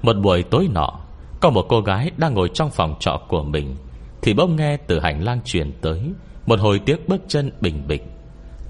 Một 0.01 0.15
buổi 0.23 0.43
tối 0.43 0.67
nọ, 0.73 0.99
Có 1.41 1.49
một 1.49 1.65
cô 1.69 1.81
gái 1.81 2.11
đang 2.17 2.33
ngồi 2.33 2.49
trong 2.53 2.69
phòng 2.69 2.95
trọ 2.99 3.21
của 3.27 3.43
mình, 3.43 3.75
Thì 4.21 4.33
bỗng 4.33 4.55
nghe 4.55 4.77
từ 4.77 4.99
hành 4.99 5.23
lang 5.23 5.39
truyền 5.45 5.71
tới 5.81 6.11
Một 6.45 6.59
hồi 6.59 6.79
tiếng 6.85 6.99
bước 7.07 7.21
chân 7.27 7.51
bình 7.61 7.87
bịch. 7.87 8.03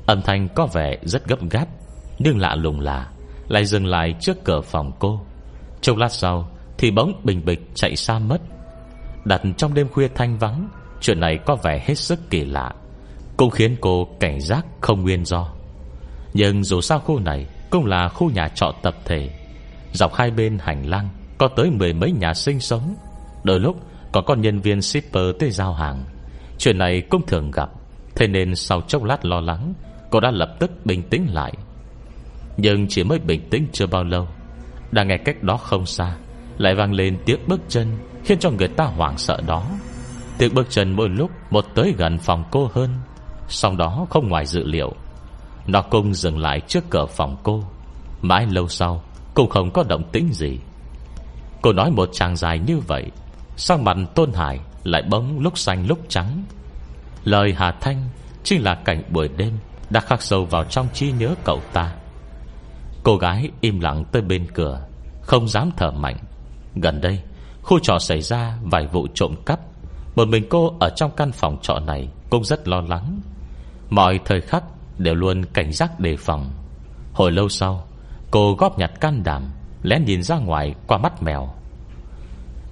Âm 0.05 0.21
thanh 0.21 0.47
có 0.55 0.65
vẻ 0.65 0.97
rất 1.03 1.27
gấp 1.27 1.49
gáp. 1.49 1.67
Nhưng 2.19 2.37
lạ 2.37 2.55
lùng 2.55 2.79
là 2.79 3.07
Lại 3.47 3.65
dừng 3.65 3.85
lại 3.85 4.15
trước 4.19 4.43
cửa 4.43 4.61
phòng 4.61 4.91
cô. 4.99 5.21
Trong 5.81 5.97
lát 5.97 6.09
sau 6.09 6.49
Thì 6.77 6.91
bóng 6.91 7.21
bình 7.23 7.45
bịch 7.45 7.69
chạy 7.75 7.95
xa 7.95 8.19
mất. 8.19 8.41
Đặt 9.25 9.41
trong 9.57 9.73
đêm 9.73 9.87
khuya 9.89 10.07
thanh 10.15 10.37
vắng, 10.37 10.69
Chuyện 11.01 11.19
này 11.19 11.39
có 11.45 11.55
vẻ 11.55 11.83
hết 11.85 11.95
sức 11.95 12.19
kỳ 12.29 12.45
lạ, 12.45 12.73
Cũng 13.37 13.49
khiến 13.49 13.75
cô 13.81 14.07
cảnh 14.19 14.41
giác 14.41 14.65
không 14.81 15.01
nguyên 15.01 15.25
do. 15.25 15.49
Nhưng 16.33 16.63
dù 16.63 16.81
sao 16.81 16.99
khu 16.99 17.19
này 17.19 17.45
Cũng 17.69 17.85
là 17.85 18.09
khu 18.09 18.31
nhà 18.31 18.47
trọ 18.47 18.71
tập 18.81 18.95
thể, 19.05 19.29
Dọc 19.93 20.13
hai 20.13 20.31
bên 20.31 20.57
hành 20.61 20.89
lang 20.89 21.09
Có 21.37 21.47
tới 21.47 21.71
mười 21.71 21.93
mấy 21.93 22.11
nhà 22.11 22.33
sinh 22.33 22.59
sống. 22.59 22.95
Đôi 23.43 23.59
lúc 23.59 23.75
có 24.11 24.21
con 24.21 24.41
nhân 24.41 24.59
viên 24.59 24.81
shipper 24.81 25.23
tới 25.39 25.51
giao 25.51 25.73
hàng, 25.73 26.03
Chuyện 26.57 26.77
này 26.77 27.01
cũng 27.09 27.25
thường 27.27 27.51
gặp, 27.51 27.69
Thế 28.15 28.27
nên 28.27 28.55
sau 28.55 28.81
chốc 28.81 29.03
lát 29.03 29.25
lo 29.25 29.39
lắng, 29.41 29.73
Cô 30.09 30.19
đã 30.19 30.31
lập 30.31 30.55
tức 30.59 30.71
bình 30.85 31.03
tĩnh 31.09 31.27
lại. 31.33 31.53
Nhưng 32.61 32.87
chỉ 32.87 33.03
mới 33.03 33.19
bình 33.19 33.49
tĩnh 33.49 33.67
chưa 33.71 33.87
bao 33.87 34.03
lâu 34.03 34.27
Đang 34.91 35.07
nghe 35.07 35.17
cách 35.17 35.43
đó 35.43 35.57
không 35.57 35.85
xa, 35.85 36.15
Lại 36.57 36.75
vang 36.75 36.93
lên 36.93 37.17
tiếng 37.25 37.39
bước 37.47 37.61
chân, 37.69 37.97
Khiến 38.23 38.39
cho 38.39 38.51
người 38.51 38.67
ta 38.67 38.85
hoảng 38.85 39.17
sợ 39.17 39.41
đó. 39.47 39.65
Tiếng 40.37 40.53
bước 40.53 40.67
chân 40.69 40.95
mỗi 40.95 41.09
lúc 41.09 41.31
Một 41.49 41.65
tới 41.75 41.93
gần 41.97 42.17
phòng 42.17 42.43
cô 42.51 42.69
hơn 42.73 42.89
Sau 43.47 43.75
đó 43.75 44.07
không 44.09 44.29
ngoài 44.29 44.45
dự 44.45 44.63
liệu. 44.63 44.93
Nó 45.67 45.81
cung 45.81 46.13
dừng 46.13 46.39
lại 46.39 46.61
trước 46.67 46.83
cửa 46.89 47.05
phòng 47.05 47.37
cô. 47.43 47.63
Mãi 48.21 48.45
lâu 48.45 48.67
sau, 48.67 49.03
Cũng 49.33 49.49
không 49.49 49.71
có 49.71 49.83
động 49.83 50.03
tĩnh 50.11 50.33
gì. 50.33 50.59
Cô 51.61 51.73
nói 51.73 51.91
một 51.91 52.09
chàng 52.11 52.35
dài 52.35 52.59
như 52.59 52.79
vậy, 52.79 53.03
Sang 53.57 53.83
mặt 53.83 53.97
Tôn 54.15 54.33
Hải 54.33 54.59
Lại 54.83 55.01
bóng 55.01 55.39
lúc 55.39 55.57
xanh 55.57 55.87
lúc 55.87 55.99
trắng. 56.09 56.43
Lời 57.23 57.55
Hà 57.57 57.71
Thanh 57.71 58.09
Chính 58.43 58.63
là 58.63 58.75
cảnh 58.75 59.03
buổi 59.09 59.27
đêm 59.37 59.57
Đã 59.89 59.99
khắc 59.99 60.21
sâu 60.21 60.45
vào 60.45 60.63
trong 60.63 60.87
trí 60.93 61.11
nhớ 61.11 61.35
cậu 61.43 61.61
ta. 61.73 61.91
Cô 63.03 63.17
gái 63.17 63.49
im 63.61 63.79
lặng 63.79 64.05
tới 64.11 64.21
bên 64.21 64.47
cửa, 64.53 64.81
Không 65.21 65.47
dám 65.47 65.71
thở 65.77 65.91
mạnh. 65.91 66.17
Gần 66.75 67.01
đây, 67.01 67.19
Khu 67.61 67.79
trọ 67.79 67.99
xảy 67.99 68.21
ra 68.21 68.57
vài 68.61 68.87
vụ 68.87 69.07
trộm 69.13 69.35
cắp. 69.45 69.59
Một 70.15 70.27
mình 70.27 70.43
cô 70.49 70.73
ở 70.79 70.89
trong 70.89 71.11
căn 71.17 71.31
phòng 71.31 71.57
trọ 71.61 71.79
này 71.79 72.09
Cũng 72.29 72.43
rất 72.43 72.67
lo 72.67 72.81
lắng. 72.81 73.21
Mọi 73.89 74.19
thời 74.25 74.41
khắc 74.41 74.63
đều 74.97 75.15
luôn 75.15 75.45
cảnh 75.45 75.71
giác 75.71 75.99
đề 75.99 76.17
phòng. 76.17 76.51
Hồi 77.13 77.31
lâu 77.31 77.49
sau, 77.49 77.87
Cô 78.31 78.55
góp 78.57 78.79
nhặt 78.79 78.91
can 78.99 79.23
đảm, 79.23 79.43
Lén 79.83 80.05
nhìn 80.05 80.23
ra 80.23 80.37
ngoài 80.37 80.75
qua 80.87 80.97
mắt 80.97 81.23
mèo. 81.23 81.49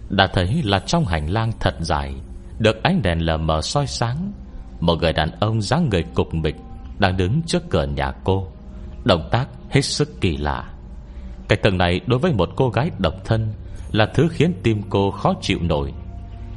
Đã 0.09 0.27
thấy 0.33 0.61
là 0.63 0.79
trong 0.79 1.05
hành 1.05 1.29
lang 1.29 1.51
thật 1.59 1.75
dài, 1.79 2.15
Được 2.59 2.83
ánh 2.83 3.01
đèn 3.01 3.19
lờ 3.19 3.37
mờ 3.37 3.61
soi 3.61 3.87
sáng. 3.87 4.31
Một 4.79 4.95
người 5.01 5.13
đàn 5.13 5.31
ông 5.39 5.61
dáng 5.61 5.89
người 5.89 6.03
cục 6.13 6.33
mịch 6.33 6.55
Đang 6.99 7.17
đứng 7.17 7.41
trước 7.45 7.69
cửa 7.69 7.83
nhà 7.83 8.11
cô. 8.23 8.47
Động 9.07 9.29
tác 9.31 9.47
hết 9.69 9.81
sức 9.81 10.21
kỳ 10.21 10.37
lạ. 10.37 10.73
Cái 11.47 11.57
tầng 11.57 11.77
này 11.77 12.01
đối 12.07 12.19
với 12.19 12.33
một 12.33 12.49
cô 12.55 12.69
gái 12.69 12.91
độc 12.99 13.13
thân 13.25 13.53
Là 13.91 14.05
thứ 14.13 14.27
khiến 14.31 14.53
tim 14.63 14.81
cô 14.89 15.11
khó 15.11 15.33
chịu 15.41 15.57
nổi. 15.61 15.93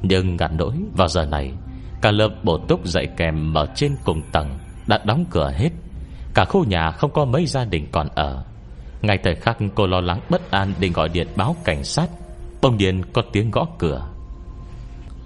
Nhưng 0.03 0.37
ngặt 0.37 0.51
nỗi, 0.53 0.75
vào 0.97 1.09
giờ 1.09 1.27
này, 1.27 1.53
Cả 2.03 2.11
lớp 2.11 2.29
bổ 2.43 2.59
túc 2.59 2.87
dạy 2.87 3.07
kèm 3.17 3.55
Ở 3.55 3.67
trên 3.75 3.97
cùng 4.05 4.23
tầng 4.33 4.59
Đã 4.87 5.01
đóng 5.05 5.25
cửa 5.31 5.53
hết. 5.57 5.71
Cả 6.35 6.45
khu 6.45 6.65
nhà 6.65 6.91
không 6.91 7.13
có 7.13 7.25
mấy 7.25 7.47
gia 7.47 7.65
đình 7.65 7.87
còn 7.93 8.09
ở. 8.15 8.45
Ngay 9.03 9.19
thời 9.25 9.35
khắc 9.35 9.59
cô 9.75 9.87
lo 9.87 10.01
lắng 10.01 10.21
bất 10.31 10.51
an 10.51 10.73
Định 10.81 10.93
gọi 10.93 11.09
điện 11.09 11.29
báo 11.37 11.57
cảnh 11.65 11.85
sát 11.85 12.11
Bông 12.63 12.79
điên 12.79 13.03
có 13.13 13.23
tiếng 13.33 13.51
gõ 13.51 13.67
cửa. 13.79 14.07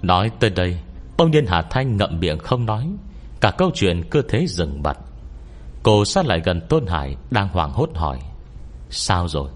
Nói 0.01 0.31
tới 0.39 0.49
đây 0.49 0.79
Bông 1.17 1.31
điên 1.31 1.45
Hà 1.47 1.61
Thanh 1.61 1.97
ngậm 1.97 2.19
miệng 2.19 2.39
không 2.39 2.65
nói. 2.65 2.89
Cả 3.41 3.51
câu 3.57 3.71
chuyện 3.73 4.03
cơ 4.09 4.21
thế 4.29 4.47
dừng 4.47 4.83
bặt. 4.83 4.97
Cô 5.85 6.05
sát 6.05 6.25
lại 6.25 6.41
gần 6.45 6.61
Tôn 6.69 6.87
Hải, 6.87 7.15
Đang 7.31 7.47
hoảng 7.47 7.71
hốt 7.71 7.89
hỏi, 7.95 8.19
Sao 8.89 9.27
rồi? 9.27 9.49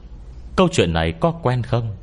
Câu 0.55 0.67
chuyện 0.71 0.93
này 0.93 1.13
có 1.19 1.31
quen 1.31 1.63
không? 1.63 1.95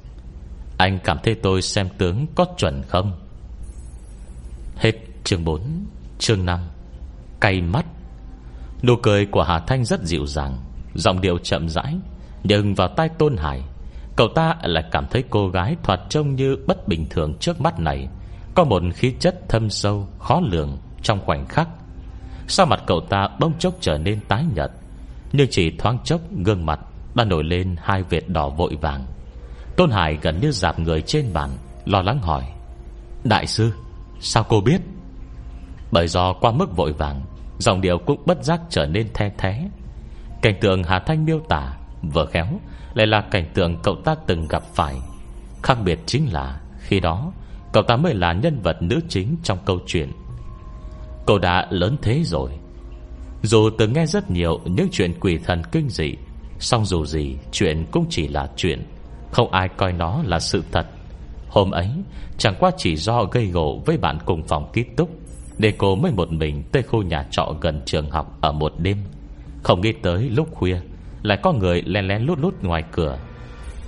Anh 0.79 0.99
cảm 1.05 1.19
thấy 1.23 1.35
tôi 1.35 1.63
xem 1.63 1.89
tướng 1.99 2.27
có 2.35 2.47
chuẩn 2.59 2.83
không? 2.83 3.13
Hết 4.77 4.93
chương 5.25 5.45
4 5.45 5.61
Chương 6.19 6.47
5 6.47 6.61
Cay 7.41 7.61
mắt. 7.61 7.87
Nụ 8.83 8.97
cười 9.03 9.27
của 9.27 9.43
Hà 9.43 9.59
Thanh 9.59 9.85
rất 9.85 10.03
dịu 10.03 10.27
dàng, 10.27 10.59
Giọng 10.95 11.21
điệu 11.21 11.39
chậm 11.39 11.69
rãi, 11.69 11.97
Nhưng 12.45 12.75
vào 12.75 12.89
tai 12.89 13.09
Tôn 13.09 13.37
Hải, 13.37 13.63
Cậu 14.17 14.29
ta 14.35 14.55
lại 14.63 14.85
cảm 14.91 15.07
thấy 15.11 15.25
cô 15.31 15.49
gái 15.49 15.77
thoạt 15.83 16.01
trông 16.09 16.35
như 16.35 16.57
bất 16.67 16.89
bình 16.89 17.07
thường 17.11 17.35
trước 17.41 17.61
mắt 17.61 17.81
này, 17.81 18.09
Có 18.55 18.65
một 18.65 18.83
khí 18.95 19.15
chất 19.21 19.49
thâm 19.49 19.71
sâu, 19.71 20.09
Khó 20.19 20.41
lường 20.41 20.79
trong 21.03 21.21
khoảnh 21.27 21.47
khắc. 21.47 21.69
Sao 22.49 22.67
mặt 22.67 22.83
cậu 22.87 23.01
ta 23.01 23.29
bông 23.41 23.59
chốc 23.59 23.75
trở 23.81 23.99
nên 23.99 24.21
tái 24.29 24.45
nhật 24.55 24.71
Nhưng 25.33 25.47
chỉ 25.51 25.71
thoáng 25.79 25.99
chốc, 26.05 26.21
Gương 26.45 26.67
mặt 26.67 26.81
đã 27.15 27.25
nổi 27.25 27.45
lên 27.45 27.77
hai 27.83 28.03
vệt 28.03 28.29
đỏ 28.29 28.49
vội 28.49 28.77
vàng. 28.81 29.07
Tôn 29.77 29.91
Hải 29.91 30.19
gần 30.23 30.41
như 30.41 30.51
dạp 30.51 30.79
người 30.79 31.03
trên 31.03 31.33
bàn, 31.33 31.51
Lo 31.85 32.03
lắng 32.03 32.19
hỏi, 32.19 32.45
Đại 33.25 33.47
sư, 33.47 33.73
Sao 34.21 34.45
cô 34.49 34.61
biết? 34.61 34.81
Bởi 35.91 36.09
do 36.09 36.33
qua 36.33 36.51
mức 36.51 36.77
vội 36.77 36.93
vàng 36.93 37.23
Dòng 37.59 37.81
điệu 37.81 37.99
cũng 37.99 38.23
bất 38.27 38.45
giác 38.45 38.61
trở 38.71 38.87
nên 38.87 39.09
the 39.15 39.31
thế 39.39 39.69
Cảnh 40.43 40.55
tượng 40.61 40.83
Hà 40.83 40.99
Thanh 40.99 41.25
miêu 41.25 41.41
tả 41.49 41.77
Vừa 42.03 42.27
khéo 42.27 42.47
Lại 42.95 43.07
là 43.07 43.21
cảnh 43.31 43.51
tượng 43.55 43.77
cậu 43.83 43.97
ta 44.05 44.15
từng 44.27 44.49
gặp 44.49 44.63
phải. 44.75 44.95
Khác 45.63 45.79
biệt 45.85 45.99
chính 46.07 46.33
là 46.33 46.61
Khi 46.79 47.01
đó, 47.01 47.33
Cậu 47.73 47.83
ta 47.83 47.97
mới 47.97 48.15
là 48.15 48.33
nhân 48.33 48.61
vật 48.63 48.83
nữ 48.83 49.01
chính 49.09 49.37
trong 49.43 49.59
câu 49.65 49.79
chuyện. 49.87 50.13
Cô 51.27 51.39
đã 51.39 51.67
lớn 51.71 51.97
thế 52.03 52.23
rồi. 52.25 52.51
Dù 53.43 53.71
từng 53.79 53.93
nghe 53.93 54.07
rất 54.07 54.31
nhiều 54.31 54.61
Những 54.65 54.89
chuyện 54.93 55.21
quỷ 55.21 55.39
thần 55.39 55.63
kinh 55.73 55.89
dị, 55.89 56.15
song 56.59 56.85
dù 56.85 57.05
gì, 57.05 57.37
chuyện 57.53 57.87
cũng 57.91 58.07
chỉ 58.11 58.29
là 58.29 58.49
chuyện. 58.57 58.83
Không 59.33 59.51
ai 59.51 59.69
coi 59.69 59.93
nó 59.93 60.23
là 60.25 60.41
sự 60.41 60.63
thật. 60.73 60.87
Hôm 61.49 61.71
ấy, 61.71 61.89
chẳng 62.39 62.55
qua 62.61 62.71
chỉ 62.77 62.97
do 62.97 63.25
gây 63.25 63.47
gỗ 63.47 63.83
với 63.87 63.97
bạn 63.97 64.19
cùng 64.25 64.43
phòng 64.43 64.71
ký 64.73 64.83
túc, 64.83 65.11
Để 65.59 65.73
cô 65.79 65.97
mới 65.97 66.13
một 66.13 66.33
mình 66.33 66.63
tới 66.73 66.83
khu 66.83 67.03
nhà 67.03 67.27
trọ 67.31 67.55
gần 67.61 67.83
trường 67.87 68.11
học 68.11 68.39
ở 68.41 68.53
một 68.53 68.73
đêm. 68.79 68.99
Không 69.63 69.81
nghĩ 69.81 69.93
tới 69.93 70.31
lúc 70.31 70.55
khuya, 70.55 70.81
Lại 71.23 71.39
có 71.43 71.53
người 71.53 71.83
len 71.83 72.09
lén 72.09 72.23
lút 72.23 72.39
lút 72.39 72.63
ngoài 72.63 72.85
cửa. 72.93 73.19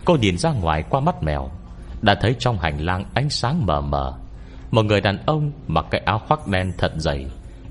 Cô 0.05 0.17
nhìn 0.17 0.39
ra 0.39 0.53
ngoài 0.53 0.85
qua 0.91 1.01
mắt 1.01 1.23
mèo, 1.23 1.51
Đã 2.03 2.15
thấy 2.21 2.37
trong 2.39 2.59
hành 2.59 2.81
lang 2.81 3.05
ánh 3.15 3.31
sáng 3.31 3.67
mờ 3.67 3.81
mờ. 3.81 4.19
Một 4.71 4.83
người 4.83 5.01
đàn 5.01 5.19
ông 5.27 5.53
mặc 5.69 5.87
cái 5.91 6.01
áo 6.05 6.19
khoác 6.29 6.49
đen 6.49 6.73
thật 6.79 6.93
dày 6.97 7.27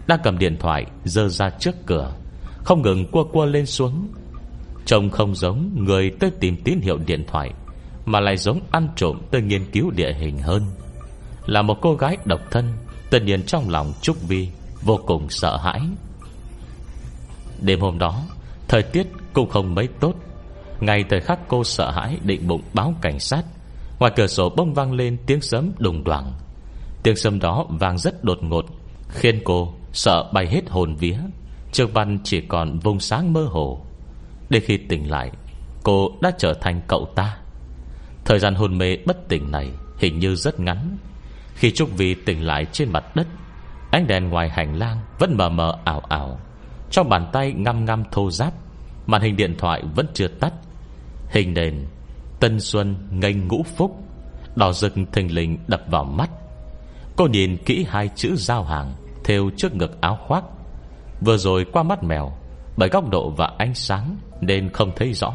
Đang 0.08 0.20
cầm 0.24 0.38
điện 0.38 0.58
thoại 0.60 0.86
dơ 1.04 1.28
ra 1.28 1.50
trước 1.50 1.76
cửa, 1.86 2.14
Không 2.64 2.82
ngừng 2.82 3.06
cua 3.12 3.24
cua 3.24 3.46
lên 3.46 3.66
xuống. 3.66 4.08
Trông 4.86 5.10
không 5.10 5.36
giống 5.36 5.86
người 5.86 6.12
tới 6.20 6.32
tìm 6.40 6.58
tín 6.64 6.80
hiệu 6.82 6.98
điện 7.06 7.26
thoại, 7.28 7.52
Mà 8.06 8.20
lại 8.20 8.38
giống 8.38 8.60
ăn 8.72 8.88
trộm 8.96 9.22
tới 9.32 9.42
nghiên 9.42 9.72
cứu 9.72 9.92
địa 9.92 10.14
hình 10.14 10.40
hơn. 10.40 10.64
Là 11.46 11.62
một 11.62 11.78
cô 11.82 11.96
gái 11.96 12.18
độc 12.26 12.42
thân, 12.52 12.74
Tất 13.10 13.24
nhiên 13.24 13.44
trong 13.44 13.70
lòng 13.70 13.94
Trúc 14.02 14.22
Vi 14.22 14.50
Vô 14.82 15.00
cùng 15.06 15.30
sợ 15.30 15.58
hãi. 15.58 15.82
Đêm 17.62 17.80
hôm 17.80 17.98
đó, 17.98 18.24
Thời 18.68 18.84
tiết 18.84 19.08
cũng 19.34 19.50
không 19.50 19.76
mấy 19.76 19.88
tốt. 20.00 20.14
Ngay 20.80 21.04
thời 21.10 21.20
khắc 21.20 21.40
cô 21.48 21.64
sợ 21.64 21.92
hãi 21.92 22.18
định 22.24 22.48
bụng 22.48 22.62
báo 22.74 22.94
cảnh 23.02 23.20
sát, 23.20 23.46
Ngoài 24.00 24.12
cửa 24.16 24.28
sổ 24.28 24.50
bông 24.50 24.74
vang 24.74 24.94
lên 24.94 25.18
tiếng 25.26 25.42
sấm 25.42 25.72
đùng 25.80 26.04
đoảng 26.04 26.34
Tiếng 27.04 27.16
sấm 27.16 27.40
đó 27.40 27.66
vang 27.70 27.98
rất 27.98 28.24
đột 28.24 28.44
ngột, 28.44 28.66
Khiến 29.10 29.42
cô 29.44 29.74
sợ 29.94 30.30
bay 30.34 30.48
hết 30.48 30.70
hồn 30.70 30.96
vía. 30.96 31.18
Trường 31.72 31.94
văn 31.94 32.20
chỉ 32.24 32.42
còn 32.42 32.80
vùng 32.80 33.00
sáng 33.00 33.34
mơ 33.34 33.48
hồ. 33.50 33.86
Để 34.50 34.60
khi 34.60 34.78
tỉnh 34.78 35.10
lại, 35.10 35.32
Cô 35.84 36.10
đã 36.22 36.32
trở 36.38 36.54
thành 36.54 36.82
cậu 36.88 37.08
ta. 37.16 37.38
Thời 38.26 38.40
gian 38.40 38.56
hôn 38.56 38.78
mê 38.78 38.98
bất 39.06 39.28
tỉnh 39.30 39.52
này 39.52 39.72
Hình 39.98 40.20
như 40.20 40.36
rất 40.36 40.60
ngắn. 40.60 40.98
Khi 41.56 41.72
Trúc 41.72 41.98
Vi 41.98 42.14
tỉnh 42.14 42.46
lại 42.46 42.66
trên 42.72 42.92
mặt 42.92 43.16
đất, 43.16 43.28
Ánh 43.92 44.08
đèn 44.08 44.30
ngoài 44.30 44.50
hành 44.50 44.76
lang 44.76 44.98
Vẫn 45.20 45.38
mờ 45.38 45.50
mờ 45.50 45.78
ảo 45.84 46.00
ảo. 46.00 46.40
Trong 46.92 47.10
bàn 47.10 47.30
tay 47.34 47.54
ngăm 47.54 47.86
ngăm 47.86 48.04
thô 48.12 48.32
giáp 48.32 48.54
Màn 49.08 49.22
hình 49.22 49.36
điện 49.36 49.56
thoại 49.58 49.84
vẫn 49.96 50.06
chưa 50.14 50.28
tắt. 50.28 50.54
Hình 51.30 51.54
nền, 51.54 51.86
Tân 52.40 52.60
Xuân 52.60 52.96
ngây 53.12 53.34
ngũ 53.34 53.64
phúc, 53.64 54.04
Đỏ 54.56 54.74
rực 54.74 54.94
thình 55.14 55.36
lình 55.36 55.58
đập 55.68 55.82
vào 55.90 56.04
mắt. 56.04 56.30
Cô 57.18 57.28
nhìn 57.28 57.58
kỹ 57.58 57.86
hai 57.90 58.10
chữ 58.16 58.36
giao 58.36 58.64
hàng 58.64 58.94
Theo 59.24 59.50
trước 59.58 59.76
ngực 59.76 60.02
áo 60.02 60.18
khoác. 60.28 60.44
Vừa 61.22 61.38
rồi 61.38 61.66
qua 61.74 61.84
mắt 61.84 62.04
mèo, 62.04 62.32
Bởi 62.78 62.90
góc 62.90 63.10
độ 63.10 63.30
và 63.30 63.52
ánh 63.58 63.74
sáng 63.74 64.18
Nên 64.42 64.70
không 64.70 64.92
thấy 64.96 65.14
rõ. 65.14 65.34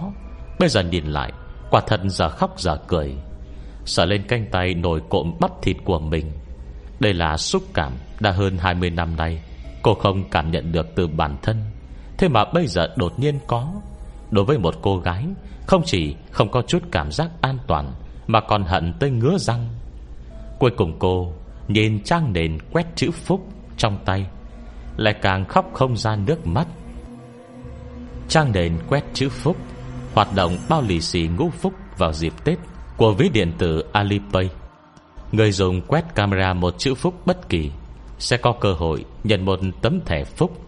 Bây 0.59 0.69
giờ 0.69 0.83
nhìn 0.83 1.05
lại, 1.05 1.33
Quả 1.71 1.81
thật 1.87 2.01
giờ 2.07 2.29
khóc 2.29 2.61
giờ 2.61 2.77
cười. 2.87 3.15
Sợ 3.85 4.05
lên 4.05 4.23
canh 4.23 4.47
tay 4.51 4.75
nổi 4.75 5.01
cộm 5.09 5.35
bắp 5.41 5.51
thịt 5.63 5.77
của 5.85 5.99
mình. 5.99 6.33
Đây 7.01 7.15
là 7.15 7.37
xúc 7.37 7.63
cảm 7.75 7.93
Đã 8.21 8.31
hơn 8.31 8.57
20 8.59 8.91
năm 8.91 9.17
nay. 9.17 9.43
Cô 9.83 9.95
không 9.95 10.31
cảm 10.31 10.51
nhận 10.51 10.73
được 10.73 10.87
từ 10.95 11.07
bản 11.07 11.37
thân. 11.43 11.65
Thế 12.19 12.29
mà 12.29 12.45
bây 12.45 12.67
giờ 12.67 12.89
đột 12.97 13.19
nhiên 13.19 13.39
có. 13.47 13.73
Đối 14.31 14.45
với 14.45 14.59
một 14.59 14.75
cô 14.83 14.99
gái, 14.99 15.27
Không 15.67 15.83
chỉ 15.85 16.15
không 16.31 16.51
có 16.51 16.63
chút 16.63 16.83
cảm 16.93 17.13
giác 17.13 17.31
an 17.41 17.59
toàn, 17.67 17.93
Mà 18.27 18.41
còn 18.41 18.65
hận 18.65 18.93
tới 19.01 19.11
ngứa 19.11 19.39
răng. 19.39 19.69
Cuối 20.59 20.71
cùng 20.77 20.99
cô 20.99 21.33
Nhìn 21.69 22.03
trang 22.05 22.33
nền 22.33 22.59
quét 22.73 22.87
chữ 22.97 23.11
phúc 23.11 23.47
Trong 23.77 23.99
tay, 24.05 24.27
Lại 24.97 25.15
càng 25.23 25.45
khóc 25.45 25.71
không 25.73 25.97
ra 25.97 26.17
nước 26.17 26.47
mắt. 26.47 26.67
Trang 28.29 28.53
nền 28.53 28.79
quét 28.89 29.05
chữ 29.15 29.29
phúc 29.29 29.57
Hoạt 30.15 30.29
động 30.35 30.57
bao 30.69 30.83
lì 30.83 31.01
xì 31.01 31.29
ngũ 31.29 31.51
phúc 31.51 31.73
Vào 31.99 32.13
dịp 32.13 32.33
Tết 32.45 32.59
Của 32.97 33.13
ví 33.13 33.29
điện 33.29 33.53
tử 33.59 33.85
Alipay. 33.93 34.51
Người 35.33 35.53
dùng 35.53 35.81
quét 35.81 36.15
camera 36.15 36.53
một 36.53 36.79
chữ 36.79 36.95
phúc 36.95 37.15
bất 37.27 37.49
kỳ 37.49 37.71
Sẽ 38.19 38.37
có 38.37 38.53
cơ 38.61 38.73
hội 38.73 39.05
nhận 39.25 39.45
một 39.45 39.61
tấm 39.83 40.01
thẻ 40.07 40.25
phúc, 40.25 40.59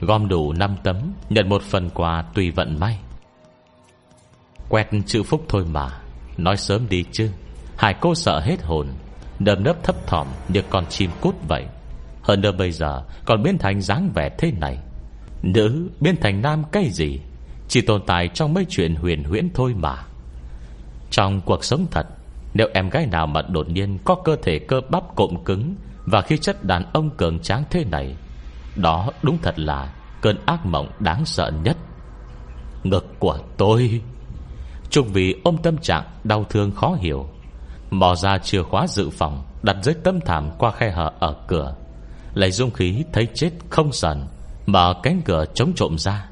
Gom 0.00 0.28
đủ 0.28 0.52
5 0.52 0.76
tấm, 0.82 0.96
Nhận 1.30 1.48
một 1.48 1.62
phần 1.62 1.90
quà 1.90 2.24
tùy 2.34 2.50
vận 2.50 2.80
may. 2.80 2.98
Quét 4.68 4.88
chữ 5.06 5.22
phúc 5.22 5.44
thôi 5.48 5.64
mà, 5.72 6.00
Nói 6.36 6.56
sớm 6.56 6.88
đi 6.88 7.04
chứ. 7.12 7.30
Hải 7.76 7.94
cô 8.00 8.14
sợ 8.14 8.40
hết 8.40 8.62
hồn. 8.62 8.86
Đầm 9.38 9.64
nớp 9.64 9.84
thấp 9.84 10.06
thỏm 10.06 10.26
như 10.48 10.62
con 10.70 10.86
chim 10.86 11.10
cút 11.20 11.34
vậy. 11.48 11.64
Hơn 12.22 12.40
nữa 12.40 12.52
bây 12.52 12.72
giờ 12.72 13.02
Còn 13.24 13.42
biến 13.42 13.58
thành 13.58 13.80
dáng 13.80 14.10
vẻ 14.14 14.30
thế 14.38 14.52
này. 14.60 14.78
Nữ 15.42 15.88
biến 16.00 16.16
thành 16.20 16.42
nam 16.42 16.64
cái 16.72 16.90
gì? 16.90 17.20
Chỉ 17.68 17.80
tồn 17.80 18.02
tại 18.06 18.28
trong 18.28 18.54
mấy 18.54 18.66
chuyện 18.68 18.94
huyền 18.94 19.24
huyễn 19.24 19.48
thôi 19.54 19.74
mà. 19.76 19.96
Trong 21.10 21.40
cuộc 21.40 21.64
sống 21.64 21.86
thật, 21.90 22.06
Nếu 22.54 22.68
em 22.74 22.90
gái 22.90 23.06
nào 23.06 23.26
mà 23.26 23.42
đột 23.42 23.68
nhiên 23.68 23.98
Có 24.04 24.14
cơ 24.14 24.36
thể 24.42 24.58
cơ 24.58 24.80
bắp 24.90 25.16
cộm 25.16 25.44
cứng 25.44 25.74
Và 26.06 26.20
khí 26.22 26.38
chất 26.38 26.64
đàn 26.64 26.84
ông 26.92 27.10
cường 27.10 27.38
tráng 27.38 27.64
thế 27.70 27.84
này, 27.84 28.16
Đó 28.76 29.10
đúng 29.22 29.38
thật 29.42 29.58
là 29.58 29.94
Cơn 30.20 30.36
ác 30.46 30.66
mộng 30.66 30.90
đáng 31.00 31.24
sợ 31.24 31.52
nhất. 31.64 31.76
Ngực 32.84 33.06
của 33.18 33.38
tôi. 33.56 34.00
Trung 34.90 35.08
vì 35.12 35.40
ôm 35.44 35.56
tâm 35.62 35.78
trạng 35.78 36.04
Đau 36.24 36.44
thương 36.44 36.70
khó 36.70 36.96
hiểu. 37.00 37.28
Mò 37.94 38.14
ra 38.14 38.38
chìa 38.38 38.62
khóa 38.62 38.86
dự 38.86 39.10
phòng 39.10 39.44
Đặt 39.62 39.76
dưới 39.82 39.94
tấm 39.94 40.20
thảm 40.20 40.50
qua 40.58 40.70
khe 40.70 40.90
hở 40.90 41.12
ở 41.18 41.34
cửa. 41.46 41.74
Lấy 42.34 42.50
dung 42.50 42.70
khí 42.70 43.04
thấy 43.12 43.28
chết 43.34 43.50
không 43.70 43.92
sần 43.92 44.26
Mở 44.66 44.94
cánh 45.02 45.22
cửa 45.24 45.44
chống 45.54 45.72
trộm 45.76 45.98
ra. 45.98 46.28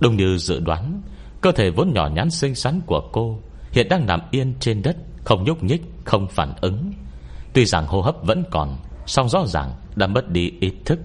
Đúng 0.00 0.16
như 0.16 0.38
dự 0.38 0.60
đoán 0.60 1.02
Cơ 1.40 1.52
thể 1.52 1.70
vốn 1.70 1.92
nhỏ 1.94 2.08
nhắn 2.14 2.30
xinh 2.30 2.54
xắn 2.54 2.80
của 2.86 3.02
cô 3.12 3.38
Hiện 3.72 3.88
đang 3.88 4.06
nằm 4.06 4.20
yên 4.30 4.54
trên 4.60 4.82
đất 4.82 4.96
Không 5.24 5.44
nhúc 5.44 5.62
nhích, 5.62 5.82
không 6.04 6.26
phản 6.28 6.52
ứng. 6.60 6.92
Tuy 7.52 7.64
rằng 7.64 7.86
hô 7.86 8.00
hấp 8.00 8.14
vẫn 8.22 8.44
còn 8.50 8.76
song 9.06 9.28
rõ 9.28 9.46
ràng 9.46 9.72
đã 9.96 10.06
mất 10.06 10.30
đi 10.30 10.52
ý 10.60 10.70
thức. 10.84 10.98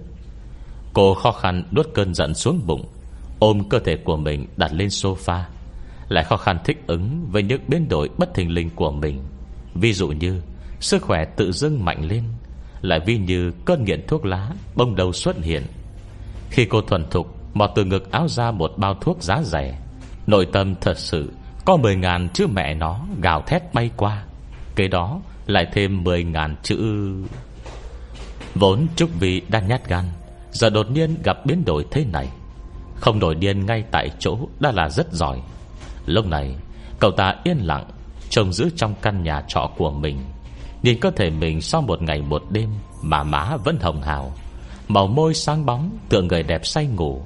Cô 0.94 1.14
khó 1.14 1.32
khăn 1.32 1.64
đốt 1.72 1.88
cơn 1.94 2.14
giận 2.14 2.34
xuống 2.34 2.62
bụng 2.66 2.86
Ôm 3.40 3.70
cơ 3.70 3.80
thể 3.80 3.98
của 3.98 4.18
mình 4.18 4.48
đặt 4.58 4.74
lên 4.74 4.88
sofa. 4.88 5.42
Lại 6.10 6.24
khó 6.24 6.38
khăn 6.38 6.58
thích 6.66 6.84
ứng 6.88 7.28
Với 7.32 7.44
những 7.44 7.62
biến 7.68 7.90
đổi 7.90 8.10
bất 8.18 8.34
thình 8.34 8.52
linh 8.52 8.70
của 8.70 8.92
mình. 8.92 9.24
Ví 9.80 9.93
dụ 9.93 10.07
như, 10.07 10.41
Sức 10.80 11.01
khỏe 11.01 11.25
tự 11.25 11.51
dưng 11.51 11.86
mạnh 11.86 12.07
lên, 12.07 12.23
Lại 12.82 12.99
vì 13.05 13.17
như 13.17 13.51
cơn 13.65 13.84
nghiện 13.84 14.07
thuốc 14.07 14.25
lá 14.25 14.51
Bông 14.75 14.95
đầu 14.95 15.13
xuất 15.13 15.36
hiện. 15.41 15.63
Khi 16.49 16.65
cô 16.65 16.82
thuần 16.82 17.05
thục, 17.09 17.38
Mò 17.53 17.67
từ 17.75 17.86
ngực 17.86 18.11
áo 18.11 18.28
ra 18.28 18.51
một 18.51 18.73
bao 18.78 18.93
thuốc 18.93 19.23
giá 19.23 19.41
rẻ. 19.43 19.80
Nội 20.28 20.47
tâm 20.53 20.75
thật 20.82 20.97
sự 20.97 21.32
Có 21.65 21.78
10 21.78 21.95
ngàn 21.95 22.30
chữ 22.34 22.47
mẹ 22.47 22.73
nó 22.73 22.99
Gào 23.21 23.41
thét 23.41 23.73
bay 23.73 23.89
qua. 23.97 24.23
Kế 24.75 24.88
đó, 24.88 25.21
lại 25.47 25.67
thêm 25.73 26.03
10 26.03 26.23
ngàn 26.23 26.55
chữ 26.63 26.78
Vốn 28.55 28.88
Trúc 28.95 29.19
Vị 29.19 29.41
đang 29.49 29.67
nhát 29.67 29.89
gan, 29.89 30.05
Giờ 30.51 30.69
đột 30.69 30.91
nhiên 30.91 31.15
gặp 31.23 31.45
biến 31.45 31.65
đổi 31.65 31.86
thế 31.91 32.05
này. 32.13 32.30
Không 32.95 33.19
đổi 33.19 33.36
điên 33.36 33.65
ngay 33.65 33.84
tại 33.91 34.11
chỗ 34.19 34.38
Đã 34.59 34.71
là 34.71 34.89
rất 34.89 35.13
giỏi. 35.13 35.41
Lúc 36.05 36.25
này, 36.25 36.55
cậu 36.99 37.11
ta 37.11 37.36
yên 37.43 37.57
lặng 37.57 37.86
Trông 38.30 38.53
giữ 38.53 38.69
trong 38.75 38.93
căn 39.01 39.23
nhà 39.23 39.43
trọ 39.47 39.69
của 39.78 39.91
mình. 39.91 40.17
Nhìn 40.84 40.99
cơ 40.99 41.11
thể 41.11 41.30
mình 41.30 41.61
sau 41.61 41.82
một 41.82 42.01
ngày 42.01 42.21
một 42.21 42.43
đêm 42.49 42.69
Mà 43.01 43.23
má 43.23 43.57
vẫn 43.63 43.78
hồng 43.82 44.01
hào. 44.01 44.34
Màu 44.88 45.07
môi 45.07 45.34
sáng 45.34 45.65
bóng, 45.65 45.97
Tựa 46.09 46.21
người 46.21 46.43
đẹp 46.43 46.65
say 46.65 46.86
ngủ. 46.86 47.21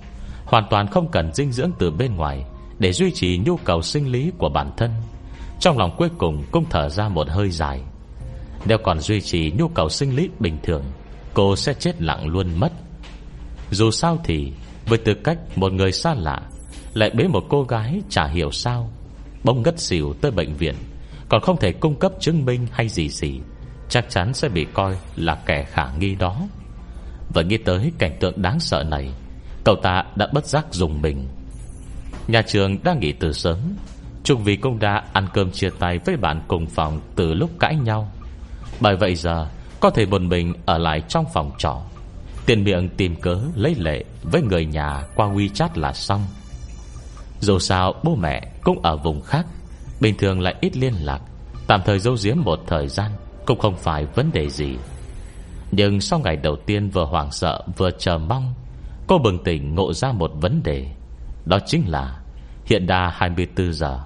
Hoàn 0.45 0.63
toàn 0.69 0.87
không 0.87 1.11
cần 1.11 1.33
dinh 1.33 1.51
dưỡng 1.51 1.71
từ 1.79 1.91
bên 1.91 2.15
ngoài 2.15 2.45
Để 2.79 2.91
duy 2.93 3.11
trì 3.11 3.37
nhu 3.45 3.57
cầu 3.57 3.81
sinh 3.81 4.11
lý 4.11 4.31
của 4.37 4.49
bản 4.49 4.71
thân. 4.77 4.91
Trong 5.59 5.77
lòng 5.77 5.95
cuối 5.97 6.09
cùng 6.17 6.43
cũng 6.51 6.65
thở 6.69 6.89
ra 6.89 7.09
một 7.09 7.29
hơi 7.29 7.49
dài. 7.49 7.81
Nếu 8.65 8.77
còn 8.77 8.99
duy 8.99 9.21
trì 9.21 9.51
nhu 9.57 9.67
cầu 9.67 9.89
sinh 9.89 10.15
lý 10.15 10.29
bình 10.39 10.57
thường, 10.63 10.83
Cô 11.33 11.55
sẽ 11.55 11.73
chết 11.73 12.01
lặng 12.01 12.27
luôn 12.27 12.59
mất. 12.59 12.71
Dù 13.71 13.91
sao 13.91 14.19
thì, 14.23 14.51
Với 14.85 14.97
tư 14.97 15.13
cách 15.13 15.37
một 15.55 15.73
người 15.73 15.91
xa 15.91 16.13
lạ, 16.13 16.41
Lại 16.93 17.09
bế 17.09 17.27
một 17.27 17.43
cô 17.49 17.63
gái 17.63 18.01
chả 18.09 18.27
hiểu 18.27 18.51
sao 18.51 18.89
Bông 19.43 19.61
ngất 19.61 19.79
xỉu 19.79 20.13
tới 20.21 20.31
bệnh 20.31 20.55
viện. 20.55 20.75
Còn 21.31 21.41
không 21.41 21.57
thể 21.57 21.71
cung 21.71 21.95
cấp 21.95 22.11
chứng 22.19 22.45
minh 22.45 22.67
hay 22.71 22.89
gì 22.89 23.09
gì, 23.09 23.41
Chắc 23.89 24.09
chắn 24.09 24.33
sẽ 24.33 24.49
bị 24.49 24.65
coi 24.73 24.97
là 25.15 25.35
kẻ 25.45 25.63
khả 25.63 25.91
nghi 25.99 26.15
đó. 26.15 26.41
Và 27.33 27.41
nghĩ 27.41 27.57
tới 27.57 27.91
cảnh 27.97 28.17
tượng 28.19 28.41
đáng 28.41 28.59
sợ 28.59 28.83
này, 28.83 29.13
Cậu 29.63 29.75
ta 29.75 30.03
đã 30.15 30.27
bất 30.33 30.45
giác 30.45 30.65
dùng 30.71 31.01
mình. 31.01 31.27
Nhà 32.27 32.41
trường 32.41 32.83
đang 32.83 32.99
nghỉ 32.99 33.11
từ 33.11 33.33
sớm, 33.33 33.57
Trung 34.23 34.43
vì 34.43 34.55
cũng 34.55 34.79
đã 34.79 35.03
ăn 35.13 35.27
cơm 35.33 35.51
chia 35.51 35.69
tay 35.79 35.99
với 36.05 36.17
bạn 36.17 36.41
cùng 36.47 36.67
phòng 36.67 37.01
từ 37.15 37.33
lúc 37.33 37.49
cãi 37.59 37.75
nhau. 37.75 38.11
Bởi 38.79 38.95
vậy 38.95 39.15
giờ, 39.15 39.47
Có 39.79 39.89
thể 39.89 40.05
một 40.05 40.21
mình 40.21 40.53
ở 40.65 40.77
lại 40.77 41.01
trong 41.09 41.25
phòng 41.33 41.51
trọ, 41.57 41.81
Tiền 42.45 42.63
miệng 42.63 42.89
tìm 42.89 43.15
cớ 43.15 43.39
lấy 43.55 43.75
lệ 43.75 44.03
Với 44.23 44.41
người 44.41 44.65
nhà 44.65 45.03
qua 45.15 45.27
WeChat 45.27 45.69
là 45.75 45.93
xong. 45.93 46.25
Dù 47.39 47.59
sao, 47.59 47.93
bố 48.03 48.15
mẹ 48.15 48.51
cũng 48.63 48.81
ở 48.81 48.97
vùng 48.97 49.21
khác. 49.21 49.45
Bình 50.01 50.17
thường 50.17 50.39
lại 50.39 50.55
ít 50.61 50.77
liên 50.77 50.93
lạc. 50.93 51.21
Tạm 51.67 51.81
thời 51.85 51.99
giấu 51.99 52.15
giếm 52.23 52.35
một 52.43 52.59
thời 52.67 52.87
gian, 52.87 53.11
Cũng 53.45 53.59
không 53.59 53.75
phải 53.75 54.05
vấn 54.05 54.31
đề 54.31 54.49
gì. 54.49 54.77
Nhưng 55.71 56.01
sau 56.01 56.19
ngày 56.19 56.35
đầu 56.35 56.55
tiên 56.55 56.89
vừa 56.89 57.05
hoảng 57.05 57.31
sợ, 57.31 57.61
Vừa 57.77 57.91
chờ 57.91 58.17
mong, 58.17 58.53
Cô 59.07 59.17
bừng 59.17 59.43
tỉnh 59.43 59.75
ngộ 59.75 59.93
ra 59.93 60.11
một 60.11 60.31
vấn 60.41 60.63
đề. 60.63 60.87
Đó 61.45 61.59
chính 61.65 61.83
là, 61.87 62.19
Hiện 62.65 62.87
đa 62.87 63.11
24 63.15 63.73
giờ. 63.73 63.99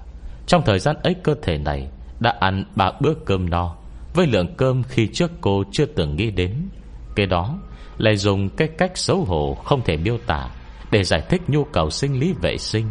Trong 0.46 0.62
thời 0.64 0.78
gian 0.78 0.96
ấy 1.02 1.14
cơ 1.14 1.34
thể 1.42 1.58
này 1.58 1.88
Đã 2.20 2.34
ăn 2.40 2.64
ba 2.76 2.90
bữa 3.00 3.14
cơm 3.24 3.50
no, 3.50 3.76
Với 4.14 4.26
lượng 4.26 4.54
cơm 4.56 4.82
khi 4.82 5.08
trước 5.12 5.30
cô 5.40 5.64
chưa 5.72 5.86
từng 5.86 6.16
nghĩ 6.16 6.30
đến. 6.30 6.68
Cái 7.14 7.26
đó, 7.26 7.58
lại 7.98 8.16
dùng 8.16 8.48
cái 8.48 8.68
cách 8.78 8.98
xấu 8.98 9.24
hổ 9.24 9.54
Không 9.64 9.82
thể 9.84 9.96
miêu 9.96 10.18
tả 10.26 10.50
Để 10.90 11.04
giải 11.04 11.22
thích 11.28 11.42
nhu 11.48 11.64
cầu 11.64 11.90
sinh 11.90 12.18
lý 12.20 12.34
vệ 12.42 12.58
sinh. 12.58 12.86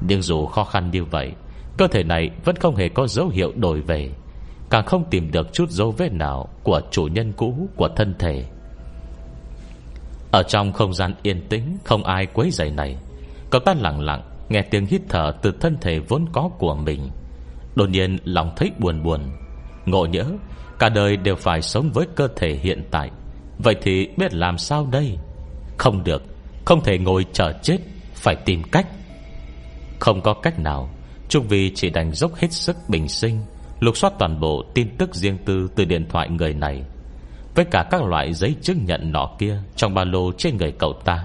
Nhưng 0.00 0.22
dù 0.22 0.46
khó 0.46 0.64
khăn 0.64 0.90
như 0.90 1.04
vậy 1.04 1.32
Cơ 1.80 1.88
thể 1.88 2.02
này 2.02 2.30
vẫn 2.44 2.56
không 2.56 2.76
hề 2.76 2.88
có 2.88 3.06
dấu 3.06 3.28
hiệu 3.28 3.52
đổi 3.56 3.80
về 3.80 4.10
Càng 4.70 4.86
không 4.86 5.04
tìm 5.10 5.30
được 5.30 5.52
chút 5.52 5.70
dấu 5.70 5.90
vết 5.90 6.12
nào 6.12 6.48
Của 6.62 6.80
chủ 6.90 7.02
nhân 7.02 7.32
cũ 7.36 7.68
của 7.76 7.88
thân 7.96 8.14
thể. 8.18 8.44
Ở 10.32 10.42
trong 10.42 10.72
không 10.72 10.94
gian 10.94 11.14
yên 11.22 11.48
tĩnh, 11.48 11.76
Không 11.84 12.04
ai 12.04 12.26
quấy 12.26 12.50
rầy 12.50 12.70
này, 12.70 12.96
Cậu 13.50 13.60
ta 13.60 13.74
lặng 13.80 14.00
lặng 14.00 14.22
Nghe 14.48 14.62
tiếng 14.62 14.86
hít 14.86 15.00
thở 15.08 15.32
từ 15.42 15.52
thân 15.60 15.76
thể 15.80 15.98
vốn 15.98 16.26
có 16.32 16.50
của 16.58 16.74
mình. 16.74 17.10
Đột 17.74 17.88
nhiên 17.88 18.18
lòng 18.24 18.52
thấy 18.56 18.70
buồn 18.78 19.02
buồn, 19.02 19.20
Ngộ 19.86 20.06
nhỡ, 20.06 20.24
Cả 20.78 20.88
đời 20.88 21.16
đều 21.16 21.36
phải 21.36 21.62
sống 21.62 21.90
với 21.94 22.06
cơ 22.16 22.28
thể 22.36 22.54
hiện 22.54 22.84
tại. 22.90 23.10
Vậy 23.58 23.74
thì 23.82 24.08
biết 24.16 24.34
làm 24.34 24.58
sao 24.58 24.88
đây? 24.92 25.18
Không 25.78 26.04
được, 26.04 26.22
Không 26.64 26.84
thể 26.84 26.98
ngồi 26.98 27.26
chờ 27.32 27.52
chết, 27.62 27.78
Phải 28.14 28.36
tìm 28.44 28.62
cách. 28.62 28.86
Không 29.98 30.20
có 30.20 30.34
cách 30.34 30.58
nào. 30.58 30.88
Trung 31.30 31.48
vì 31.48 31.72
chỉ 31.74 31.90
đành 31.90 32.12
dốc 32.12 32.34
hết 32.34 32.52
sức 32.52 32.76
bình 32.88 33.08
sinh, 33.08 33.40
Lục 33.80 33.96
soát 33.96 34.12
toàn 34.18 34.40
bộ 34.40 34.64
tin 34.74 34.96
tức 34.96 35.14
riêng 35.14 35.38
tư 35.44 35.68
Từ 35.76 35.84
điện 35.84 36.06
thoại 36.08 36.28
người 36.28 36.54
này, 36.54 36.84
Với 37.54 37.64
cả 37.64 37.86
các 37.90 38.02
loại 38.02 38.32
giấy 38.32 38.54
chứng 38.62 38.84
nhận 38.84 39.12
nọ 39.12 39.30
kia 39.38 39.58
Trong 39.76 39.94
ba 39.94 40.04
lô 40.04 40.32
trên 40.32 40.56
người 40.56 40.72
cậu 40.78 40.92
ta. 41.04 41.24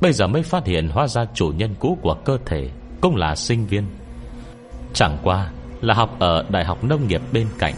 Bây 0.00 0.12
giờ 0.12 0.26
mới 0.26 0.42
phát 0.42 0.66
hiện 0.66 0.88
Hóa 0.88 1.06
ra 1.08 1.24
chủ 1.34 1.52
nhân 1.56 1.74
cũ 1.78 1.98
của 2.02 2.14
cơ 2.24 2.38
thể 2.46 2.68
Cũng 3.00 3.16
là 3.16 3.34
sinh 3.34 3.66
viên. 3.66 3.84
Chẳng 4.94 5.18
qua 5.22 5.50
là 5.80 5.94
học 5.94 6.16
ở 6.18 6.44
Đại 6.48 6.64
học 6.64 6.84
Nông 6.84 7.08
nghiệp 7.08 7.20
bên 7.32 7.46
cạnh. 7.58 7.74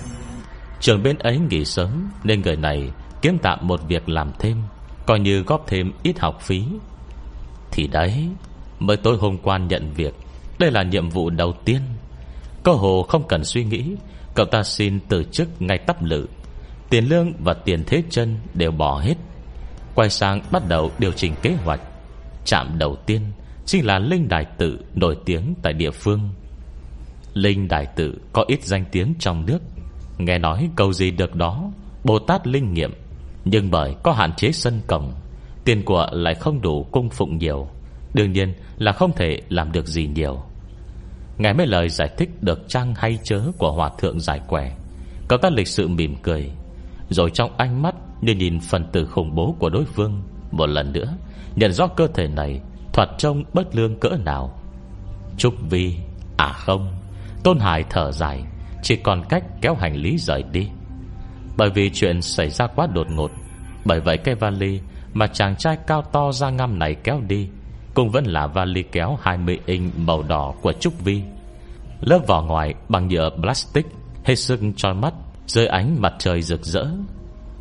Trường 0.81 1.03
bên 1.03 1.19
ấy 1.19 1.39
nghỉ 1.39 1.65
sớm 1.65 2.11
Nên 2.25 2.43
người 2.43 2.57
này 2.57 2.91
kiếm 3.23 3.39
tạm 3.43 3.59
một 3.63 3.81
việc 3.89 4.09
làm 4.09 4.33
thêm, 4.39 4.63
Coi 5.07 5.21
như 5.21 5.43
góp 5.43 5.65
thêm 5.67 5.93
ít 6.03 6.19
học 6.19 6.41
phí. 6.41 6.65
Thì 7.71 7.87
đấy, 7.87 8.29
Mới 8.79 8.97
tối 8.97 9.17
hôm 9.21 9.39
qua 9.39 9.59
nhận 9.59 9.93
việc. 9.95 10.15
Đây 10.63 10.71
là 10.71 10.83
nhiệm 10.83 11.09
vụ 11.09 11.31
đầu 11.31 11.53
tiên. 11.65 11.81
Cơ 12.63 12.73
hồ 12.73 13.03
không 13.03 13.29
cần 13.29 13.45
suy 13.45 13.65
nghĩ, 13.65 13.85
Cậu 14.35 14.47
ta 14.47 14.63
xin 14.63 15.01
từ 15.09 15.25
chức 15.25 15.63
ngay 15.63 15.79
tắp 15.79 16.03
lự. 16.03 16.27
Tiền 16.91 17.05
lương 17.09 17.33
và 17.45 17.55
tiền 17.55 17.85
thế 17.87 18.03
chân 18.11 18.37
đều 18.55 18.71
bỏ 18.71 18.99
hết. 18.99 19.15
Quay 19.95 20.11
sang 20.11 20.41
bắt 20.51 20.69
đầu 20.69 20.91
điều 20.99 21.13
chỉnh 21.13 21.35
kế 21.43 21.55
hoạch. 21.65 21.81
Trạm 22.45 22.79
đầu 22.79 22.97
tiên 23.07 23.21
Chính 23.67 23.87
là 23.87 23.99
Linh 23.99 24.29
Đại 24.29 24.45
Tự 24.59 24.79
nổi 24.95 25.17
tiếng 25.25 25.55
tại 25.63 25.73
địa 25.73 25.91
phương. 25.91 26.31
Linh 27.35 27.69
Đại 27.69 27.87
Tự 27.97 28.21
có 28.33 28.45
ít 28.49 28.65
danh 28.65 28.85
tiếng 28.93 29.15
trong 29.19 29.47
nước. 29.47 29.59
Nghe 30.19 30.39
nói 30.39 30.71
câu 30.77 30.93
gì 30.93 31.11
được 31.11 31.35
đó, 31.35 31.73
Bồ 32.05 32.19
Tát 32.19 32.47
linh 32.47 32.75
nghiệm. 32.75 32.95
Nhưng 33.45 33.71
bởi 33.71 33.95
có 34.03 34.13
hạn 34.13 34.33
chế 34.37 34.53
sân 34.53 34.81
cổng, 34.87 35.13
Tiền 35.65 35.85
của 35.85 36.07
lại 36.13 36.35
không 36.35 36.61
đủ 36.61 36.87
cung 36.91 37.11
phụng 37.11 37.39
nhiều. 37.39 37.69
Đương 38.15 38.33
nhiên 38.33 38.55
là 38.79 38.93
không 38.93 39.13
thể 39.17 39.41
làm 39.49 39.73
được 39.73 39.87
gì 39.87 40.07
nhiều. 40.07 40.43
Nghe 41.39 41.53
mấy 41.53 41.67
lời 41.67 41.89
giải 41.89 42.09
thích 42.17 42.31
được 42.41 42.69
trang 42.69 42.95
hay 42.97 43.19
chớ 43.23 43.41
Của 43.59 43.73
hòa 43.73 43.91
thượng 43.99 44.21
giải 44.21 44.41
quẻ 44.49 44.73
Cậu 45.29 45.39
ta 45.39 45.51
lịch 45.51 45.69
sự 45.69 45.89
mỉm 45.89 46.17
cười, 46.23 46.51
Rồi 47.09 47.31
trong 47.35 47.51
ánh 47.57 47.83
mắt 47.83 47.95
như 48.21 48.35
nhìn 48.35 48.61
phần 48.61 48.85
tử 48.93 49.07
khủng 49.07 49.35
bố 49.35 49.57
của 49.59 49.71
đối 49.71 49.85
phương, 49.85 50.23
Một 50.51 50.67
lần 50.69 50.93
nữa, 50.93 51.15
Nhận 51.57 51.73
rõ 51.73 51.87
cơ 51.87 52.07
thể 52.15 52.29
này 52.29 52.61
Thoạt 52.93 53.09
trông 53.19 53.45
bất 53.53 53.77
lương 53.77 54.01
cỡ 54.01 54.09
nào. 54.25 54.59
Trúc 55.37 55.55
Vi 55.71 55.97
À 56.37 56.53
không, 56.53 56.93
Tôn 57.45 57.59
Hải 57.59 57.85
thở 57.91 58.13
dài, 58.13 58.45
Chỉ 58.83 58.97
còn 58.97 59.23
cách 59.29 59.45
kéo 59.61 59.75
hành 59.75 59.97
lý 59.97 60.19
rời 60.19 60.43
đi. 60.53 60.69
Bởi 61.57 61.71
vì 61.75 61.91
chuyện 61.95 62.23
xảy 62.23 62.51
ra 62.51 62.67
quá 62.67 62.87
đột 62.95 63.07
ngột, 63.11 63.31
Bởi 63.85 64.01
vậy 64.01 64.17
cái 64.17 64.35
vali 64.35 64.81
Mà 65.15 65.27
chàng 65.27 65.57
trai 65.57 65.77
cao 65.87 66.03
to 66.03 66.33
ra 66.33 66.51
ngăm 66.51 66.79
này 66.79 66.95
kéo 66.95 67.21
đi 67.29 67.49
cũng 67.95 68.11
vẫn 68.11 68.25
là 68.25 68.47
vali 68.47 68.83
kéo 68.83 69.19
20 69.23 69.61
inch 69.67 69.99
màu 69.99 70.23
đỏ 70.23 70.55
của 70.63 70.73
Trúc 70.73 71.05
Vi. 71.05 71.23
Lớp 72.01 72.19
vỏ 72.27 72.43
ngoài 72.43 72.75
bằng 72.89 73.09
nhựa 73.09 73.31
plastic, 73.41 73.87
Hết 74.25 74.35
sức 74.35 74.61
cho 74.77 74.95
mắt, 74.95 75.15
Dưới 75.47 75.67
ánh 75.67 75.97
mặt 76.01 76.15
trời 76.19 76.43
rực 76.43 76.65
rỡ. 76.65 76.87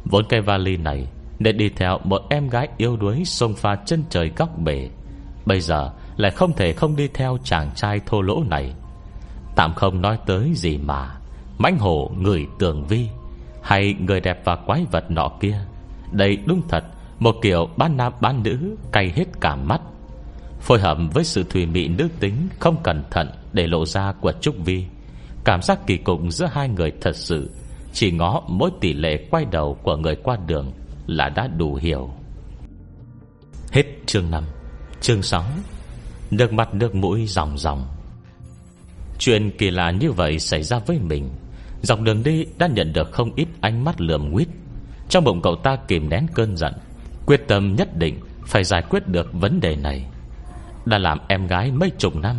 Vốn 0.06 0.26
cây 0.30 0.42
vali 0.42 0.78
này 0.78 1.08
Để 1.40 1.52
đi 1.52 1.70
theo 1.70 2.00
một 2.04 2.22
em 2.30 2.50
gái 2.50 2.68
yêu 2.78 2.98
đuối 2.98 3.26
Xông 3.26 3.54
pha 3.54 3.76
chân 3.86 4.04
trời 4.10 4.32
góc 4.36 4.58
bể, 4.58 4.90
Bây 5.46 5.62
giờ 5.62 5.92
lại 6.18 6.32
không 6.32 6.54
thể 6.54 6.74
không 6.74 6.96
đi 6.96 7.08
theo 7.14 7.38
chàng 7.44 7.72
trai 7.76 8.00
thô 8.06 8.22
lỗ 8.22 8.44
này. 8.50 8.74
Tạm 9.56 9.74
không 9.74 10.02
nói 10.02 10.18
tới 10.26 10.52
gì 10.56 10.78
mà, 10.78 11.16
mãnh 11.58 11.78
hổ 11.78 12.12
người 12.18 12.48
tường 12.60 12.86
vi, 12.88 13.08
Hay 13.62 13.96
người 14.00 14.20
đẹp 14.20 14.42
và 14.46 14.56
quái 14.56 14.86
vật 14.92 15.12
nọ 15.12 15.30
kia. 15.40 15.58
Đây 16.12 16.38
đúng 16.46 16.62
thật, 16.70 16.84
Một 17.20 17.36
kiểu 17.42 17.70
bán 17.78 17.98
nam 17.98 18.14
bán 18.22 18.44
nữ 18.44 18.76
Cay 18.92 19.12
hết 19.16 19.26
cả 19.42 19.56
mắt. 19.56 19.82
Phối 20.62 20.80
hợp 20.80 20.98
với 21.14 21.24
sự 21.24 21.44
thùy 21.44 21.66
mị 21.66 21.88
nữ 21.88 22.08
tính 22.20 22.48
Không 22.60 22.84
cẩn 22.84 23.04
thận 23.12 23.30
để 23.54 23.68
lộ 23.68 23.86
ra 23.86 24.12
của 24.22 24.32
Trúc 24.42 24.56
Vi. 24.66 24.86
Cảm 25.44 25.62
giác 25.62 25.88
kỳ 25.88 25.98
cục 25.98 26.20
giữa 26.30 26.50
hai 26.52 26.70
người 26.70 26.92
thật 27.02 27.16
sự, 27.16 27.50
Chỉ 27.94 28.12
ngó 28.12 28.44
mỗi 28.48 28.72
tỷ 28.82 28.94
lệ 28.94 29.28
quay 29.32 29.46
đầu 29.52 29.78
Của 29.84 29.98
người 29.98 30.16
qua 30.16 30.38
đường 30.48 30.72
Là 31.08 31.30
đã 31.30 31.48
đủ 31.48 31.76
hiểu. 31.76 32.10
Hết 33.72 33.84
chương 34.06 34.32
5 34.32 34.44
Chương 35.02 35.22
6 35.22 35.44
Nước 36.32 36.54
mặt 36.54 36.74
nước 36.74 36.96
mũi 36.96 37.28
ròng 37.28 37.58
ròng. 37.58 37.88
Chuyện 39.20 39.52
kỳ 39.58 39.72
lạ 39.72 39.92
như 39.92 40.12
vậy 40.12 40.40
xảy 40.40 40.64
ra 40.64 40.80
với 40.80 41.00
mình. 41.00 41.30
Dọc 41.82 42.02
đường 42.02 42.24
đi 42.24 42.46
đã 42.58 42.68
nhận 42.68 42.94
được 42.94 43.12
không 43.12 43.32
ít 43.36 43.48
ánh 43.62 43.86
mắt 43.86 44.02
lườm 44.02 44.32
nguyết. 44.32 44.48
Trong 45.10 45.24
bụng 45.24 45.42
cậu 45.42 45.56
ta 45.56 45.76
kìm 45.88 46.10
nén 46.10 46.28
cơn 46.34 46.58
giận, 46.58 46.74
Quyết 47.26 47.48
tâm 47.48 47.76
nhất 47.76 47.98
định 47.98 48.20
Phải 48.46 48.64
giải 48.64 48.82
quyết 48.90 49.08
được 49.08 49.34
vấn 49.34 49.60
đề 49.60 49.76
này. 49.76 50.06
Đã 50.86 50.98
làm 50.98 51.20
em 51.28 51.48
gái 51.48 51.72
mấy 51.72 51.92
chục 51.98 52.16
năm. 52.16 52.36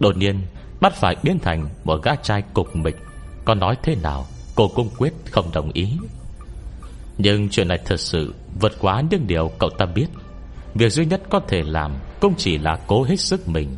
Đột 0.00 0.16
nhiên 0.16 0.40
bắt 0.80 0.94
phải 0.94 1.16
biến 1.22 1.38
thành 1.38 1.68
Một 1.84 2.02
gã 2.02 2.14
trai 2.14 2.42
cục 2.54 2.76
mịch. 2.76 2.96
Có 3.44 3.54
nói 3.54 3.76
thế 3.82 3.96
nào, 4.02 4.26
Cô 4.54 4.68
cũng 4.68 4.88
quyết 4.98 5.12
không 5.30 5.50
đồng 5.52 5.72
ý. 5.72 5.98
Nhưng 7.18 7.48
chuyện 7.48 7.68
này 7.68 7.78
thật 7.84 8.00
sự 8.00 8.34
Vượt 8.60 8.72
quá 8.80 9.02
những 9.10 9.26
điều 9.26 9.50
cậu 9.58 9.70
ta 9.70 9.86
biết. 9.86 10.06
Việc 10.74 10.92
duy 10.92 11.06
nhất 11.06 11.22
có 11.30 11.40
thể 11.40 11.62
làm 11.62 11.92
Cũng 12.20 12.34
chỉ 12.36 12.58
là 12.58 12.78
cố 12.86 13.02
hết 13.02 13.20
sức 13.20 13.48
mình, 13.48 13.68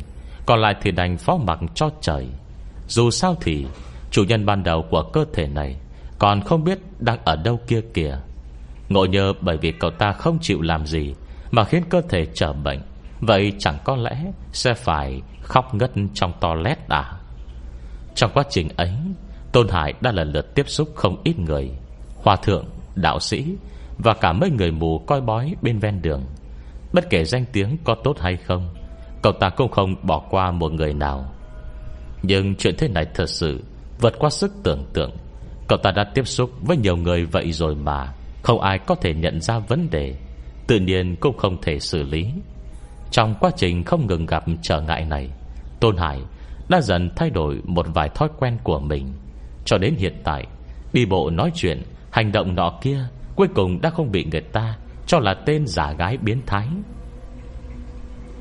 Còn 0.45 0.61
lại 0.61 0.75
thì 0.81 0.91
đành 0.91 1.17
phó 1.17 1.37
mặc 1.37 1.59
cho 1.75 1.89
trời. 2.01 2.27
Dù 2.87 3.11
sao 3.11 3.35
thì, 3.41 3.65
Chủ 4.11 4.23
nhân 4.23 4.45
ban 4.45 4.63
đầu 4.63 4.85
của 4.89 5.03
cơ 5.03 5.25
thể 5.33 5.47
này 5.47 5.75
Còn 6.19 6.41
không 6.41 6.63
biết 6.63 6.79
đang 6.99 7.19
ở 7.23 7.35
đâu 7.35 7.59
kia 7.67 7.81
kìa. 7.93 8.17
Ngộ 8.89 9.05
nhờ 9.05 9.33
bởi 9.41 9.57
vì 9.57 9.71
cậu 9.71 9.91
ta 9.91 10.11
không 10.11 10.39
chịu 10.41 10.61
làm 10.61 10.85
gì 10.85 11.15
Mà 11.51 11.63
khiến 11.63 11.83
cơ 11.89 12.01
thể 12.09 12.25
trở 12.33 12.53
bệnh. 12.53 12.79
Vậy 13.21 13.53
chẳng 13.59 13.77
có 13.83 13.95
lẽ 13.95 14.31
Sẽ 14.51 14.73
phải 14.73 15.21
khóc 15.41 15.73
ngất 15.73 15.91
trong 16.13 16.33
toilet 16.41 16.87
à? 16.89 17.13
Trong 18.15 18.31
quá 18.33 18.43
trình 18.49 18.67
ấy 18.75 18.93
Tôn 19.51 19.67
Hải 19.67 19.93
đã 20.01 20.11
lần 20.11 20.31
lượt 20.31 20.55
tiếp 20.55 20.69
xúc 20.69 20.89
không 20.95 21.21
ít 21.23 21.39
người 21.39 21.71
Hòa 22.15 22.35
thượng, 22.35 22.65
đạo 22.95 23.19
sĩ 23.19 23.55
Và 23.97 24.13
cả 24.13 24.33
mấy 24.33 24.49
người 24.49 24.71
mù 24.71 24.99
coi 24.99 25.21
bói 25.21 25.55
bên 25.61 25.79
ven 25.79 26.01
đường. 26.01 26.23
Bất 26.93 27.09
kể 27.09 27.23
danh 27.23 27.45
tiếng 27.53 27.77
có 27.83 27.95
tốt 28.03 28.19
hay 28.19 28.37
không 28.37 28.75
Cậu 29.21 29.33
ta 29.33 29.49
cũng 29.49 29.71
không 29.71 29.95
bỏ 30.03 30.19
qua 30.29 30.51
một 30.51 30.71
người 30.71 30.93
nào. 30.93 31.31
Nhưng 32.23 32.55
chuyện 32.55 32.75
thế 32.77 32.87
này 32.87 33.05
thật 33.13 33.29
sự 33.29 33.63
Vượt 33.99 34.19
qua 34.19 34.29
sức 34.29 34.51
tưởng 34.63 34.85
tượng. 34.93 35.11
Cậu 35.67 35.77
ta 35.77 35.91
đã 35.91 36.03
tiếp 36.13 36.27
xúc 36.27 36.51
với 36.61 36.77
nhiều 36.77 36.97
người 36.97 37.25
vậy 37.25 37.51
rồi 37.51 37.75
mà 37.75 38.13
Không 38.43 38.61
ai 38.61 38.79
có 38.79 38.95
thể 38.95 39.13
nhận 39.13 39.41
ra 39.41 39.59
vấn 39.59 39.89
đề 39.89 40.15
Tự 40.67 40.79
nhiên 40.79 41.15
cũng 41.15 41.37
không 41.37 41.61
thể 41.61 41.79
xử 41.79 42.03
lý. 42.03 42.31
Trong 43.11 43.35
quá 43.39 43.51
trình 43.57 43.83
không 43.83 44.07
ngừng 44.07 44.25
gặp 44.25 44.43
trở 44.61 44.81
ngại 44.81 45.05
này, 45.05 45.29
Tôn 45.79 45.97
Hải 45.97 46.21
đã 46.69 46.81
dần 46.81 47.09
thay 47.15 47.29
đổi 47.29 47.61
một 47.65 47.85
vài 47.93 48.09
thói 48.09 48.29
quen 48.39 48.57
của 48.63 48.79
mình. 48.79 49.13
Cho 49.65 49.77
đến 49.77 49.95
hiện 49.97 50.21
tại, 50.23 50.47
Đi 50.93 51.05
bộ 51.05 51.29
nói 51.29 51.51
chuyện, 51.55 51.83
Hành 52.11 52.31
động 52.31 52.55
nọ 52.55 52.73
kia 52.81 52.99
Cuối 53.35 53.47
cùng 53.55 53.81
đã 53.81 53.89
không 53.89 54.11
bị 54.11 54.25
người 54.31 54.41
ta 54.41 54.77
Cho 55.07 55.19
là 55.19 55.33
tên 55.33 55.67
giả 55.67 55.91
gái 55.91 56.17
biến 56.17 56.41
thái. 56.45 56.67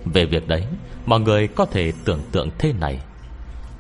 Về 0.05 0.25
việc 0.25 0.49
đấy, 0.49 0.65
Mọi 1.07 1.21
người 1.21 1.49
có 1.49 1.65
thể 1.65 1.93
tưởng 2.05 2.21
tượng 2.33 2.51
thế 2.59 2.73
này. 2.73 2.99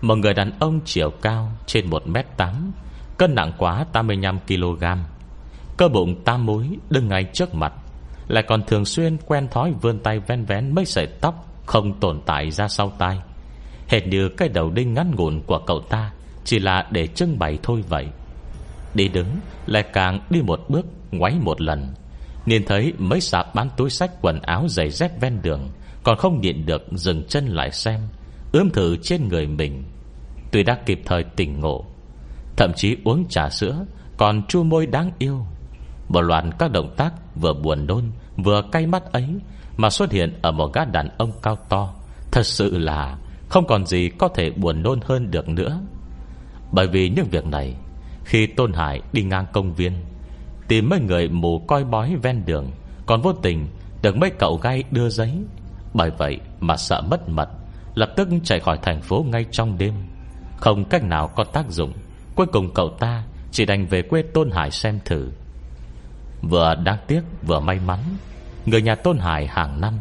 Một 0.01 0.15
người 0.15 0.35
đàn 0.35 0.59
ông 0.59 0.81
chiều 0.85 1.11
cao 1.11 1.53
Trên 1.67 1.91
1m8 1.91 2.53
Cân 3.17 3.35
nặng 3.35 3.53
quá 3.59 3.85
85kg 3.93 4.97
Cơ 5.77 5.89
bụng 5.89 6.25
tam 6.25 6.47
mối 6.47 6.69
đứng 6.91 7.09
ngay 7.09 7.25
trước 7.33 7.55
mặt. 7.55 7.73
Lại 8.29 8.45
còn 8.49 8.63
thường 8.67 8.85
xuyên 8.85 9.17
quen 9.27 9.49
thói 9.51 9.73
vươn 9.81 9.99
tay 9.99 10.19
ven 10.19 10.45
vén 10.45 10.75
mấy 10.75 10.85
sợi 10.85 11.07
tóc 11.07 11.45
Không 11.67 12.01
tồn 12.01 12.21
tại 12.27 12.51
ra 12.51 12.69
sau 12.69 12.93
tai. 12.99 13.19
Hệt 13.89 14.07
như 14.07 14.29
cái 14.29 14.49
đầu 14.49 14.71
đinh 14.71 14.95
ngắn 14.95 15.15
ngủn 15.17 15.41
của 15.47 15.59
cậu 15.59 15.81
ta, 15.81 16.13
Chỉ 16.45 16.59
là 16.59 16.89
để 16.91 17.07
trưng 17.07 17.39
bày 17.39 17.59
thôi 17.63 17.85
vậy. 17.89 18.07
Đi 18.95 19.09
đứng, 19.09 19.27
Lại 19.67 19.83
càng 19.93 20.21
đi 20.31 20.43
một 20.43 20.61
bước, 20.69 20.87
Ngoáy 21.13 21.35
một 21.41 21.61
lần. 21.61 21.95
Nhìn 22.47 22.65
thấy 22.67 22.93
mấy 22.99 23.21
sạp 23.21 23.55
bán 23.55 23.69
túi 23.77 23.91
sách, 23.91 24.11
quần 24.23 24.41
áo 24.41 24.69
giày 24.69 24.91
dép 24.91 25.21
ven 25.21 25.43
đường, 25.43 25.69
Còn 26.03 26.17
không 26.19 26.41
nhịn 26.41 26.67
được 26.67 26.83
dừng 26.93 27.25
chân 27.29 27.47
lại 27.47 27.71
xem 27.71 28.01
Ướm 28.53 28.71
thử 28.71 28.97
trên 28.97 29.29
người 29.29 29.47
mình. 29.47 29.85
Tuy 30.51 30.63
đã 30.63 30.79
kịp 30.87 31.03
thời 31.05 31.25
tỉnh 31.25 31.61
ngộ, 31.61 31.85
Thậm 32.57 32.73
chí 32.77 32.97
uống 33.05 33.29
trà 33.29 33.49
sữa, 33.49 33.85
Còn 34.17 34.43
chu 34.49 34.63
môi 34.63 34.87
đáng 34.87 35.11
yêu. 35.19 35.47
Một 36.09 36.21
loạt 36.21 36.45
các 36.59 36.73
động 36.73 36.95
tác 36.97 37.13
vừa 37.41 37.53
buồn 37.53 37.87
nôn, 37.87 38.05
Vừa 38.37 38.63
cay 38.73 38.87
mắt 38.87 39.13
ấy 39.13 39.29
Mà 39.77 39.91
xuất 39.91 40.13
hiện 40.13 40.39
ở 40.43 40.53
một 40.53 40.73
gã 40.75 40.85
đàn 40.85 41.09
ông 41.19 41.33
cao 41.43 41.57
to. 41.69 41.95
Thật 42.31 42.47
sự 42.47 42.79
là 42.79 43.19
Không 43.49 43.67
còn 43.67 43.87
gì 43.87 44.09
có 44.19 44.29
thể 44.29 44.51
buồn 44.51 44.83
nôn 44.83 45.01
hơn 45.05 45.31
được 45.31 45.49
nữa. 45.49 45.81
Bởi 46.73 46.89
vì 46.89 47.09
những 47.09 47.27
việc 47.31 47.47
này, 47.47 47.75
Khi 48.25 48.47
Tôn 48.47 48.73
Hải 48.73 49.01
đi 49.13 49.23
ngang 49.23 49.47
công 49.53 49.75
viên 49.75 49.93
Tìm 50.69 50.89
mấy 50.89 51.01
người 51.01 51.29
mù 51.29 51.59
coi 51.59 51.85
bói 51.85 52.17
ven 52.23 52.43
đường, 52.47 52.71
Còn 53.07 53.23
vô 53.23 53.33
tình 53.33 53.69
Được 54.03 54.17
mấy 54.17 54.31
cậu 54.39 54.57
gai 54.57 54.85
đưa 54.91 55.09
giấy. 55.09 55.33
Bởi 55.95 56.11
vậy 56.19 56.39
mà 56.61 56.77
sợ 56.77 57.03
mất 57.11 57.29
mật 57.29 57.49
Lập 57.95 58.11
tức 58.17 58.29
chạy 58.45 58.61
khỏi 58.61 58.79
thành 58.83 59.01
phố 59.01 59.25
ngay 59.29 59.47
trong 59.51 59.79
đêm. 59.79 59.95
Không 60.57 60.85
cách 60.85 61.05
nào 61.05 61.29
có 61.29 61.45
tác 61.45 61.71
dụng, 61.71 61.93
Cuối 62.35 62.47
cùng 62.47 62.75
cậu 62.75 62.89
ta 62.89 63.25
Chỉ 63.51 63.65
đành 63.65 63.87
về 63.87 64.03
quê 64.03 64.23
Tôn 64.23 64.51
Hải 64.51 64.71
xem 64.71 64.99
thử. 65.05 65.31
Vừa 66.43 66.75
đáng 66.75 66.99
tiếc 67.07 67.21
vừa 67.47 67.61
may 67.61 67.79
mắn. 67.87 67.99
Người 68.67 68.83
nhà 68.83 68.95
Tôn 68.95 69.19
Hải 69.19 69.47
hàng 69.47 69.81
năm 69.81 69.95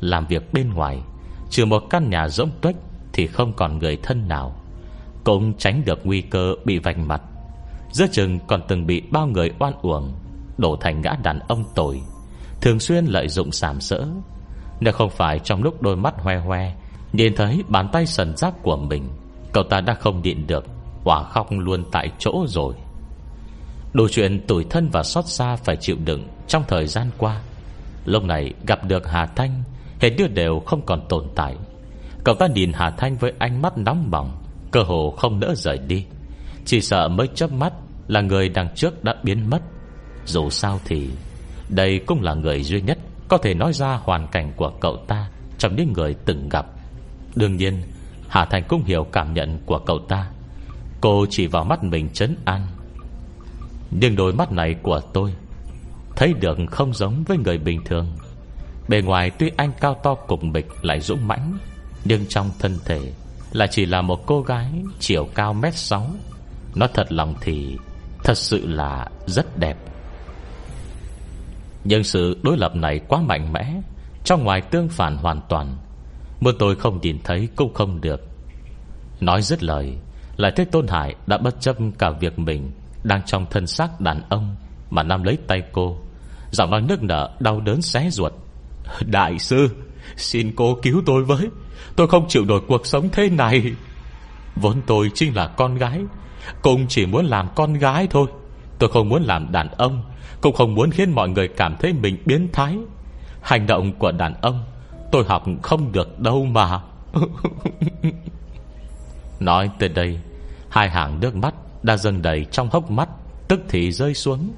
Làm 0.00 0.26
việc 0.26 0.52
bên 0.52 0.72
ngoài, 0.74 0.98
Trừ 1.50 1.64
một 1.64 1.82
căn 1.90 2.10
nhà 2.10 2.28
rỗng 2.28 2.50
tuếch 2.60 2.76
Thì 3.12 3.26
không 3.26 3.52
còn 3.52 3.78
người 3.78 3.96
thân 4.02 4.28
nào. 4.28 4.56
Cũng 5.24 5.54
tránh 5.58 5.82
được 5.84 6.00
nguy 6.04 6.20
cơ 6.20 6.54
bị 6.64 6.78
vạch 6.78 6.98
mặt. 6.98 7.22
Giữa 7.92 8.06
chừng 8.12 8.38
còn 8.46 8.62
từng 8.68 8.86
bị 8.86 9.02
bao 9.10 9.26
người 9.26 9.50
oan 9.58 9.72
uổng, 9.82 10.12
Đổ 10.58 10.76
thành 10.76 11.02
gã 11.02 11.10
đàn 11.22 11.38
ông 11.38 11.64
tồi, 11.74 12.00
Thường 12.60 12.80
xuyên 12.80 13.04
lợi 13.04 13.28
dụng 13.28 13.52
sàm 13.52 13.80
sỡ. 13.80 14.06
Nếu 14.80 14.92
không 14.92 15.10
phải 15.10 15.38
trong 15.38 15.62
lúc 15.62 15.82
đôi 15.82 15.96
mắt 15.96 16.14
hoe 16.18 16.36
hoe, 16.36 16.72
Nhìn 17.12 17.36
thấy 17.36 17.62
bàn 17.68 17.88
tay 17.92 18.06
sần 18.06 18.36
giáp 18.36 18.62
của 18.62 18.76
mình, 18.76 19.08
Cậu 19.52 19.64
ta 19.64 19.80
đã 19.80 19.94
không 19.94 20.22
điện 20.22 20.46
được, 20.46 20.64
Quả 21.04 21.22
khóc 21.22 21.46
luôn 21.50 21.84
tại 21.92 22.10
chỗ 22.18 22.44
rồi. 22.48 22.74
Đủ 23.96 24.08
chuyện 24.08 24.46
tủi 24.46 24.64
thân 24.64 24.88
và 24.92 25.02
xót 25.02 25.26
xa 25.26 25.56
Phải 25.56 25.76
chịu 25.76 25.96
đựng 26.04 26.28
trong 26.48 26.64
thời 26.68 26.86
gian 26.86 27.10
qua. 27.18 27.40
Lúc 28.04 28.24
này 28.24 28.52
gặp 28.66 28.84
được 28.84 29.08
Hà 29.08 29.26
Thanh 29.26 29.62
hết 30.00 30.10
đưa 30.10 30.26
đều 30.26 30.60
không 30.66 30.86
còn 30.86 31.08
tồn 31.08 31.24
tại. 31.34 31.56
Cậu 32.24 32.34
ta 32.34 32.46
nhìn 32.46 32.72
Hà 32.74 32.90
Thanh 32.90 33.16
với 33.16 33.32
ánh 33.38 33.62
mắt 33.62 33.78
nóng 33.78 34.10
bỏng, 34.10 34.42
Cơ 34.70 34.82
hồ 34.82 35.10
không 35.10 35.40
nỡ 35.40 35.54
rời 35.54 35.78
đi. 35.78 36.04
Chỉ 36.64 36.80
sợ 36.80 37.08
mới 37.08 37.28
chớp 37.34 37.52
mắt 37.52 37.72
Là 38.08 38.20
người 38.20 38.48
đằng 38.48 38.68
trước 38.74 39.04
đã 39.04 39.14
biến 39.22 39.50
mất. 39.50 39.62
Dù 40.24 40.50
sao 40.50 40.80
thì, 40.84 41.08
Đây 41.68 42.00
cũng 42.06 42.22
là 42.22 42.34
người 42.34 42.62
duy 42.62 42.80
nhất 42.80 42.98
Có 43.28 43.38
thể 43.38 43.54
nói 43.54 43.72
ra 43.72 44.00
hoàn 44.02 44.28
cảnh 44.28 44.52
của 44.56 44.72
cậu 44.80 44.96
ta 44.96 45.30
Trong 45.58 45.76
những 45.76 45.92
người 45.92 46.14
từng 46.24 46.48
gặp. 46.48 46.66
Đương 47.34 47.56
nhiên, 47.56 47.82
Hà 48.28 48.44
Thành 48.44 48.64
cũng 48.68 48.84
hiểu 48.84 49.06
cảm 49.12 49.34
nhận 49.34 49.58
của 49.66 49.78
cậu 49.78 49.98
ta. 50.08 50.30
Cô 51.00 51.26
chỉ 51.30 51.46
vào 51.46 51.64
mắt 51.64 51.84
mình 51.84 52.08
chấn 52.12 52.36
an. 52.44 52.66
Nhưng 53.90 54.16
đôi 54.16 54.32
mắt 54.32 54.52
này 54.52 54.74
của 54.82 55.00
tôi 55.12 55.34
Thấy 56.16 56.32
được 56.32 56.58
không 56.70 56.94
giống 56.94 57.24
với 57.26 57.38
người 57.38 57.58
bình 57.58 57.84
thường. 57.84 58.06
Bề 58.88 59.02
ngoài 59.02 59.30
tuy 59.30 59.50
anh 59.56 59.72
cao 59.80 59.94
to 60.02 60.14
cùng 60.14 60.52
bịch 60.52 60.66
Lại 60.82 61.00
dũng 61.00 61.28
mãnh, 61.28 61.58
Nhưng 62.04 62.26
trong 62.26 62.50
thân 62.58 62.78
thể 62.84 63.12
Là 63.52 63.66
chỉ 63.66 63.86
là 63.86 64.02
một 64.02 64.26
cô 64.26 64.42
gái 64.42 64.72
Chiều 64.98 65.28
cao 65.34 65.54
mét 65.54 65.74
sáu. 65.74 66.06
Nó 66.74 66.86
thật 66.94 67.12
lòng 67.12 67.34
thì 67.40 67.76
Thật 68.24 68.38
sự 68.38 68.66
là 68.66 69.08
rất 69.26 69.58
đẹp. 69.58 69.76
Nhưng 71.84 72.04
sự 72.04 72.38
đối 72.42 72.56
lập 72.58 72.76
này 72.76 73.00
quá 73.08 73.20
mạnh 73.20 73.52
mẽ, 73.52 73.80
Trong 74.24 74.44
ngoài 74.44 74.60
tương 74.60 74.88
phản 74.88 75.16
hoàn 75.16 75.40
toàn 75.48 75.76
Muốn 76.40 76.54
tôi 76.58 76.76
không 76.76 77.00
nhìn 77.02 77.18
thấy 77.24 77.48
cũng 77.56 77.74
không 77.74 78.00
được. 78.00 78.28
Nói 79.20 79.42
dứt 79.42 79.62
lời 79.62 79.96
Lại 80.36 80.52
thấy 80.56 80.66
Tôn 80.66 80.86
Hải 80.88 81.14
đã 81.26 81.38
bất 81.38 81.60
chấp 81.60 81.76
cả 81.98 82.10
việc 82.10 82.38
mình 82.38 82.70
đang 83.06 83.22
trong 83.26 83.46
thân 83.50 83.66
xác 83.66 84.00
đàn 84.00 84.22
ông 84.28 84.56
Mà 84.90 85.02
nam 85.02 85.22
lấy 85.22 85.38
tay 85.46 85.62
cô. 85.72 85.98
Giọng 86.50 86.70
nói 86.70 86.82
nước 86.82 87.02
nở 87.02 87.30
đau 87.40 87.60
đớn 87.60 87.82
xé 87.82 88.10
ruột. 88.10 88.32
Đại 89.06 89.38
sư, 89.38 89.68
Xin 90.16 90.52
cô 90.56 90.78
cứu 90.82 91.02
tôi 91.06 91.24
với. 91.24 91.48
Tôi 91.96 92.08
không 92.08 92.28
chịu 92.28 92.44
nổi 92.44 92.60
cuộc 92.68 92.86
sống 92.86 93.08
thế 93.12 93.30
này. 93.30 93.72
Vốn 94.56 94.80
tôi 94.86 95.10
chính 95.14 95.36
là 95.36 95.46
con 95.46 95.74
gái, 95.74 96.00
Cũng 96.62 96.86
chỉ 96.88 97.06
muốn 97.06 97.26
làm 97.26 97.48
con 97.54 97.74
gái 97.74 98.06
thôi. 98.10 98.26
Tôi 98.78 98.90
không 98.90 99.08
muốn 99.08 99.22
làm 99.22 99.52
đàn 99.52 99.68
ông, 99.68 100.02
Cũng 100.40 100.54
không 100.54 100.74
muốn 100.74 100.90
khiến 100.90 101.12
mọi 101.12 101.28
người 101.28 101.48
cảm 101.48 101.76
thấy 101.76 101.92
mình 101.92 102.22
biến 102.26 102.48
thái. 102.52 102.78
Hành 103.42 103.66
động 103.66 103.92
của 103.92 104.12
đàn 104.12 104.34
ông, 104.40 104.64
Tôi 105.12 105.24
học 105.28 105.44
không 105.62 105.92
được 105.92 106.20
đâu 106.20 106.44
mà. 106.44 106.80
Nói 109.40 109.70
tới 109.78 109.88
đây, 109.88 110.20
Hai 110.70 110.90
hàng 110.90 111.20
nước 111.20 111.36
mắt 111.36 111.54
đã 111.86 111.96
dâng 111.96 112.22
đầy 112.22 112.46
trong 112.50 112.68
hốc 112.70 112.90
mắt, 112.90 113.08
Tức 113.48 113.60
thì 113.68 113.92
rơi 113.92 114.14
xuống. 114.14 114.52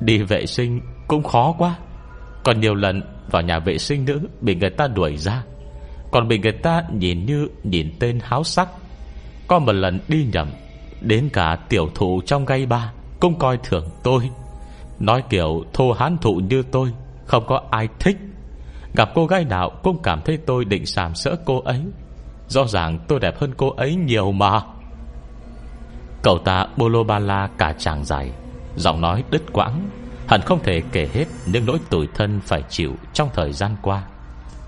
Đi 0.00 0.18
vệ 0.18 0.46
sinh 0.46 0.80
cũng 1.08 1.22
khó 1.22 1.54
quá. 1.58 1.76
Còn 2.44 2.60
nhiều 2.60 2.74
lần 2.74 3.02
vào 3.30 3.42
nhà 3.42 3.58
vệ 3.58 3.78
sinh 3.78 4.04
nữ 4.04 4.20
Bị 4.40 4.54
người 4.54 4.70
ta 4.70 4.86
đuổi 4.86 5.16
ra. 5.16 5.42
Còn 6.10 6.28
bị 6.28 6.38
người 6.38 6.52
ta 6.52 6.82
nhìn 6.92 7.26
như 7.26 7.48
nhìn 7.62 7.92
tên 8.00 8.18
háo 8.22 8.44
sắc. 8.44 8.68
Có 9.46 9.58
một 9.58 9.72
lần 9.72 10.00
đi 10.08 10.26
nhầm, 10.32 10.48
Đến 11.00 11.28
cả 11.32 11.58
tiểu 11.68 11.90
thụ 11.94 12.20
trong 12.26 12.44
gây 12.44 12.66
ba 12.66 12.92
Cũng 13.20 13.38
coi 13.38 13.58
thường 13.64 13.88
tôi. 14.02 14.30
Nói 14.98 15.22
kiểu 15.30 15.64
thô 15.72 15.92
hán 15.92 16.18
thụ 16.18 16.34
như 16.34 16.62
tôi, 16.62 16.92
Không 17.26 17.46
có 17.46 17.62
ai 17.70 17.88
thích. 17.98 18.16
Gặp 18.94 19.10
cô 19.14 19.26
gái 19.26 19.44
nào 19.44 19.70
cũng 19.82 20.02
cảm 20.02 20.20
thấy 20.24 20.38
tôi 20.46 20.64
định 20.64 20.86
sàm 20.86 21.14
sỡ 21.14 21.36
cô 21.44 21.60
ấy. 21.60 21.80
Rõ 22.48 22.66
ràng 22.66 22.98
tôi 23.08 23.20
đẹp 23.20 23.38
hơn 23.40 23.54
cô 23.56 23.70
ấy 23.70 23.94
nhiều 23.94 24.32
mà. 24.32 24.60
Cậu 26.24 26.38
ta 26.38 26.66
bolo 26.76 27.02
ba 27.02 27.18
la 27.18 27.48
cả 27.58 27.74
chàng 27.78 28.04
dài. 28.04 28.32
Giọng 28.76 29.00
nói 29.00 29.24
đứt 29.30 29.42
quãng, 29.52 29.90
Hẳn 30.28 30.40
không 30.40 30.62
thể 30.62 30.82
kể 30.92 31.08
hết 31.12 31.24
những 31.46 31.66
nỗi 31.66 31.78
tủi 31.90 32.08
thân 32.14 32.40
phải 32.40 32.62
chịu 32.68 32.92
trong 33.12 33.28
thời 33.34 33.52
gian 33.52 33.76
qua. 33.82 34.04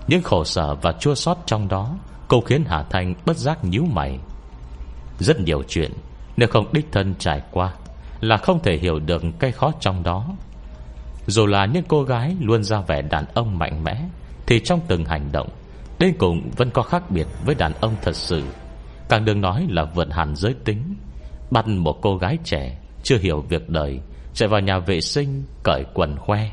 Những 0.07 0.23
khổ 0.23 0.43
sở 0.43 0.75
và 0.75 0.91
chua 0.91 1.15
sót 1.15 1.37
trong 1.45 1.67
đó 1.67 1.95
Cũng 2.27 2.45
khiến 2.45 2.63
Hà 2.67 2.83
Thanh 2.83 3.13
bất 3.25 3.37
giác 3.37 3.65
nhíu 3.65 3.85
mày. 3.85 4.19
Rất 5.19 5.39
nhiều 5.39 5.63
chuyện, 5.67 5.91
Nếu 6.37 6.47
không 6.47 6.73
đích 6.73 6.91
thân 6.91 7.15
trải 7.19 7.41
qua, 7.51 7.73
Là 8.21 8.37
không 8.37 8.59
thể 8.63 8.77
hiểu 8.77 8.99
được 8.99 9.23
cái 9.39 9.51
khó 9.51 9.71
trong 9.79 10.03
đó. 10.03 10.25
Dù 11.27 11.45
là 11.45 11.65
những 11.65 11.83
cô 11.87 12.03
gái 12.03 12.35
Luôn 12.39 12.63
ra 12.63 12.81
vẻ 12.81 13.01
đàn 13.01 13.25
ông 13.33 13.57
mạnh 13.57 13.83
mẽ, 13.83 14.01
Thì 14.45 14.59
trong 14.59 14.79
từng 14.87 15.05
hành 15.05 15.31
động, 15.31 15.49
Đến 15.99 16.15
cùng 16.19 16.49
vẫn 16.57 16.69
có 16.69 16.81
khác 16.81 17.11
biệt 17.11 17.27
với 17.45 17.55
đàn 17.55 17.73
ông 17.73 17.95
thật 18.01 18.15
sự. 18.15 18.43
Càng 19.09 19.25
đừng 19.25 19.41
nói 19.41 19.67
là 19.69 19.83
vượt 19.83 20.13
hẳn 20.13 20.35
giới 20.35 20.53
tính. 20.65 20.95
Bắt 21.51 21.67
một 21.67 22.01
cô 22.01 22.17
gái 22.17 22.37
trẻ 22.43 22.79
Chưa 23.03 23.17
hiểu 23.17 23.41
việc 23.41 23.69
đời, 23.69 23.99
Chạy 24.33 24.49
vào 24.49 24.61
nhà 24.61 24.79
vệ 24.79 25.01
sinh, 25.01 25.43
Cởi 25.63 25.83
quần 25.93 26.17
khoe. 26.17 26.51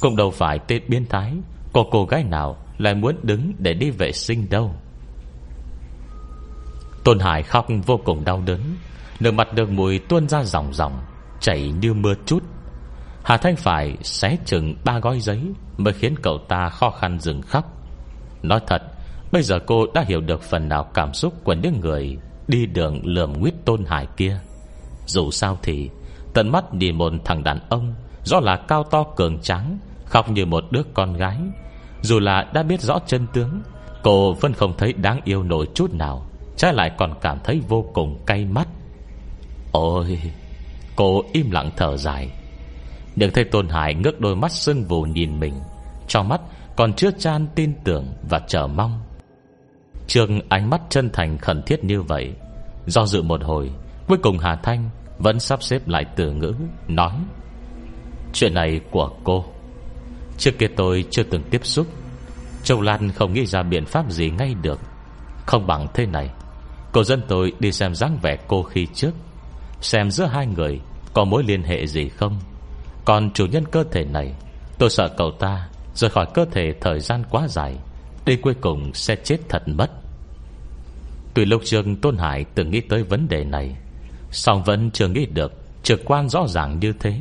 Cũng 0.00 0.16
đâu 0.16 0.30
phải 0.30 0.58
tên 0.58 0.82
biến 0.88 1.06
thái, 1.08 1.32
Có 1.72 1.84
cô 1.90 2.04
gái 2.04 2.24
nào 2.24 2.56
lại 2.78 2.94
muốn 2.94 3.16
đứng 3.22 3.52
để 3.58 3.74
đi 3.74 3.90
vệ 3.90 4.12
sinh 4.12 4.46
đâu. 4.50 4.74
Tôn 7.04 7.18
Hải 7.18 7.42
khóc 7.42 7.66
vô 7.86 8.00
cùng 8.04 8.24
đau 8.24 8.42
đớn, 8.46 8.60
Nước 9.20 9.30
mặt 9.30 9.54
được 9.54 9.70
mùi 9.70 9.98
tuôn 9.98 10.28
ra 10.28 10.44
dòng 10.44 10.74
dòng, 10.74 11.00
Chảy 11.40 11.72
như 11.80 11.94
mưa 11.94 12.14
chút. 12.26 12.42
Hà 13.24 13.36
Thanh 13.36 13.56
phải 13.56 13.96
xé 14.02 14.36
chừng 14.44 14.74
ba 14.84 14.98
gói 14.98 15.20
giấy 15.20 15.40
Mới 15.76 15.94
khiến 15.94 16.14
cậu 16.22 16.38
ta 16.48 16.68
khó 16.68 16.90
khăn 16.90 17.18
dừng 17.20 17.42
khóc. 17.42 17.64
Nói 18.42 18.60
thật, 18.66 18.82
Bây 19.32 19.42
giờ 19.42 19.58
cô 19.66 19.86
đã 19.94 20.04
hiểu 20.08 20.20
được 20.20 20.42
phần 20.42 20.68
nào 20.68 20.90
cảm 20.94 21.14
xúc 21.14 21.34
Của 21.44 21.52
những 21.52 21.80
người 21.80 22.18
đi 22.48 22.66
đường 22.66 23.06
lườm 23.06 23.32
nguyết 23.32 23.54
tôn 23.64 23.84
hải 23.84 24.06
kia. 24.16 24.40
Dù 25.06 25.30
sao 25.30 25.58
thì, 25.62 25.90
Tận 26.34 26.52
mắt 26.52 26.74
nhìn 26.74 26.98
một 26.98 27.12
thằng 27.24 27.44
đàn 27.44 27.60
ông, 27.68 27.94
Do 28.24 28.40
là 28.40 28.56
cao 28.56 28.84
to 28.84 29.04
cường 29.16 29.38
trắng 29.42 29.78
Khóc 30.04 30.30
như 30.30 30.46
một 30.46 30.64
đứa 30.70 30.82
con 30.94 31.12
gái. 31.12 31.38
Dù 32.02 32.18
là 32.18 32.50
đã 32.54 32.62
biết 32.62 32.80
rõ 32.80 32.98
chân 33.06 33.26
tướng, 33.32 33.62
Cô 34.02 34.32
vẫn 34.32 34.52
không 34.52 34.76
thấy 34.78 34.92
đáng 34.92 35.20
yêu 35.24 35.42
nổi 35.42 35.68
chút 35.74 35.94
nào, 35.94 36.26
Trái 36.56 36.74
lại 36.74 36.90
còn 36.98 37.14
cảm 37.20 37.38
thấy 37.44 37.60
vô 37.68 37.84
cùng 37.94 38.22
cay 38.26 38.44
mắt. 38.44 38.68
Ôi, 39.72 40.20
Cô 40.96 41.22
im 41.32 41.50
lặng 41.50 41.70
thở 41.76 41.96
dài. 41.96 42.30
Nhưng 43.16 43.30
thấy 43.32 43.44
Tôn 43.44 43.68
Hải 43.68 43.94
ngước 43.94 44.20
đôi 44.20 44.36
mắt 44.36 44.52
sưng 44.52 44.84
vù 44.84 45.02
nhìn 45.02 45.40
mình, 45.40 45.54
Trong 46.08 46.28
mắt 46.28 46.40
còn 46.76 46.92
chưa 46.92 47.10
chan 47.10 47.46
tin 47.54 47.72
tưởng 47.84 48.06
và 48.30 48.38
chờ 48.38 48.66
mong. 48.66 49.00
Trường 50.08 50.40
ánh 50.48 50.70
mắt 50.70 50.80
chân 50.90 51.10
thành 51.12 51.38
khẩn 51.38 51.62
thiết 51.62 51.84
như 51.84 52.02
vậy. 52.02 52.32
Do 52.86 53.06
dự 53.06 53.22
một 53.22 53.42
hồi, 53.44 53.70
Cuối 54.08 54.18
cùng 54.22 54.38
Hà 54.38 54.56
Thanh 54.56 54.90
Vẫn 55.18 55.40
sắp 55.40 55.62
xếp 55.62 55.88
lại 55.88 56.04
từ 56.16 56.32
ngữ, 56.32 56.54
Nói, 56.88 57.12
Chuyện 58.32 58.54
này 58.54 58.80
của 58.90 59.10
cô. 59.24 59.44
Trước 60.38 60.50
kia 60.58 60.66
tôi 60.76 61.04
chưa 61.10 61.22
từng 61.22 61.42
tiếp 61.50 61.60
xúc. 61.66 61.86
Châu 62.62 62.80
Lan 62.80 63.12
không 63.12 63.32
nghĩ 63.32 63.46
ra 63.46 63.62
biện 63.62 63.86
pháp 63.86 64.10
gì 64.10 64.30
ngay 64.30 64.54
được. 64.62 64.80
Không 65.46 65.66
bằng 65.66 65.86
thế 65.94 66.06
này, 66.06 66.30
Cô 66.92 67.04
dân 67.04 67.22
tôi 67.28 67.52
đi 67.60 67.72
xem 67.72 67.94
dáng 67.94 68.18
vẻ 68.22 68.36
cô 68.48 68.62
khi 68.62 68.86
trước. 68.94 69.12
Xem 69.80 70.10
giữa 70.10 70.26
hai 70.26 70.46
người 70.46 70.80
Có 71.14 71.24
mối 71.24 71.42
liên 71.44 71.62
hệ 71.62 71.86
gì 71.86 72.08
không. 72.08 72.40
Còn 73.04 73.30
chủ 73.32 73.46
nhân 73.46 73.64
cơ 73.70 73.84
thể 73.92 74.04
này, 74.04 74.34
Tôi 74.78 74.90
sợ 74.90 75.08
cậu 75.16 75.30
ta 75.30 75.68
Rời 75.94 76.10
khỏi 76.10 76.26
cơ 76.34 76.44
thể 76.52 76.74
thời 76.80 77.00
gian 77.00 77.22
quá 77.30 77.48
dài. 77.48 77.76
Đến 78.28 78.40
cuối 78.42 78.54
cùng 78.60 78.94
sẽ 78.94 79.16
chết 79.16 79.38
thật 79.48 79.68
mất. 79.68 79.90
Tuy 81.34 81.44
lúc 81.44 81.62
trường 81.64 81.96
Tôn 81.96 82.16
Hải 82.16 82.44
từng 82.44 82.70
nghĩ 82.70 82.80
tới 82.80 83.02
vấn 83.02 83.28
đề 83.28 83.44
này, 83.44 83.76
song 84.30 84.62
vẫn 84.64 84.90
chưa 84.90 85.08
nghĩ 85.08 85.26
được 85.26 85.52
Trực 85.82 86.00
quan 86.04 86.28
rõ 86.28 86.46
ràng 86.48 86.78
như 86.78 86.92
thế. 87.00 87.20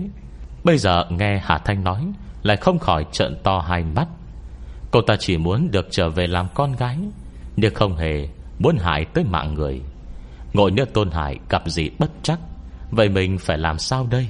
Bây 0.64 0.78
giờ 0.78 1.06
nghe 1.10 1.42
Hà 1.44 1.58
Thanh 1.58 1.84
nói, 1.84 2.12
Lại 2.44 2.58
không 2.58 2.80
khỏi 2.80 3.06
trợn 3.12 3.36
to 3.44 3.60
hai 3.60 3.84
mắt. 3.84 4.08
Cô 4.92 5.02
ta 5.02 5.16
chỉ 5.20 5.38
muốn 5.38 5.72
được 5.72 5.88
trở 5.92 6.10
về 6.10 6.28
làm 6.28 6.48
con 6.54 6.72
gái, 6.76 6.98
Nhưng 7.56 7.74
không 7.74 7.98
hề 7.98 8.28
Muốn 8.60 8.78
hại 8.78 9.06
tới 9.06 9.24
mạng 9.24 9.54
người. 9.54 9.82
Ngồi 10.54 10.72
nhớ 10.72 10.86
Tôn 10.94 11.12
Hải 11.12 11.40
gặp 11.50 11.64
gì 11.66 11.90
bất 12.00 12.12
chắc, 12.24 12.40
Vậy 12.92 13.10
mình 13.10 13.38
phải 13.38 13.58
làm 13.58 13.80
sao 13.80 14.08
đây? 14.12 14.28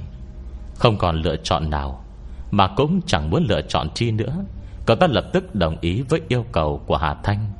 Không 0.74 0.98
còn 0.98 1.22
lựa 1.22 1.36
chọn 1.36 1.70
nào, 1.70 2.04
Mà 2.50 2.68
cũng 2.76 3.00
chẳng 3.06 3.30
muốn 3.30 3.46
lựa 3.48 3.62
chọn 3.62 3.88
chi 3.94 4.10
nữa. 4.10 4.44
Cậu 4.88 4.96
ta 4.96 5.06
lập 5.06 5.24
tức 5.32 5.54
đồng 5.54 5.76
ý 5.80 6.02
với 6.02 6.20
yêu 6.28 6.44
cầu 6.52 6.82
của 6.86 6.96
Hà 6.96 7.14
Thanh. 7.22 7.52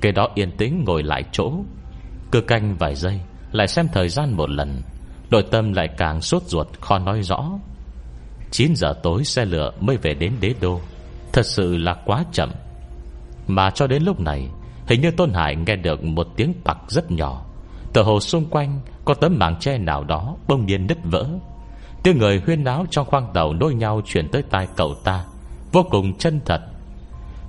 Kế 0.00 0.12
đó 0.12 0.28
yên 0.34 0.56
tĩnh 0.56 0.84
ngồi 0.84 1.02
lại 1.02 1.24
chỗ. 1.32 1.52
Cứ 2.32 2.40
canh 2.40 2.76
vài 2.78 2.94
giây, 2.94 3.20
Lại 3.52 3.68
xem 3.68 3.88
thời 3.92 4.08
gian 4.08 4.32
một 4.32 4.50
lần. 4.50 4.82
Nội 5.30 5.44
tâm 5.50 5.72
lại 5.72 5.88
càng 5.96 6.20
sốt 6.20 6.42
ruột, 6.42 6.66
khó 6.80 6.98
nói 6.98 7.22
rõ. 7.22 7.50
9 8.50 8.76
giờ 8.76 8.94
tối 9.02 9.24
xe 9.24 9.44
lửa 9.44 9.72
mới 9.80 9.96
về 9.96 10.14
đến 10.14 10.32
đế 10.40 10.54
đô. 10.60 10.80
Thật 11.32 11.46
sự 11.46 11.76
là 11.76 11.94
quá 12.04 12.24
chậm. 12.32 12.50
Mà 13.46 13.70
cho 13.70 13.86
đến 13.86 14.02
lúc 14.02 14.20
này, 14.20 14.48
Hình 14.86 15.00
như 15.00 15.10
Tôn 15.10 15.32
Hải 15.32 15.56
nghe 15.56 15.76
được 15.76 16.04
một 16.04 16.26
tiếng 16.36 16.54
bạc 16.64 16.78
rất 16.88 17.10
nhỏ. 17.10 17.44
Tờ 17.92 18.02
hồ 18.02 18.20
xung 18.20 18.44
quanh 18.50 18.80
Có 19.04 19.14
tấm 19.14 19.38
màng 19.38 19.56
tre 19.60 19.78
nào 19.78 20.04
đó 20.04 20.36
bông 20.48 20.66
nhiên 20.66 20.86
nứt 20.86 20.98
vỡ. 21.04 21.28
Tiếng 22.02 22.18
người 22.18 22.42
huyên 22.46 22.64
náo 22.64 22.86
trong 22.90 23.06
khoang 23.06 23.30
tàu 23.34 23.52
Nối 23.52 23.74
nhau 23.74 24.00
chuyển 24.04 24.28
tới 24.28 24.42
tai 24.50 24.68
cậu 24.76 24.94
ta, 25.04 25.24
Vô 25.72 25.82
cùng 25.90 26.18
chân 26.18 26.40
thật. 26.44 26.69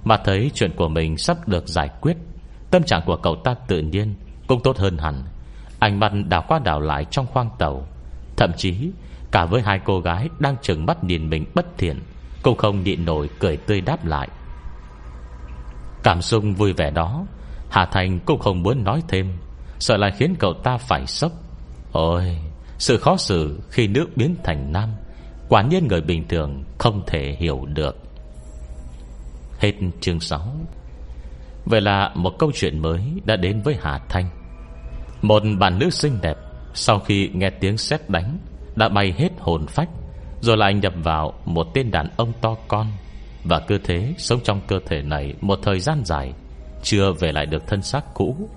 Mà 0.04 0.18
thấy 0.26 0.52
chuyện 0.54 0.72
của 0.76 0.88
mình 0.88 1.18
sắp 1.18 1.48
được 1.48 1.68
giải 1.68 1.90
quyết, 2.02 2.18
Tâm 2.72 2.84
trạng 2.84 3.02
của 3.06 3.16
cậu 3.16 3.36
ta 3.36 3.54
tự 3.68 3.80
nhiên 3.80 4.16
Cũng 4.48 4.64
tốt 4.64 4.78
hơn 4.78 4.98
hẳn. 4.98 5.24
Ánh 5.80 6.00
mắt 6.00 6.12
đảo 6.30 6.44
qua 6.48 6.60
đảo 6.60 6.80
lại 6.80 7.06
trong 7.12 7.28
khoang 7.28 7.50
tàu. 7.60 7.88
Thậm 8.38 8.52
chí, 8.58 8.92
Cả 9.32 9.46
với 9.46 9.62
hai 9.62 9.80
cô 9.86 10.00
gái 10.00 10.30
đang 10.40 10.56
chừng 10.62 10.86
mắt 10.86 11.04
nhìn 11.04 11.30
mình 11.30 11.46
bất 11.56 11.78
thiện, 11.78 12.00
Cũng 12.44 12.58
không 12.58 12.84
nhịn 12.84 13.06
nổi 13.06 13.30
cười 13.40 13.58
tươi 13.58 13.82
đáp 13.82 14.06
lại. 14.06 14.30
Cảm 16.04 16.22
xúc 16.22 16.44
vui 16.58 16.74
vẻ 16.74 16.92
đó, 16.92 17.26
Hà 17.70 17.86
Thành 17.86 18.20
cũng 18.20 18.40
không 18.40 18.64
muốn 18.64 18.84
nói 18.84 19.04
thêm, 19.08 19.34
Sợ 19.80 19.98
lại 19.98 20.12
khiến 20.12 20.36
cậu 20.40 20.54
ta 20.54 20.78
phải 20.78 21.06
sốc. 21.08 21.32
Ôi, 21.92 22.38
Sự 22.78 22.98
khó 22.98 23.18
xử 23.18 23.60
khi 23.70 23.88
nước 23.88 24.08
biến 24.16 24.36
thành 24.44 24.72
nam, 24.72 24.90
Quả 25.50 25.62
nhiên 25.62 25.88
người 25.88 26.02
bình 26.02 26.28
thường 26.28 26.64
Không 26.78 27.02
thể 27.08 27.36
hiểu 27.40 27.66
được. 27.66 28.01
Hết 29.62 29.74
chương 30.00 30.20
6 30.20 30.42
Vậy 31.66 31.82
là 31.82 32.12
một 32.16 32.40
câu 32.40 32.52
chuyện 32.54 32.80
mới 32.80 33.02
Đã 33.26 33.36
đến 33.36 33.62
với 33.62 33.78
Hà 33.82 34.00
Thanh. 34.10 34.30
Một 35.22 35.44
bạn 35.60 35.80
nữ 35.80 35.90
xinh 35.90 36.18
đẹp, 36.22 36.38
Sau 36.74 37.00
khi 37.00 37.30
nghe 37.34 37.50
tiếng 37.50 37.78
sét 37.78 38.10
đánh, 38.10 38.38
Đã 38.76 38.90
bay 38.90 39.14
hết 39.18 39.30
hồn 39.40 39.66
phách, 39.68 39.90
Rồi 40.42 40.58
lại 40.58 40.74
nhập 40.74 40.94
vào 41.04 41.34
một 41.46 41.68
tên 41.74 41.92
đàn 41.92 42.10
ông 42.18 42.34
to 42.42 42.56
con. 42.68 42.88
Và 43.44 43.60
cơ 43.60 43.78
thế, 43.84 44.14
sống 44.18 44.40
trong 44.44 44.62
cơ 44.68 44.80
thể 44.86 45.02
này 45.02 45.34
Một 45.42 45.60
thời 45.64 45.80
gian 45.80 46.06
dài, 46.06 46.34
Chưa 46.84 47.14
về 47.14 47.32
lại 47.32 47.46
được 47.46 47.68
thân 47.68 47.82
xác 47.82 48.14
cũ. 48.14 48.50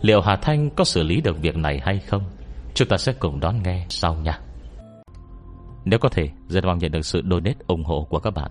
Liệu 0.00 0.20
Hà 0.20 0.36
Thanh 0.36 0.70
có 0.70 0.84
xử 0.84 1.02
lý 1.02 1.20
được 1.20 1.42
việc 1.42 1.56
này 1.56 1.80
hay 1.84 1.98
không? 1.98 2.22
Chúng 2.74 2.88
ta 2.88 2.96
sẽ 2.96 3.12
cùng 3.12 3.40
đón 3.40 3.62
nghe 3.62 3.86
sau 3.88 4.14
nha. 4.14 4.40
Nếu 5.84 5.98
có 5.98 6.08
thể, 6.08 6.28
Rất 6.48 6.64
mong 6.64 6.78
nhận 6.78 6.92
được 6.92 7.06
sự 7.06 7.22
donate 7.30 7.58
ủng 7.66 7.84
hộ 7.84 8.06
của 8.10 8.18
các 8.18 8.30
bạn. 8.30 8.50